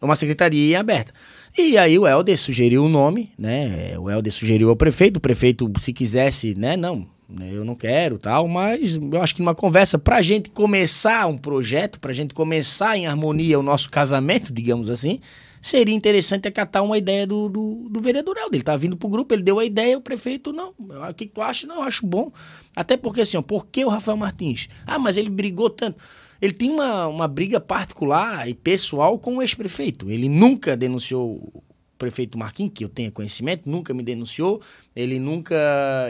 uma 0.02 0.16
secretaria 0.16 0.78
aberta. 0.78 1.12
E 1.56 1.78
aí 1.78 1.98
o 1.98 2.06
Helder 2.06 2.38
sugeriu 2.38 2.84
o 2.84 2.88
nome, 2.88 3.30
né? 3.38 3.98
O 3.98 4.10
Helder 4.10 4.32
sugeriu 4.32 4.68
ao 4.68 4.76
prefeito, 4.76 5.16
o 5.16 5.20
prefeito, 5.20 5.70
se 5.78 5.92
quisesse, 5.92 6.54
né? 6.54 6.76
Não, 6.76 7.06
né, 7.28 7.48
eu 7.52 7.64
não 7.64 7.74
quero 7.74 8.18
tal, 8.18 8.48
mas 8.48 8.96
eu 8.96 9.22
acho 9.22 9.34
que 9.34 9.40
numa 9.40 9.54
conversa, 9.54 9.98
pra 9.98 10.20
gente 10.20 10.50
começar 10.50 11.26
um 11.26 11.38
projeto, 11.38 12.00
pra 12.00 12.12
gente 12.12 12.34
começar 12.34 12.96
em 12.96 13.06
harmonia 13.06 13.58
o 13.58 13.62
nosso 13.62 13.88
casamento, 13.88 14.52
digamos 14.52 14.90
assim, 14.90 15.20
seria 15.60 15.94
interessante 15.94 16.48
acatar 16.48 16.82
uma 16.84 16.96
ideia 16.96 17.26
do, 17.26 17.48
do, 17.48 17.88
do 17.90 18.00
vereador 18.00 18.36
Helder. 18.36 18.54
Ele 18.54 18.62
tá 18.62 18.76
vindo 18.76 18.96
pro 18.96 19.08
grupo, 19.08 19.34
ele 19.34 19.42
deu 19.42 19.58
a 19.58 19.64
ideia, 19.64 19.98
o 19.98 20.00
prefeito, 20.00 20.52
não. 20.52 20.70
O 20.78 21.14
que, 21.14 21.26
que 21.26 21.34
tu 21.34 21.42
acha? 21.42 21.66
Não, 21.66 21.76
eu 21.76 21.82
acho 21.82 22.06
bom. 22.06 22.32
Até 22.74 22.96
porque, 22.96 23.20
assim, 23.20 23.36
ó, 23.36 23.42
por 23.42 23.66
que 23.66 23.84
o 23.84 23.88
Rafael 23.88 24.16
Martins? 24.16 24.68
Ah, 24.86 24.98
mas 24.98 25.16
ele 25.16 25.30
brigou 25.30 25.68
tanto. 25.68 26.02
Ele 26.40 26.54
tem 26.54 26.70
uma, 26.70 27.06
uma 27.06 27.28
briga 27.28 27.60
particular 27.60 28.48
e 28.48 28.54
pessoal 28.54 29.18
com 29.18 29.36
o 29.36 29.42
ex-prefeito. 29.42 30.10
Ele 30.10 30.28
nunca 30.28 30.76
denunciou 30.76 31.62
prefeito 32.00 32.38
Marquinhos, 32.38 32.72
que 32.74 32.82
eu 32.82 32.88
tenha 32.88 33.10
conhecimento, 33.10 33.68
nunca 33.68 33.92
me 33.92 34.02
denunciou. 34.02 34.60
Ele 34.96 35.18
nunca. 35.18 35.54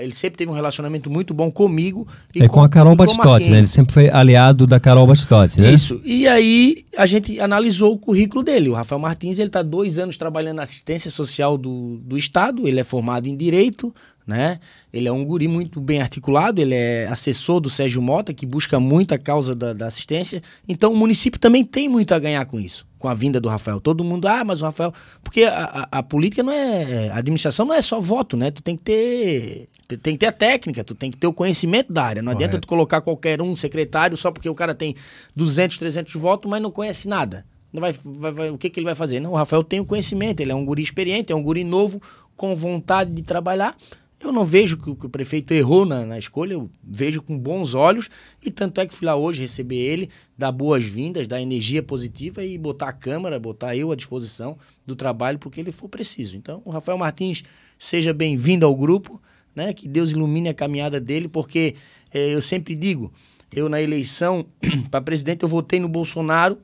Ele 0.00 0.14
sempre 0.14 0.38
teve 0.38 0.50
um 0.50 0.54
relacionamento 0.54 1.10
muito 1.10 1.34
bom 1.34 1.50
comigo. 1.50 2.06
E 2.34 2.42
é 2.42 2.48
com, 2.48 2.54
com 2.54 2.62
a 2.62 2.68
Carol 2.68 2.94
Batistotti, 2.94 3.50
né? 3.50 3.58
Ele 3.58 3.68
sempre 3.68 3.92
foi 3.92 4.08
aliado 4.08 4.66
da 4.66 4.78
Carol 4.78 5.06
Batistotti, 5.06 5.60
né? 5.60 5.70
Isso. 5.70 6.00
E 6.04 6.28
aí 6.28 6.86
a 6.96 7.04
gente 7.04 7.38
analisou 7.40 7.92
o 7.92 7.98
currículo 7.98 8.42
dele. 8.42 8.68
O 8.68 8.72
Rafael 8.72 9.00
Martins, 9.00 9.38
ele 9.38 9.48
está 9.48 9.62
dois 9.62 9.98
anos 9.98 10.16
trabalhando 10.16 10.56
na 10.56 10.62
assistência 10.62 11.10
social 11.10 11.58
do, 11.58 11.98
do 11.98 12.16
Estado. 12.16 12.66
Ele 12.68 12.78
é 12.78 12.84
formado 12.84 13.26
em 13.26 13.36
Direito, 13.36 13.92
né? 14.24 14.60
Ele 14.92 15.08
é 15.08 15.12
um 15.12 15.24
guri 15.24 15.48
muito 15.48 15.80
bem 15.80 16.00
articulado, 16.00 16.60
ele 16.60 16.74
é 16.74 17.06
assessor 17.08 17.60
do 17.60 17.68
Sérgio 17.68 18.00
Mota, 18.00 18.32
que 18.32 18.46
busca 18.46 18.78
muito 18.78 19.12
a 19.12 19.18
causa 19.18 19.54
da, 19.54 19.72
da 19.72 19.88
assistência. 19.88 20.40
Então 20.68 20.92
o 20.92 20.96
município 20.96 21.40
também 21.40 21.64
tem 21.64 21.88
muito 21.88 22.14
a 22.14 22.18
ganhar 22.18 22.44
com 22.46 22.58
isso 22.60 22.89
com 23.00 23.08
a 23.08 23.14
vinda 23.14 23.40
do 23.40 23.48
Rafael. 23.48 23.80
Todo 23.80 24.04
mundo, 24.04 24.28
ah, 24.28 24.44
mas 24.44 24.60
o 24.60 24.66
Rafael. 24.66 24.92
Porque 25.24 25.42
a, 25.42 25.88
a, 25.90 25.98
a, 25.98 26.02
política 26.02 26.42
não 26.42 26.52
é. 26.52 27.08
A 27.08 27.16
administração 27.16 27.64
não 27.66 27.74
é 27.74 27.80
só 27.80 27.98
voto, 27.98 28.36
né? 28.36 28.50
Tu 28.50 28.62
tem 28.62 28.76
que 28.76 28.82
ter. 28.84 29.68
Tem 30.02 30.12
que 30.14 30.18
ter 30.18 30.26
a 30.26 30.32
técnica, 30.32 30.84
tu 30.84 30.94
tem 30.94 31.10
que 31.10 31.16
ter 31.16 31.26
o 31.26 31.32
conhecimento 31.32 31.92
da 31.92 32.04
área. 32.04 32.22
Não 32.22 32.32
Correto. 32.32 32.44
adianta 32.44 32.60
tu 32.60 32.68
colocar 32.68 33.00
qualquer 33.00 33.42
um 33.42 33.56
secretário 33.56 34.16
só 34.16 34.30
porque 34.30 34.48
o 34.48 34.54
cara 34.54 34.72
tem 34.72 34.94
200, 35.34 35.78
300 35.78 36.14
votos, 36.14 36.48
mas 36.48 36.62
não 36.62 36.70
conhece 36.70 37.08
nada. 37.08 37.44
Não 37.72 37.80
vai, 37.80 37.92
vai, 38.04 38.32
vai, 38.32 38.50
o 38.50 38.58
que, 38.58 38.68
que 38.68 38.78
ele 38.78 38.84
vai 38.84 38.94
fazer? 38.94 39.18
Não, 39.18 39.32
o 39.32 39.36
Rafael 39.36 39.64
tem 39.64 39.80
o 39.80 39.84
conhecimento, 39.84 40.40
ele 40.40 40.52
é 40.52 40.54
um 40.54 40.64
guri 40.64 40.82
experiente, 40.82 41.32
é 41.32 41.36
um 41.36 41.42
guri 41.42 41.64
novo, 41.64 42.00
com 42.36 42.54
vontade 42.54 43.10
de 43.10 43.22
trabalhar. 43.22 43.76
Eu 44.22 44.30
não 44.30 44.44
vejo 44.44 44.76
que, 44.76 44.94
que 44.94 45.06
o 45.06 45.08
prefeito 45.08 45.52
errou 45.52 45.86
na, 45.86 46.04
na, 46.04 46.18
escolha, 46.18 46.52
eu 46.52 46.70
vejo 46.84 47.22
com 47.22 47.38
bons 47.38 47.72
olhos, 47.72 48.10
e 48.44 48.50
tanto 48.50 48.78
é 48.78 48.86
que 48.86 48.92
fui 48.92 49.06
lá 49.06 49.16
hoje 49.16 49.40
receber 49.40 49.76
ele, 49.76 50.10
dar 50.36 50.52
boas-vindas, 50.52 51.26
dar 51.26 51.40
energia 51.40 51.82
positiva 51.82 52.44
e 52.44 52.58
botar 52.58 52.88
a 52.88 52.92
Câmara, 52.92 53.40
botar 53.40 53.74
eu 53.74 53.90
à 53.90 53.96
disposição 53.96 54.58
do 54.86 54.94
trabalho 54.94 55.38
porque 55.38 55.58
ele 55.58 55.72
for 55.72 55.88
preciso. 55.88 56.36
Então, 56.36 56.60
o 56.66 56.70
Rafael 56.70 56.98
Martins, 56.98 57.42
seja 57.78 58.12
bem-vindo 58.12 58.66
ao 58.66 58.74
grupo, 58.76 59.18
né? 59.56 59.72
que 59.72 59.88
Deus 59.88 60.10
ilumine 60.10 60.50
a 60.50 60.54
caminhada 60.54 61.00
dele, 61.00 61.26
porque 61.26 61.74
é, 62.12 62.34
eu 62.34 62.42
sempre 62.42 62.74
digo, 62.74 63.10
eu 63.56 63.70
na 63.70 63.80
eleição 63.80 64.44
para 64.90 65.00
presidente 65.00 65.44
eu 65.44 65.48
votei 65.48 65.80
no 65.80 65.88
Bolsonaro, 65.88 66.58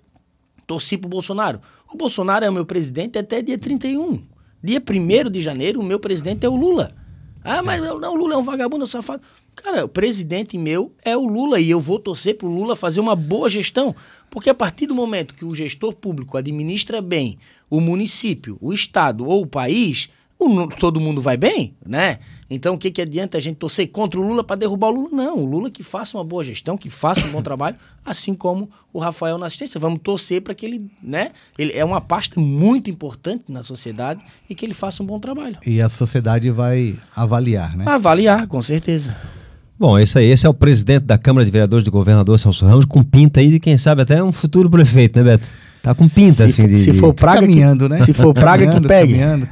torci 0.66 0.98
pro 0.98 1.08
Bolsonaro. 1.08 1.62
O 1.90 1.96
Bolsonaro 1.96 2.44
é 2.44 2.50
o 2.50 2.52
meu 2.52 2.66
presidente 2.66 3.18
até 3.18 3.40
dia 3.40 3.56
31. 3.56 4.22
Dia 4.62 4.82
1 4.82 5.30
de 5.30 5.40
janeiro, 5.40 5.80
o 5.80 5.84
meu 5.84 5.98
presidente 5.98 6.44
é 6.44 6.48
o 6.48 6.54
Lula. 6.54 7.05
Ah, 7.46 7.62
mas 7.62 7.80
não, 7.80 8.12
o 8.12 8.16
Lula 8.16 8.34
é 8.34 8.36
um 8.36 8.42
vagabundo, 8.42 8.82
um 8.82 8.86
safado. 8.86 9.22
Cara, 9.54 9.84
o 9.84 9.88
presidente 9.88 10.58
meu 10.58 10.92
é 11.04 11.16
o 11.16 11.24
Lula 11.24 11.60
e 11.60 11.70
eu 11.70 11.80
vou 11.80 11.98
torcer 11.98 12.36
pro 12.36 12.48
Lula 12.48 12.74
fazer 12.74 13.00
uma 13.00 13.14
boa 13.14 13.48
gestão. 13.48 13.94
Porque 14.28 14.50
a 14.50 14.54
partir 14.54 14.86
do 14.86 14.94
momento 14.94 15.34
que 15.34 15.44
o 15.44 15.54
gestor 15.54 15.94
público 15.94 16.36
administra 16.36 17.00
bem 17.00 17.38
o 17.70 17.80
município, 17.80 18.58
o 18.60 18.72
estado 18.72 19.24
ou 19.24 19.42
o 19.42 19.46
país, 19.46 20.10
o, 20.38 20.66
todo 20.66 21.00
mundo 21.00 21.22
vai 21.22 21.36
bem, 21.36 21.74
né? 21.86 22.18
Então 22.48 22.74
o 22.74 22.78
que, 22.78 22.90
que 22.90 23.02
adianta 23.02 23.38
a 23.38 23.40
gente 23.40 23.56
torcer 23.56 23.88
contra 23.88 24.18
o 24.18 24.22
Lula 24.22 24.44
para 24.44 24.56
derrubar 24.56 24.88
o 24.88 24.94
Lula? 24.94 25.08
Não, 25.12 25.38
o 25.38 25.44
Lula 25.44 25.70
que 25.70 25.82
faça 25.82 26.16
uma 26.16 26.24
boa 26.24 26.44
gestão, 26.44 26.76
que 26.76 26.88
faça 26.88 27.26
um 27.26 27.30
bom 27.30 27.42
trabalho, 27.42 27.76
assim 28.04 28.34
como 28.34 28.70
o 28.92 28.98
Rafael 28.98 29.38
na 29.38 29.46
assistência. 29.46 29.80
Vamos 29.80 30.00
torcer 30.02 30.42
para 30.42 30.54
que 30.54 30.64
ele, 30.64 30.90
né? 31.02 31.30
Ele 31.58 31.72
é 31.72 31.84
uma 31.84 32.00
pasta 32.00 32.40
muito 32.40 32.88
importante 32.90 33.44
na 33.48 33.62
sociedade 33.62 34.20
e 34.48 34.54
que 34.54 34.64
ele 34.64 34.74
faça 34.74 35.02
um 35.02 35.06
bom 35.06 35.18
trabalho. 35.18 35.58
E 35.66 35.80
a 35.80 35.88
sociedade 35.88 36.50
vai 36.50 36.96
avaliar, 37.14 37.76
né? 37.76 37.84
Avaliar, 37.86 38.46
com 38.46 38.62
certeza. 38.62 39.16
Bom, 39.78 39.98
esse 39.98 40.18
aí, 40.18 40.26
esse 40.26 40.46
é 40.46 40.48
o 40.48 40.54
presidente 40.54 41.04
da 41.04 41.18
Câmara 41.18 41.44
de 41.44 41.50
Vereadores 41.50 41.84
de 41.84 41.90
Governador 41.90 42.38
Celso 42.38 42.64
Ramos, 42.64 42.86
com 42.86 43.02
pinta 43.02 43.40
aí 43.40 43.50
de 43.50 43.60
quem 43.60 43.76
sabe 43.76 44.02
até 44.02 44.22
um 44.22 44.32
futuro 44.32 44.70
prefeito, 44.70 45.18
né, 45.18 45.24
Beto? 45.24 45.46
Tá 45.86 45.94
com 45.94 46.08
pinta, 46.08 46.50
se 46.50 46.62
assim, 46.62 46.74
de, 46.74 46.78
Se 46.80 46.92
for 46.94 47.14
tá 47.14 47.26
praga, 47.26 47.40
caminhando, 47.42 47.84
que, 47.88 47.94
né? 47.94 47.98
Se 48.00 48.12
for 48.12 48.34
praga, 48.34 48.66
que 48.74 48.80
pegue. 48.88 49.12
Caminhando, 49.12 49.46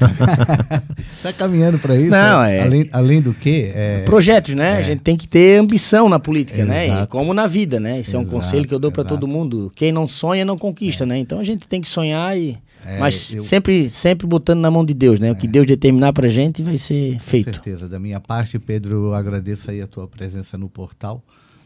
tá 1.22 1.32
caminhando 1.38 1.78
para 1.78 1.94
isso. 1.94 2.10
Não, 2.10 2.42
é. 2.42 2.60
Além, 2.60 2.88
além 2.90 3.22
do 3.22 3.32
que. 3.32 3.70
É... 3.72 4.02
Projetos, 4.04 4.52
né? 4.52 4.72
É. 4.72 4.76
A 4.78 4.82
gente 4.82 4.98
tem 4.98 5.16
que 5.16 5.28
ter 5.28 5.60
ambição 5.60 6.08
na 6.08 6.18
política, 6.18 6.58
Exato. 6.58 6.72
né? 6.72 7.02
E 7.04 7.06
como 7.06 7.32
na 7.32 7.46
vida, 7.46 7.78
né? 7.78 8.00
Isso 8.00 8.16
é 8.16 8.18
um 8.18 8.24
conselho 8.24 8.66
que 8.66 8.74
eu 8.74 8.80
dou 8.80 8.90
para 8.90 9.02
exato. 9.02 9.14
todo 9.14 9.28
mundo. 9.28 9.70
Quem 9.76 9.92
não 9.92 10.08
sonha, 10.08 10.44
não 10.44 10.58
conquista, 10.58 11.06
né? 11.06 11.16
Então 11.18 11.38
a 11.38 11.44
gente 11.44 11.68
tem 11.68 11.80
que 11.80 11.88
sonhar 11.88 12.36
e. 12.36 12.58
É, 12.84 12.98
Mas 12.98 13.32
eu- 13.32 13.44
sempre, 13.44 13.88
sempre 13.88 14.26
botando 14.26 14.58
na 14.58 14.72
mão 14.72 14.84
de 14.84 14.92
Deus, 14.92 15.20
né? 15.20 15.30
O 15.30 15.36
que 15.36 15.46
Deus 15.46 15.68
determinar 15.68 16.12
pra 16.12 16.26
gente 16.26 16.64
vai 16.64 16.78
ser 16.78 17.12
Com 17.14 17.20
feito. 17.20 17.52
certeza. 17.54 17.88
Da 17.88 18.00
minha 18.00 18.18
parte, 18.18 18.58
Pedro, 18.58 18.92
eu 19.06 19.14
agradeço 19.14 19.70
aí 19.70 19.80
a 19.80 19.86
tua 19.86 20.08
presença 20.08 20.58
no 20.58 20.68
portal. 20.68 21.22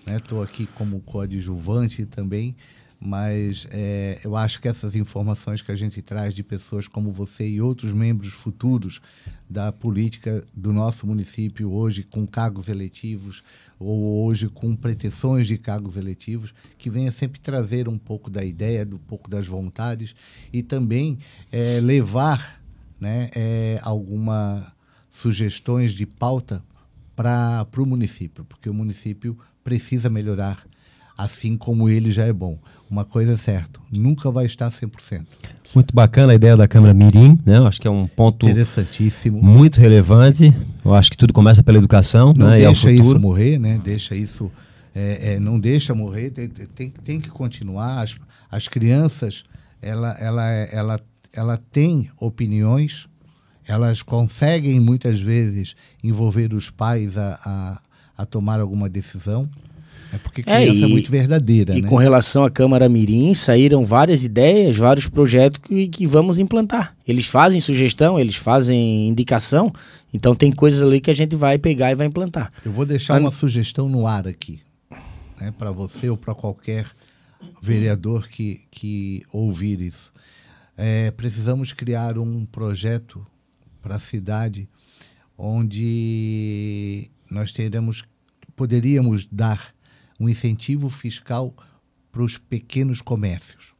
Estou 0.06 0.42
aqui 0.42 0.68
como 0.74 1.00
coadjuvante 1.00 2.04
também, 2.04 2.54
mas 3.00 3.66
é, 3.70 4.18
eu 4.24 4.36
acho 4.36 4.60
que 4.60 4.66
essas 4.66 4.96
informações 4.96 5.62
que 5.62 5.70
a 5.70 5.76
gente 5.76 6.02
traz 6.02 6.34
de 6.34 6.42
pessoas 6.42 6.88
como 6.88 7.12
você 7.12 7.48
e 7.48 7.60
outros 7.60 7.92
membros 7.92 8.32
futuros 8.32 9.00
da 9.48 9.70
política 9.72 10.44
do 10.52 10.72
nosso 10.72 11.06
município 11.06 11.72
hoje 11.72 12.02
com 12.02 12.26
cargos 12.26 12.68
eletivos 12.68 13.42
ou 13.78 14.26
hoje 14.26 14.48
com 14.48 14.74
pretensões 14.74 15.46
de 15.46 15.56
cargos 15.56 15.96
eletivos, 15.96 16.52
que 16.76 16.90
venha 16.90 17.12
sempre 17.12 17.40
trazer 17.40 17.88
um 17.88 17.96
pouco 17.96 18.28
da 18.28 18.44
ideia, 18.44 18.86
um 18.90 18.98
pouco 18.98 19.30
das 19.30 19.46
vontades 19.46 20.14
e 20.52 20.62
também 20.62 21.18
é, 21.52 21.80
levar 21.80 22.60
né, 23.00 23.30
é, 23.34 23.78
alguma 23.82 24.72
sugestões 25.08 25.92
de 25.92 26.04
pauta 26.04 26.62
para 27.14 27.66
o 27.76 27.86
município, 27.86 28.44
porque 28.44 28.68
o 28.68 28.74
município 28.74 29.38
precisa 29.64 30.08
melhorar, 30.08 30.64
assim 31.16 31.56
como 31.56 31.88
ele 31.88 32.10
já 32.10 32.24
é 32.24 32.32
bom. 32.32 32.58
Uma 32.90 33.04
coisa 33.04 33.32
é 33.34 33.36
certa, 33.36 33.78
nunca 33.92 34.30
vai 34.30 34.46
estar 34.46 34.70
100%. 34.70 35.26
Muito 35.74 35.94
bacana 35.94 36.32
a 36.32 36.34
ideia 36.34 36.56
da 36.56 36.66
Câmara 36.66 36.94
Mirim, 36.94 37.38
né? 37.44 37.58
Eu 37.58 37.66
Acho 37.66 37.78
que 37.80 37.86
é 37.86 37.90
um 37.90 38.06
ponto 38.06 38.46
Interessantíssimo. 38.48 39.42
muito 39.42 39.78
relevante. 39.78 40.54
Eu 40.82 40.94
acho 40.94 41.10
que 41.10 41.16
tudo 41.16 41.32
começa 41.32 41.62
pela 41.62 41.76
educação, 41.76 42.32
Não 42.34 42.48
né? 42.48 42.56
O 42.56 42.60
deixa 42.66 42.90
isso 42.90 43.18
morrer, 43.18 43.58
né? 43.58 43.78
Deixa 43.84 44.14
isso, 44.14 44.50
é, 44.94 45.34
é, 45.34 45.40
não 45.40 45.60
deixa 45.60 45.94
morrer, 45.94 46.30
tem, 46.30 46.48
tem, 46.48 46.90
tem 46.90 47.20
que 47.20 47.28
continuar. 47.28 48.00
As, 48.00 48.16
as 48.50 48.68
crianças, 48.68 49.44
ela, 49.82 50.16
ela, 50.18 50.44
ela, 50.50 51.00
ela 51.32 51.60
tem 51.70 52.10
opiniões, 52.18 53.06
elas 53.66 54.00
conseguem 54.00 54.80
muitas 54.80 55.20
vezes 55.20 55.76
envolver 56.02 56.54
os 56.54 56.70
pais 56.70 57.18
a, 57.18 57.38
a, 57.44 58.22
a 58.22 58.24
tomar 58.24 58.60
alguma 58.60 58.88
decisão. 58.88 59.46
É 60.12 60.16
porque 60.18 60.40
É, 60.42 60.62
criança 60.62 60.84
é, 60.84 60.88
e- 60.88 60.92
muito 60.92 61.10
verdadeira, 61.10 61.76
E 61.78 61.82
né? 61.82 61.88
com 61.88 61.96
relação 61.96 62.44
à 62.44 62.50
Câmara 62.50 62.88
Mirim, 62.88 63.34
saíram 63.34 63.84
várias 63.84 64.24
ideias, 64.24 64.76
vários 64.76 65.06
projetos 65.06 65.60
que, 65.62 65.88
que 65.88 66.06
vamos 66.06 66.38
implantar. 66.38 66.96
Eles 67.06 67.26
fazem 67.26 67.60
sugestão, 67.60 68.18
eles 68.18 68.36
fazem 68.36 69.06
indicação, 69.08 69.70
então 70.12 70.34
tem 70.34 70.50
coisas 70.50 70.82
ali 70.82 71.00
que 71.00 71.10
a 71.10 71.14
gente 71.14 71.36
vai 71.36 71.58
pegar 71.58 71.90
e 71.92 71.94
vai 71.94 72.06
implantar. 72.06 72.50
Eu 72.64 72.72
vou 72.72 72.86
deixar 72.86 73.14
Mas- 73.14 73.22
uma 73.22 73.30
sugestão 73.30 73.88
no 73.88 74.06
ar 74.06 74.26
aqui, 74.26 74.60
né, 75.40 75.52
para 75.58 75.70
você 75.70 76.08
ou 76.08 76.16
para 76.16 76.34
qualquer 76.34 76.86
vereador 77.60 78.28
que, 78.28 78.62
que 78.70 79.22
ouvir 79.32 79.80
isso. 79.80 80.10
É, 80.76 81.10
precisamos 81.10 81.72
criar 81.72 82.16
um 82.18 82.46
projeto 82.46 83.26
para 83.82 83.96
a 83.96 83.98
cidade 84.00 84.68
onde 85.36 87.10
nós 87.30 87.52
teremos, 87.52 88.04
poderíamos 88.56 89.26
dar 89.30 89.72
um 90.18 90.28
incentivo 90.28 90.88
fiscal 90.88 91.54
para 92.10 92.22
os 92.22 92.38
pequenos 92.38 93.00
comércios. 93.00 93.78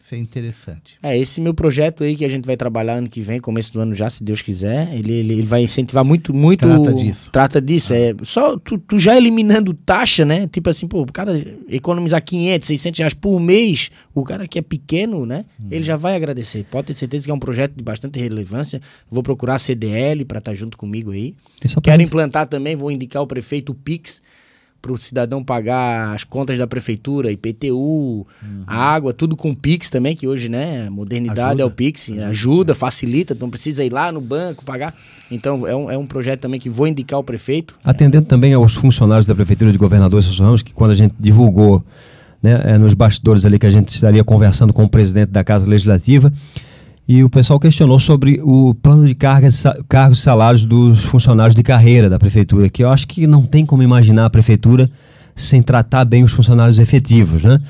Isso 0.00 0.14
é 0.14 0.18
interessante. 0.18 0.96
É, 1.02 1.16
esse 1.16 1.42
meu 1.42 1.52
projeto 1.52 2.02
aí 2.02 2.16
que 2.16 2.24
a 2.24 2.28
gente 2.28 2.46
vai 2.46 2.56
trabalhar 2.56 2.94
ano 2.94 3.08
que 3.08 3.20
vem, 3.20 3.38
começo 3.38 3.70
do 3.70 3.80
ano 3.80 3.94
já, 3.94 4.08
se 4.08 4.24
Deus 4.24 4.40
quiser, 4.40 4.92
ele, 4.94 5.12
ele, 5.12 5.34
ele 5.34 5.42
vai 5.42 5.62
incentivar 5.62 6.02
muito, 6.02 6.32
muito... 6.32 6.66
Trata 6.66 6.94
disso. 6.94 7.26
Ah. 7.28 7.30
Trata 7.30 7.60
disso, 7.60 7.92
é. 7.92 8.14
Só 8.22 8.56
tu, 8.56 8.78
tu 8.78 8.98
já 8.98 9.14
eliminando 9.14 9.74
taxa, 9.74 10.24
né? 10.24 10.48
Tipo 10.50 10.70
assim, 10.70 10.88
pô, 10.88 11.02
o 11.02 11.12
cara 11.12 11.46
economizar 11.68 12.24
500, 12.24 12.66
600 12.66 12.98
reais 12.98 13.14
por 13.14 13.38
mês, 13.38 13.90
o 14.14 14.24
cara 14.24 14.48
que 14.48 14.58
é 14.58 14.62
pequeno, 14.62 15.26
né? 15.26 15.44
Uhum. 15.60 15.68
Ele 15.70 15.84
já 15.84 15.96
vai 15.96 16.16
agradecer. 16.16 16.64
Pode 16.70 16.86
ter 16.86 16.94
certeza 16.94 17.26
que 17.26 17.30
é 17.30 17.34
um 17.34 17.38
projeto 17.38 17.74
de 17.76 17.84
bastante 17.84 18.18
relevância. 18.18 18.80
Vou 19.10 19.22
procurar 19.22 19.56
a 19.56 19.58
CDL 19.58 20.24
para 20.24 20.38
estar 20.38 20.54
junto 20.54 20.78
comigo 20.78 21.10
aí. 21.10 21.34
Quero 21.82 22.00
implantar 22.00 22.46
também, 22.46 22.74
vou 22.74 22.90
indicar 22.90 23.22
o 23.22 23.26
prefeito 23.26 23.72
o 23.72 23.74
Pix 23.74 24.22
para 24.80 24.92
o 24.92 24.96
cidadão 24.98 25.44
pagar 25.44 26.14
as 26.14 26.24
contas 26.24 26.58
da 26.58 26.66
prefeitura, 26.66 27.30
IPTU, 27.30 28.26
a 28.66 28.76
água, 28.76 29.12
tudo 29.12 29.36
com 29.36 29.54
Pix 29.54 29.90
também, 29.90 30.16
que 30.16 30.26
hoje, 30.26 30.48
né, 30.48 30.88
modernidade 30.88 31.40
Ajuda. 31.40 31.62
é 31.62 31.66
o 31.66 31.70
Pix, 31.70 32.10
ajuda, 32.10 32.74
facilita, 32.74 33.36
não 33.38 33.50
precisa 33.50 33.84
ir 33.84 33.92
lá 33.92 34.10
no 34.10 34.20
banco 34.20 34.64
pagar. 34.64 34.94
Então, 35.30 35.66
é 35.66 35.76
um, 35.76 35.90
é 35.90 35.98
um 35.98 36.06
projeto 36.06 36.40
também 36.40 36.58
que 36.58 36.70
vou 36.70 36.86
indicar 36.86 37.16
ao 37.16 37.24
prefeito. 37.24 37.74
Atendendo 37.84 38.26
também 38.26 38.54
aos 38.54 38.74
funcionários 38.74 39.26
da 39.26 39.34
Prefeitura 39.34 39.70
de 39.70 39.78
Governador 39.78 40.22
Celso 40.22 40.42
Ramos, 40.42 40.62
que 40.62 40.72
quando 40.72 40.92
a 40.92 40.94
gente 40.94 41.14
divulgou 41.20 41.84
né, 42.42 42.60
é, 42.64 42.78
nos 42.78 42.94
bastidores 42.94 43.44
ali 43.44 43.58
que 43.58 43.66
a 43.66 43.70
gente 43.70 43.88
estaria 43.88 44.24
conversando 44.24 44.72
com 44.72 44.84
o 44.84 44.88
presidente 44.88 45.30
da 45.30 45.44
Casa 45.44 45.68
Legislativa, 45.68 46.32
e 47.12 47.24
o 47.24 47.28
pessoal 47.28 47.58
questionou 47.58 47.98
sobre 47.98 48.40
o 48.40 48.72
plano 48.72 49.04
de 49.04 49.16
cargas, 49.16 49.64
cargos 49.88 50.20
e 50.20 50.22
salários 50.22 50.64
dos 50.64 51.02
funcionários 51.06 51.56
de 51.56 51.62
carreira 51.64 52.08
da 52.08 52.20
Prefeitura, 52.20 52.68
que 52.68 52.84
eu 52.84 52.88
acho 52.88 53.08
que 53.08 53.26
não 53.26 53.42
tem 53.44 53.66
como 53.66 53.82
imaginar 53.82 54.26
a 54.26 54.30
Prefeitura 54.30 54.88
sem 55.34 55.60
tratar 55.60 56.04
bem 56.04 56.22
os 56.22 56.30
funcionários 56.30 56.78
efetivos, 56.78 57.42
né? 57.42 57.60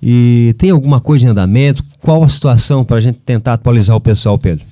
E 0.00 0.54
tem 0.58 0.70
alguma 0.70 1.00
coisa 1.00 1.26
em 1.26 1.28
andamento? 1.28 1.82
Qual 2.00 2.22
a 2.22 2.28
situação 2.28 2.84
para 2.84 2.98
a 2.98 3.00
gente 3.00 3.18
tentar 3.26 3.54
atualizar 3.54 3.96
o 3.96 4.00
pessoal, 4.00 4.38
Pedro? 4.38 4.64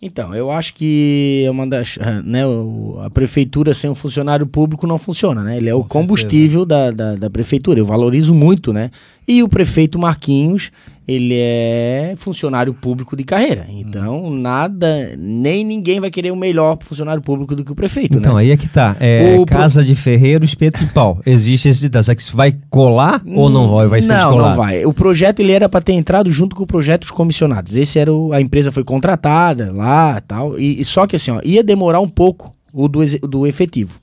Então, 0.00 0.32
eu 0.32 0.52
acho 0.52 0.72
que 0.74 1.42
é 1.44 1.50
uma 1.50 1.66
das, 1.66 1.98
né, 2.24 2.46
o- 2.46 3.00
a 3.02 3.10
prefeitura 3.10 3.74
sem 3.74 3.90
um 3.90 3.94
funcionário 3.96 4.46
público 4.46 4.86
não 4.86 4.98
funciona, 4.98 5.42
né? 5.42 5.56
Ele 5.56 5.68
é 5.68 5.74
o 5.74 5.82
Com 5.82 5.88
combustível 5.88 6.64
da, 6.64 6.92
da, 6.92 7.16
da 7.16 7.28
prefeitura. 7.28 7.80
Eu 7.80 7.84
valorizo 7.86 8.32
muito, 8.32 8.72
né? 8.72 8.92
E 9.26 9.42
o 9.42 9.48
prefeito 9.48 9.98
Marquinhos, 9.98 10.70
ele 11.08 11.34
é 11.34 12.12
funcionário 12.18 12.74
público 12.74 13.16
de 13.16 13.24
carreira. 13.24 13.66
Então, 13.70 14.28
nada, 14.30 15.14
nem 15.18 15.64
ninguém 15.64 15.98
vai 16.00 16.10
querer 16.10 16.30
o 16.30 16.36
melhor 16.36 16.76
pro 16.76 16.86
funcionário 16.86 17.22
público 17.22 17.56
do 17.56 17.64
que 17.64 17.72
o 17.72 17.74
prefeito, 17.74 18.18
Então, 18.18 18.34
né? 18.34 18.40
aí 18.42 18.50
é 18.50 18.56
que 18.58 18.68
tá. 18.68 18.94
É 19.00 19.34
O 19.38 19.46
pro- 19.46 19.56
casa 19.56 19.82
de 19.82 19.94
ferreiro, 19.94 20.44
espeto 20.44 20.78
de 20.80 20.86
pau. 20.92 21.20
Existe 21.24 21.68
esse 21.70 21.80
ditado. 21.80 22.04
Só 22.04 22.14
que 22.14 22.36
vai 22.36 22.54
colar 22.68 23.22
ou 23.26 23.48
não 23.48 23.68
vai? 23.74 23.86
Vai 23.86 24.02
ser 24.02 24.08
não, 24.12 24.16
descolado? 24.18 24.48
não 24.50 24.56
vai. 24.56 24.84
O 24.84 24.92
projeto 24.92 25.40
ele 25.40 25.52
era 25.52 25.66
para 25.68 25.80
ter 25.80 25.94
entrado 25.94 26.30
junto 26.30 26.54
com 26.54 26.64
o 26.64 26.66
projeto 26.66 27.00
dos 27.02 27.10
comissionados. 27.10 27.74
Esse 27.74 27.98
era 27.98 28.12
o, 28.12 28.32
a 28.34 28.40
empresa 28.40 28.70
foi 28.70 28.84
contratada 28.84 29.72
lá, 29.72 30.20
tal. 30.20 30.58
E, 30.60 30.80
e 30.80 30.84
só 30.84 31.06
que 31.06 31.16
assim, 31.16 31.30
ó, 31.30 31.40
ia 31.42 31.64
demorar 31.64 32.00
um 32.00 32.08
pouco 32.08 32.54
o 32.70 32.86
do, 32.86 33.00
do 33.20 33.46
efetivo. 33.46 33.98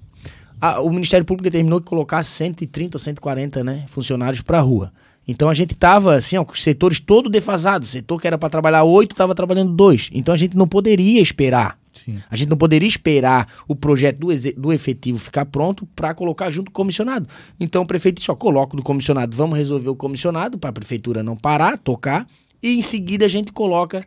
A- 0.59 0.81
o 0.81 0.89
Ministério 0.89 1.23
Público 1.25 1.43
determinou 1.43 1.79
que 1.79 1.85
colocasse 1.85 2.31
130 2.31 2.95
ou 2.97 2.99
140, 2.99 3.63
né, 3.63 3.83
funcionários 3.87 4.41
para 4.41 4.59
rua. 4.59 4.91
Então 5.27 5.49
a 5.49 5.53
gente 5.53 5.75
tava 5.75 6.15
assim, 6.15 6.37
ó, 6.37 6.43
com 6.43 6.53
os 6.53 6.63
setores 6.63 6.99
todo 6.99 7.29
defasados. 7.29 7.89
O 7.89 7.91
setor 7.91 8.21
que 8.21 8.27
era 8.27 8.37
para 8.37 8.49
trabalhar 8.49 8.83
oito 8.83 9.13
estava 9.13 9.33
trabalhando 9.33 9.73
dois. 9.73 10.09
Então 10.13 10.33
a 10.33 10.37
gente 10.37 10.55
não 10.55 10.67
poderia 10.67 11.21
esperar 11.21 11.77
Sim. 12.03 12.21
A 12.29 12.35
gente 12.35 12.49
não 12.49 12.57
poderia 12.57 12.87
esperar 12.87 13.47
o 13.67 13.75
projeto 13.75 14.19
do, 14.19 14.27
do 14.57 14.73
efetivo 14.73 15.17
ficar 15.17 15.45
pronto 15.45 15.87
para 15.95 16.13
colocar 16.13 16.49
junto 16.49 16.71
com 16.71 16.81
o 16.81 16.83
comissionado. 16.83 17.27
Então 17.59 17.83
o 17.83 17.87
prefeito 17.87 18.21
só 18.21 18.35
coloca 18.35 18.75
do 18.75 18.83
comissionado, 18.83 19.35
vamos 19.35 19.57
resolver 19.57 19.89
o 19.89 19.95
comissionado 19.95 20.57
para 20.57 20.69
a 20.71 20.73
prefeitura 20.73 21.23
não 21.23 21.35
parar, 21.35 21.77
tocar, 21.77 22.27
e 22.61 22.77
em 22.77 22.81
seguida 22.81 23.25
a 23.25 23.29
gente 23.29 23.51
coloca 23.51 24.05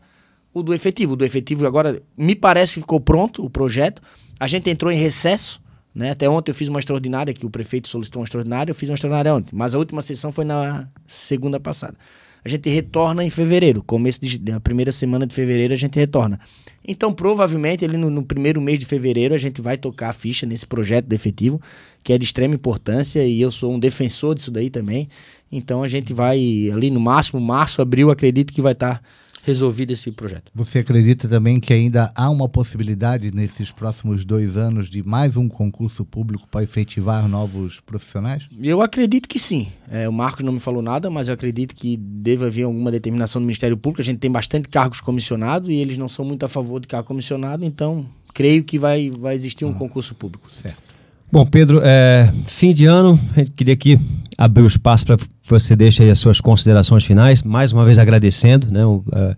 o 0.53 0.62
do 0.62 0.75
efetivo. 0.75 1.14
O 1.14 1.16
do 1.16 1.25
efetivo 1.25 1.66
agora 1.66 2.03
me 2.16 2.35
parece 2.35 2.75
que 2.75 2.81
ficou 2.81 3.01
pronto 3.01 3.45
o 3.45 3.51
projeto. 3.51 4.03
A 4.39 4.47
gente 4.47 4.69
entrou 4.69 4.93
em 4.93 4.99
recesso, 4.99 5.61
né? 5.95 6.11
Até 6.11 6.28
ontem 6.28 6.51
eu 6.51 6.55
fiz 6.55 6.68
uma 6.68 6.78
extraordinária, 6.78 7.34
que 7.34 7.47
o 7.47 7.51
prefeito 7.51 7.89
solicitou 7.89 8.20
uma 8.20 8.24
extraordinária, 8.24 8.70
eu 8.70 8.74
fiz 8.74 8.89
uma 8.89 8.95
extraordinária 8.95 9.34
ontem, 9.34 9.55
mas 9.55 9.74
a 9.74 9.78
última 9.78 10.03
sessão 10.03 10.30
foi 10.30 10.45
na 10.45 10.89
segunda 11.07 11.59
passada. 11.59 11.97
A 12.45 12.49
gente 12.49 12.70
retorna 12.70 13.24
em 13.24 13.30
fevereiro, 13.30 13.82
começo 13.82 14.20
de, 14.20 14.39
da 14.39 14.61
primeira 14.61 14.93
semana 14.93 15.26
de 15.26 15.34
fevereiro 15.34 15.74
a 15.74 15.76
gente 15.76 15.99
retorna. 15.99 16.39
Então, 16.86 17.12
provavelmente, 17.12 17.84
ali 17.84 17.97
no, 17.97 18.09
no, 18.09 18.24
primeiro 18.24 18.61
mês 18.61 18.78
de 18.78 18.86
fevereiro, 18.86 19.34
a 19.34 19.39
gente 19.39 19.61
vai 19.61 19.76
tocar 19.76 20.09
a 20.09 20.12
ficha 20.12 20.47
nesse 20.47 20.66
projeto 20.66 21.07
de 21.07 21.14
efetivo, 21.14 21.61
que 22.03 22.12
é 22.12 22.18
de 22.18 22.24
extrema 22.24 22.55
importância, 22.55 23.26
e 23.26 23.41
eu 23.41 23.51
sou 23.51 23.74
um 23.74 23.78
defensor 23.78 24.34
disso 24.34 24.51
daí 24.51 24.70
também. 24.70 25.09
Então, 25.51 25.82
a 25.82 25.89
gente 25.89 26.14
vai, 26.14 26.39
ali 26.72 26.91
no 26.91 27.01
máximo, 27.01 27.41
março, 27.41 27.82
abril, 27.82 28.11
acredito 28.11 28.53
que 28.53 28.62
vai 28.62 28.72
estar. 28.72 29.01
Tá 29.01 29.05
resolvido 29.49 29.92
esse 29.92 30.12
projeto. 30.12 30.53
Você 30.55 30.80
acredita 30.80 31.26
também 31.26 31.59
que 31.59 31.72
ainda 31.72 32.12
há 32.14 32.28
uma 32.28 32.49
possibilidade 32.49 33.34
nesses 33.34 33.72
próximos 33.72 34.24
dois 34.24 34.59
anos 34.59 34.90
de 34.90 35.03
mais 35.03 35.36
um 35.36 35.49
concurso 35.49 36.05
público 36.05 36.46
para 36.51 36.62
efetivar 36.62 37.26
novos 37.26 37.80
profissionais? 37.80 38.46
Eu 38.62 38.82
acredito 38.82 39.26
que 39.26 39.38
sim. 39.38 39.68
É, 39.90 40.07
o 40.07 40.12
Marcos 40.12 40.44
não 40.44 40.53
me 40.53 40.61
falou 40.61 40.82
nada, 40.82 41.09
mas 41.09 41.28
eu 41.28 41.34
acredito 41.34 41.74
que 41.74 41.96
deve 41.96 42.44
haver 42.44 42.64
alguma 42.64 42.90
determinação 42.90 43.40
do 43.40 43.46
Ministério 43.46 43.76
Público. 43.76 44.03
A 44.03 44.05
gente 44.05 44.18
tem 44.18 44.30
bastante 44.30 44.68
cargos 44.68 45.01
comissionados 45.01 45.70
e 45.70 45.74
eles 45.74 45.96
não 45.96 46.09
são 46.09 46.26
muito 46.26 46.44
a 46.44 46.49
favor 46.49 46.78
de 46.78 46.86
cargo 46.86 47.09
comissionado, 47.09 47.64
então 47.64 48.07
creio 48.34 48.62
que 48.62 48.78
vai, 48.78 49.11
vai 49.11 49.34
existir 49.34 49.64
um 49.64 49.70
ah, 49.70 49.74
concurso 49.74 50.14
público. 50.14 50.51
Certo. 50.51 50.97
Bom, 51.31 51.45
Pedro, 51.45 51.83
é, 51.85 52.33
fim 52.47 52.72
de 52.72 52.87
ano, 52.87 53.20
a 53.37 53.41
gente 53.41 53.51
queria 53.51 53.74
aqui 53.74 53.99
abrir 54.39 54.62
o 54.62 54.66
espaço 54.66 55.05
para 55.05 55.18
você 55.47 55.76
deixe 55.76 56.09
as 56.09 56.18
suas 56.18 56.41
considerações 56.41 57.05
finais. 57.05 57.43
Mais 57.43 57.70
uma 57.70 57.85
vez 57.85 57.99
agradecendo 57.99 58.70
né, 58.70 58.87
o, 58.87 59.05
a, 59.12 59.37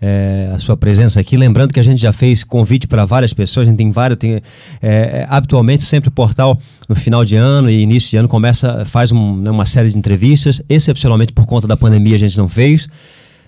é, 0.00 0.50
a, 0.52 0.58
sua 0.58 0.76
presença 0.76 1.20
aqui. 1.20 1.36
Lembrando 1.36 1.72
que 1.72 1.78
a 1.78 1.82
gente 1.82 2.00
já 2.00 2.12
fez 2.12 2.42
convite 2.42 2.88
para 2.88 3.04
várias 3.04 3.32
pessoas, 3.32 3.68
a 3.68 3.70
gente 3.70 3.78
tem 3.78 3.92
vários. 3.92 4.18
Tem, 4.18 4.42
é, 4.82 5.24
habitualmente, 5.28 5.84
sempre 5.84 6.08
o 6.08 6.12
portal 6.12 6.58
no 6.88 6.96
final 6.96 7.24
de 7.24 7.36
ano 7.36 7.70
e 7.70 7.80
início 7.80 8.10
de 8.10 8.16
ano 8.16 8.26
começa, 8.26 8.84
faz 8.84 9.12
um, 9.12 9.36
né, 9.36 9.50
uma 9.50 9.64
série 9.64 9.90
de 9.90 9.96
entrevistas. 9.96 10.60
Excepcionalmente 10.68 11.32
por 11.32 11.46
conta 11.46 11.68
da 11.68 11.76
pandemia 11.76 12.16
a 12.16 12.18
gente 12.18 12.36
não 12.36 12.48
fez 12.48 12.88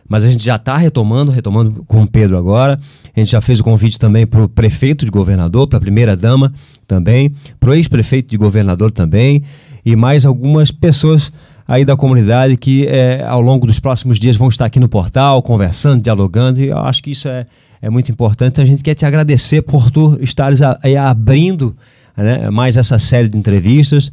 mas 0.08 0.24
a 0.24 0.30
gente 0.30 0.44
já 0.44 0.56
está 0.56 0.76
retomando, 0.76 1.32
retomando 1.32 1.84
com 1.86 2.02
o 2.02 2.08
Pedro 2.08 2.36
agora. 2.36 2.78
A 3.14 3.20
gente 3.20 3.32
já 3.32 3.40
fez 3.40 3.60
o 3.60 3.64
convite 3.64 3.98
também 3.98 4.26
para 4.26 4.42
o 4.42 4.48
prefeito 4.48 5.04
de 5.04 5.10
governador, 5.10 5.66
para 5.66 5.78
a 5.78 5.80
primeira 5.80 6.16
dama 6.16 6.52
também, 6.86 7.32
para 7.58 7.70
o 7.70 7.74
ex-prefeito 7.74 8.28
de 8.28 8.36
governador 8.36 8.90
também, 8.90 9.42
e 9.84 9.96
mais 9.96 10.26
algumas 10.26 10.70
pessoas 10.70 11.32
aí 11.66 11.84
da 11.84 11.96
comunidade 11.96 12.56
que 12.56 12.86
é, 12.86 13.24
ao 13.24 13.40
longo 13.40 13.66
dos 13.66 13.80
próximos 13.80 14.18
dias 14.18 14.36
vão 14.36 14.48
estar 14.48 14.66
aqui 14.66 14.78
no 14.78 14.88
portal, 14.88 15.42
conversando, 15.42 16.02
dialogando, 16.02 16.60
e 16.60 16.68
eu 16.68 16.78
acho 16.78 17.02
que 17.02 17.10
isso 17.10 17.26
é, 17.26 17.46
é 17.80 17.88
muito 17.88 18.12
importante. 18.12 18.60
A 18.60 18.64
gente 18.64 18.82
quer 18.82 18.94
te 18.94 19.06
agradecer 19.06 19.62
por 19.62 19.90
tu 19.90 20.18
estares 20.20 20.60
abrindo 20.62 21.74
né, 22.16 22.50
mais 22.50 22.76
essa 22.76 22.98
série 22.98 23.28
de 23.28 23.38
entrevistas 23.38 24.12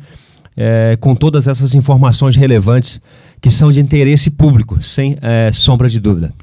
é, 0.55 0.97
com 0.99 1.15
todas 1.15 1.47
essas 1.47 1.73
informações 1.75 2.35
relevantes 2.35 3.01
que 3.39 3.49
são 3.49 3.71
de 3.71 3.79
interesse 3.79 4.29
público, 4.29 4.81
sem 4.81 5.17
é, 5.21 5.51
sombra 5.51 5.89
de 5.89 5.99
dúvida. 5.99 6.33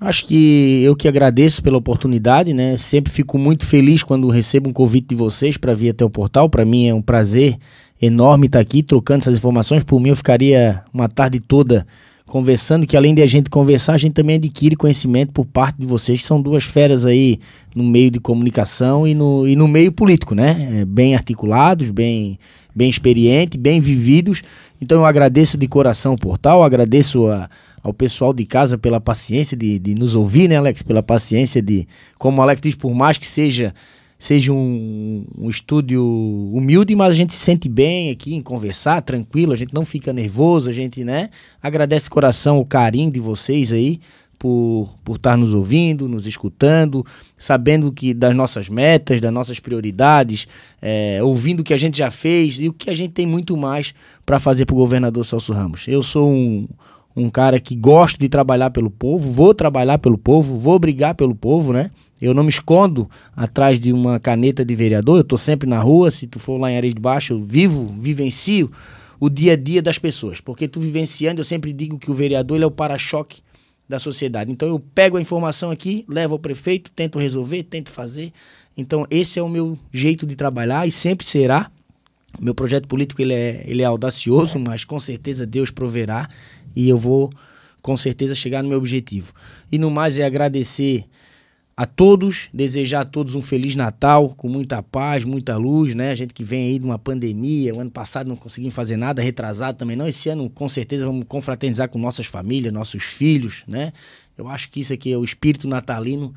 Acho 0.00 0.24
que 0.24 0.82
eu 0.82 0.96
que 0.96 1.06
agradeço 1.06 1.62
pela 1.62 1.76
oportunidade, 1.76 2.54
né? 2.54 2.76
Sempre 2.78 3.12
fico 3.12 3.36
muito 3.38 3.66
feliz 3.66 4.02
quando 4.02 4.28
recebo 4.30 4.70
um 4.70 4.72
convite 4.72 5.08
de 5.08 5.14
vocês 5.14 5.58
para 5.58 5.74
vir 5.74 5.90
até 5.90 6.02
o 6.02 6.08
portal. 6.08 6.48
Para 6.48 6.64
mim 6.64 6.86
é 6.86 6.94
um 6.94 7.02
prazer 7.02 7.58
enorme 8.00 8.46
estar 8.46 8.60
aqui 8.60 8.82
trocando 8.82 9.20
essas 9.20 9.36
informações. 9.36 9.84
Por 9.84 10.00
mim, 10.00 10.08
eu 10.08 10.16
ficaria 10.16 10.82
uma 10.92 11.06
tarde 11.06 11.38
toda 11.38 11.86
conversando, 12.26 12.86
que 12.86 12.96
além 12.96 13.12
de 13.12 13.20
a 13.22 13.26
gente 13.26 13.50
conversar, 13.50 13.94
a 13.94 13.98
gente 13.98 14.14
também 14.14 14.36
adquire 14.36 14.76
conhecimento 14.76 15.32
por 15.32 15.44
parte 15.44 15.80
de 15.80 15.86
vocês, 15.86 16.20
que 16.20 16.26
são 16.26 16.40
duas 16.40 16.62
feras 16.62 17.04
aí 17.04 17.40
no 17.74 17.82
meio 17.82 18.10
de 18.10 18.20
comunicação 18.20 19.06
e 19.06 19.14
no, 19.14 19.46
e 19.46 19.56
no 19.56 19.66
meio 19.66 19.90
político, 19.92 20.34
né? 20.34 20.80
É, 20.80 20.84
bem 20.84 21.14
articulados, 21.14 21.90
bem, 21.90 22.38
bem 22.74 22.90
experientes, 22.90 23.60
bem 23.60 23.80
vividos. 23.80 24.42
Então 24.80 25.00
eu 25.00 25.06
agradeço 25.06 25.58
de 25.58 25.66
coração 25.68 26.14
o 26.14 26.18
portal, 26.18 26.62
agradeço 26.62 27.26
a, 27.26 27.48
ao 27.82 27.92
pessoal 27.92 28.32
de 28.32 28.44
casa 28.44 28.78
pela 28.78 29.00
paciência 29.00 29.56
de, 29.56 29.78
de 29.78 29.94
nos 29.94 30.14
ouvir, 30.14 30.48
né, 30.48 30.56
Alex? 30.56 30.82
Pela 30.82 31.02
paciência 31.02 31.60
de, 31.60 31.86
como 32.18 32.38
o 32.38 32.42
Alex 32.42 32.60
diz, 32.60 32.74
por 32.74 32.94
mais 32.94 33.18
que 33.18 33.26
seja 33.26 33.74
seja 34.18 34.52
um, 34.52 35.24
um 35.38 35.48
estúdio 35.48 36.04
humilde, 36.52 36.94
mas 36.94 37.10
a 37.10 37.14
gente 37.14 37.32
se 37.32 37.40
sente 37.40 37.70
bem 37.70 38.10
aqui 38.10 38.34
em 38.34 38.42
conversar, 38.42 39.00
tranquilo, 39.00 39.54
a 39.54 39.56
gente 39.56 39.72
não 39.72 39.82
fica 39.82 40.12
nervoso, 40.12 40.68
a 40.68 40.74
gente, 40.74 41.02
né? 41.02 41.30
Agradece 41.62 42.04
de 42.04 42.10
coração 42.10 42.58
o 42.58 42.66
carinho 42.66 43.10
de 43.10 43.18
vocês 43.18 43.72
aí 43.72 43.98
por, 44.40 44.88
por 45.04 45.16
estar 45.16 45.36
nos 45.36 45.52
ouvindo, 45.52 46.08
nos 46.08 46.26
escutando, 46.26 47.04
sabendo 47.36 47.92
que 47.92 48.14
das 48.14 48.34
nossas 48.34 48.70
metas, 48.70 49.20
das 49.20 49.30
nossas 49.30 49.60
prioridades, 49.60 50.48
é, 50.80 51.22
ouvindo 51.22 51.60
o 51.60 51.62
que 51.62 51.74
a 51.74 51.76
gente 51.76 51.98
já 51.98 52.10
fez 52.10 52.58
e 52.58 52.66
o 52.66 52.72
que 52.72 52.88
a 52.88 52.94
gente 52.94 53.12
tem 53.12 53.26
muito 53.26 53.54
mais 53.54 53.92
para 54.24 54.40
fazer 54.40 54.64
para 54.64 54.72
o 54.72 54.78
governador 54.78 55.26
Celso 55.26 55.52
Ramos. 55.52 55.86
Eu 55.86 56.02
sou 56.02 56.30
um, 56.30 56.66
um 57.14 57.28
cara 57.28 57.60
que 57.60 57.76
gosto 57.76 58.18
de 58.18 58.30
trabalhar 58.30 58.70
pelo 58.70 58.90
povo, 58.90 59.30
vou 59.30 59.52
trabalhar 59.52 59.98
pelo 59.98 60.16
povo, 60.16 60.56
vou 60.56 60.78
brigar 60.78 61.14
pelo 61.14 61.34
povo, 61.34 61.74
né? 61.74 61.90
Eu 62.18 62.32
não 62.32 62.42
me 62.42 62.48
escondo 62.48 63.10
atrás 63.36 63.78
de 63.78 63.92
uma 63.92 64.18
caneta 64.18 64.64
de 64.64 64.74
vereador, 64.74 65.18
eu 65.18 65.22
estou 65.22 65.36
sempre 65.36 65.68
na 65.68 65.80
rua. 65.80 66.10
Se 66.10 66.26
tu 66.26 66.38
for 66.38 66.58
lá 66.58 66.70
em 66.70 66.78
Areia 66.78 66.94
de 66.94 67.00
Baixo, 67.00 67.34
eu 67.34 67.40
vivo, 67.40 67.94
vivencio 67.98 68.70
o 69.18 69.28
dia 69.28 69.52
a 69.52 69.56
dia 69.56 69.82
das 69.82 69.98
pessoas. 69.98 70.40
Porque 70.40 70.66
tu 70.66 70.80
vivenciando, 70.80 71.42
eu 71.42 71.44
sempre 71.44 71.74
digo 71.74 71.98
que 71.98 72.10
o 72.10 72.14
vereador 72.14 72.62
é 72.62 72.64
o 72.64 72.70
para-choque 72.70 73.42
da 73.90 73.98
sociedade. 73.98 74.52
Então 74.52 74.68
eu 74.68 74.78
pego 74.78 75.16
a 75.16 75.20
informação 75.20 75.68
aqui, 75.68 76.04
levo 76.08 76.34
ao 76.34 76.38
prefeito, 76.38 76.92
tento 76.92 77.18
resolver, 77.18 77.64
tento 77.64 77.90
fazer. 77.90 78.32
Então 78.76 79.04
esse 79.10 79.38
é 79.38 79.42
o 79.42 79.48
meu 79.48 79.76
jeito 79.92 80.24
de 80.24 80.36
trabalhar 80.36 80.86
e 80.86 80.92
sempre 80.92 81.26
será. 81.26 81.70
O 82.38 82.44
meu 82.44 82.54
projeto 82.54 82.86
político 82.86 83.20
ele 83.20 83.34
é, 83.34 83.64
ele 83.66 83.82
é 83.82 83.84
audacioso, 83.84 84.60
mas 84.60 84.84
com 84.84 85.00
certeza 85.00 85.44
Deus 85.44 85.72
proverá 85.72 86.28
e 86.74 86.88
eu 86.88 86.96
vou 86.96 87.32
com 87.82 87.96
certeza 87.96 88.32
chegar 88.32 88.62
no 88.62 88.68
meu 88.68 88.78
objetivo. 88.78 89.32
E 89.72 89.76
no 89.76 89.90
mais 89.90 90.16
é 90.16 90.24
agradecer 90.24 91.04
a 91.80 91.86
todos, 91.86 92.50
desejar 92.52 93.00
a 93.00 93.04
todos 93.06 93.34
um 93.34 93.40
feliz 93.40 93.74
Natal, 93.74 94.34
com 94.36 94.50
muita 94.50 94.82
paz, 94.82 95.24
muita 95.24 95.56
luz, 95.56 95.94
né? 95.94 96.10
A 96.10 96.14
gente 96.14 96.34
que 96.34 96.44
vem 96.44 96.68
aí 96.68 96.78
de 96.78 96.84
uma 96.84 96.98
pandemia, 96.98 97.74
o 97.74 97.80
ano 97.80 97.90
passado 97.90 98.28
não 98.28 98.36
conseguimos 98.36 98.74
fazer 98.74 98.98
nada, 98.98 99.22
retrasado 99.22 99.78
também 99.78 99.96
não. 99.96 100.06
Esse 100.06 100.28
ano, 100.28 100.50
com 100.50 100.68
certeza, 100.68 101.06
vamos 101.06 101.24
confraternizar 101.26 101.88
com 101.88 101.98
nossas 101.98 102.26
famílias, 102.26 102.70
nossos 102.70 103.04
filhos, 103.04 103.64
né? 103.66 103.94
Eu 104.36 104.46
acho 104.46 104.68
que 104.68 104.80
isso 104.80 104.92
aqui 104.92 105.10
é 105.10 105.16
o 105.16 105.24
espírito 105.24 105.66
natalino, 105.66 106.34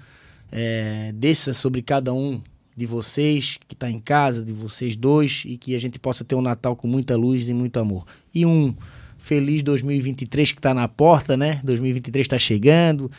é, 0.50 1.12
desça 1.14 1.54
sobre 1.54 1.82
cada 1.82 2.14
um 2.14 2.40
de 2.74 2.86
vocês 2.86 3.60
que 3.68 3.74
está 3.74 3.92
em 3.92 4.00
casa, 4.00 4.46
de 4.46 4.54
vocês 4.54 4.96
dois, 4.96 5.44
e 5.46 5.58
que 5.58 5.76
a 5.76 5.80
gente 5.80 6.00
possa 6.00 6.24
ter 6.24 6.36
um 6.36 6.42
Natal 6.42 6.74
com 6.74 6.88
muita 6.88 7.18
luz 7.18 7.50
e 7.50 7.54
muito 7.54 7.78
amor. 7.82 8.06
E 8.34 8.46
um 8.46 8.74
feliz 9.18 9.62
2023 9.62 10.54
que 10.54 10.60
está 10.60 10.74
na 10.74 10.88
porta, 10.88 11.36
né? 11.36 11.60
2023 11.66 12.24
está 12.26 12.38
chegando. 12.38 13.12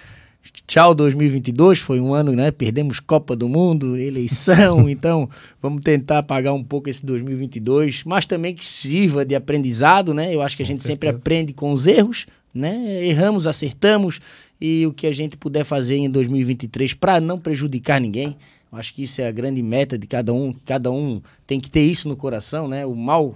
Tchau 0.67 0.95
2022, 0.95 1.79
foi 1.79 2.01
um 2.01 2.13
ano, 2.13 2.33
né? 2.33 2.51
Perdemos 2.51 3.01
Copa 3.01 3.35
do 3.35 3.49
Mundo, 3.49 3.97
eleição, 3.97 4.89
então 4.91 5.29
vamos 5.63 5.81
tentar 5.83 6.19
apagar 6.19 6.53
um 6.53 6.63
pouco 6.63 6.91
esse 6.91 7.05
2022, 7.05 8.05
mas 8.05 8.27
também 8.27 8.55
que 8.55 8.65
sirva 8.65 9.25
de 9.25 9.35
aprendizado, 9.35 10.13
né? 10.13 10.35
Eu 10.35 10.43
acho 10.43 10.57
que 10.57 10.63
a 10.63 10.67
gente 10.67 10.85
sempre 10.85 11.09
aprende 11.09 11.55
com 11.55 11.73
os 11.73 11.87
erros, 11.87 12.27
né? 12.53 13.05
Erramos, 13.07 13.47
acertamos 13.47 14.21
e 14.61 14.87
o 14.87 14.93
que 14.93 15.07
a 15.07 15.13
gente 15.13 15.37
puder 15.37 15.65
fazer 15.65 15.97
em 15.97 16.11
2023 16.11 16.93
para 16.95 17.21
não 17.21 17.39
prejudicar 17.39 18.01
ninguém. 18.01 18.37
Eu 18.71 18.79
acho 18.79 18.93
que 18.93 19.03
isso 19.03 19.21
é 19.21 19.27
a 19.27 19.33
grande 19.33 19.63
meta 19.63 19.97
de 19.97 20.07
cada 20.07 20.33
um, 20.33 20.53
cada 20.65 20.91
um 20.91 21.23
tem 21.47 21.59
que 21.59 21.71
ter 21.71 21.83
isso 21.83 22.09
no 22.09 22.17
coração, 22.17 22.69
né? 22.69 22.85
O 22.85 22.95
mal, 22.95 23.35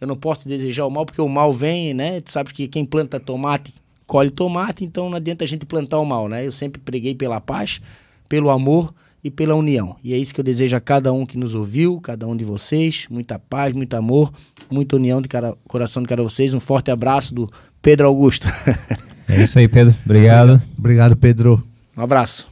eu 0.00 0.06
não 0.06 0.16
posso 0.16 0.48
desejar 0.48 0.84
o 0.86 0.90
mal 0.90 1.06
porque 1.06 1.20
o 1.20 1.28
mal 1.28 1.52
vem, 1.52 1.94
né? 1.94 2.20
Tu 2.20 2.32
sabes 2.32 2.52
que 2.52 2.66
quem 2.66 2.84
planta 2.84 3.20
tomate 3.20 3.72
colhe 4.10 4.28
tomate, 4.28 4.84
então 4.84 5.08
não 5.08 5.16
adianta 5.16 5.44
a 5.44 5.46
gente 5.46 5.64
plantar 5.64 6.00
o 6.00 6.04
mal, 6.04 6.28
né? 6.28 6.44
Eu 6.44 6.50
sempre 6.50 6.80
preguei 6.80 7.14
pela 7.14 7.40
paz, 7.40 7.80
pelo 8.28 8.50
amor 8.50 8.92
e 9.22 9.30
pela 9.30 9.54
união. 9.54 9.94
E 10.02 10.12
é 10.12 10.16
isso 10.16 10.34
que 10.34 10.40
eu 10.40 10.44
desejo 10.44 10.74
a 10.74 10.80
cada 10.80 11.12
um 11.12 11.24
que 11.24 11.38
nos 11.38 11.54
ouviu, 11.54 12.00
cada 12.00 12.26
um 12.26 12.36
de 12.36 12.44
vocês. 12.44 13.06
Muita 13.08 13.38
paz, 13.38 13.72
muito 13.72 13.94
amor, 13.94 14.32
muita 14.68 14.96
união 14.96 15.22
de 15.22 15.28
cara, 15.28 15.54
coração 15.68 16.02
de 16.02 16.08
cada 16.08 16.24
vocês. 16.24 16.52
Um 16.52 16.58
forte 16.58 16.90
abraço 16.90 17.32
do 17.32 17.48
Pedro 17.80 18.08
Augusto. 18.08 18.48
é 19.30 19.40
isso 19.40 19.60
aí, 19.60 19.68
Pedro. 19.68 19.94
Obrigado. 20.04 20.60
Obrigado, 20.76 21.16
Pedro. 21.16 21.62
Um 21.96 22.02
abraço. 22.02 22.50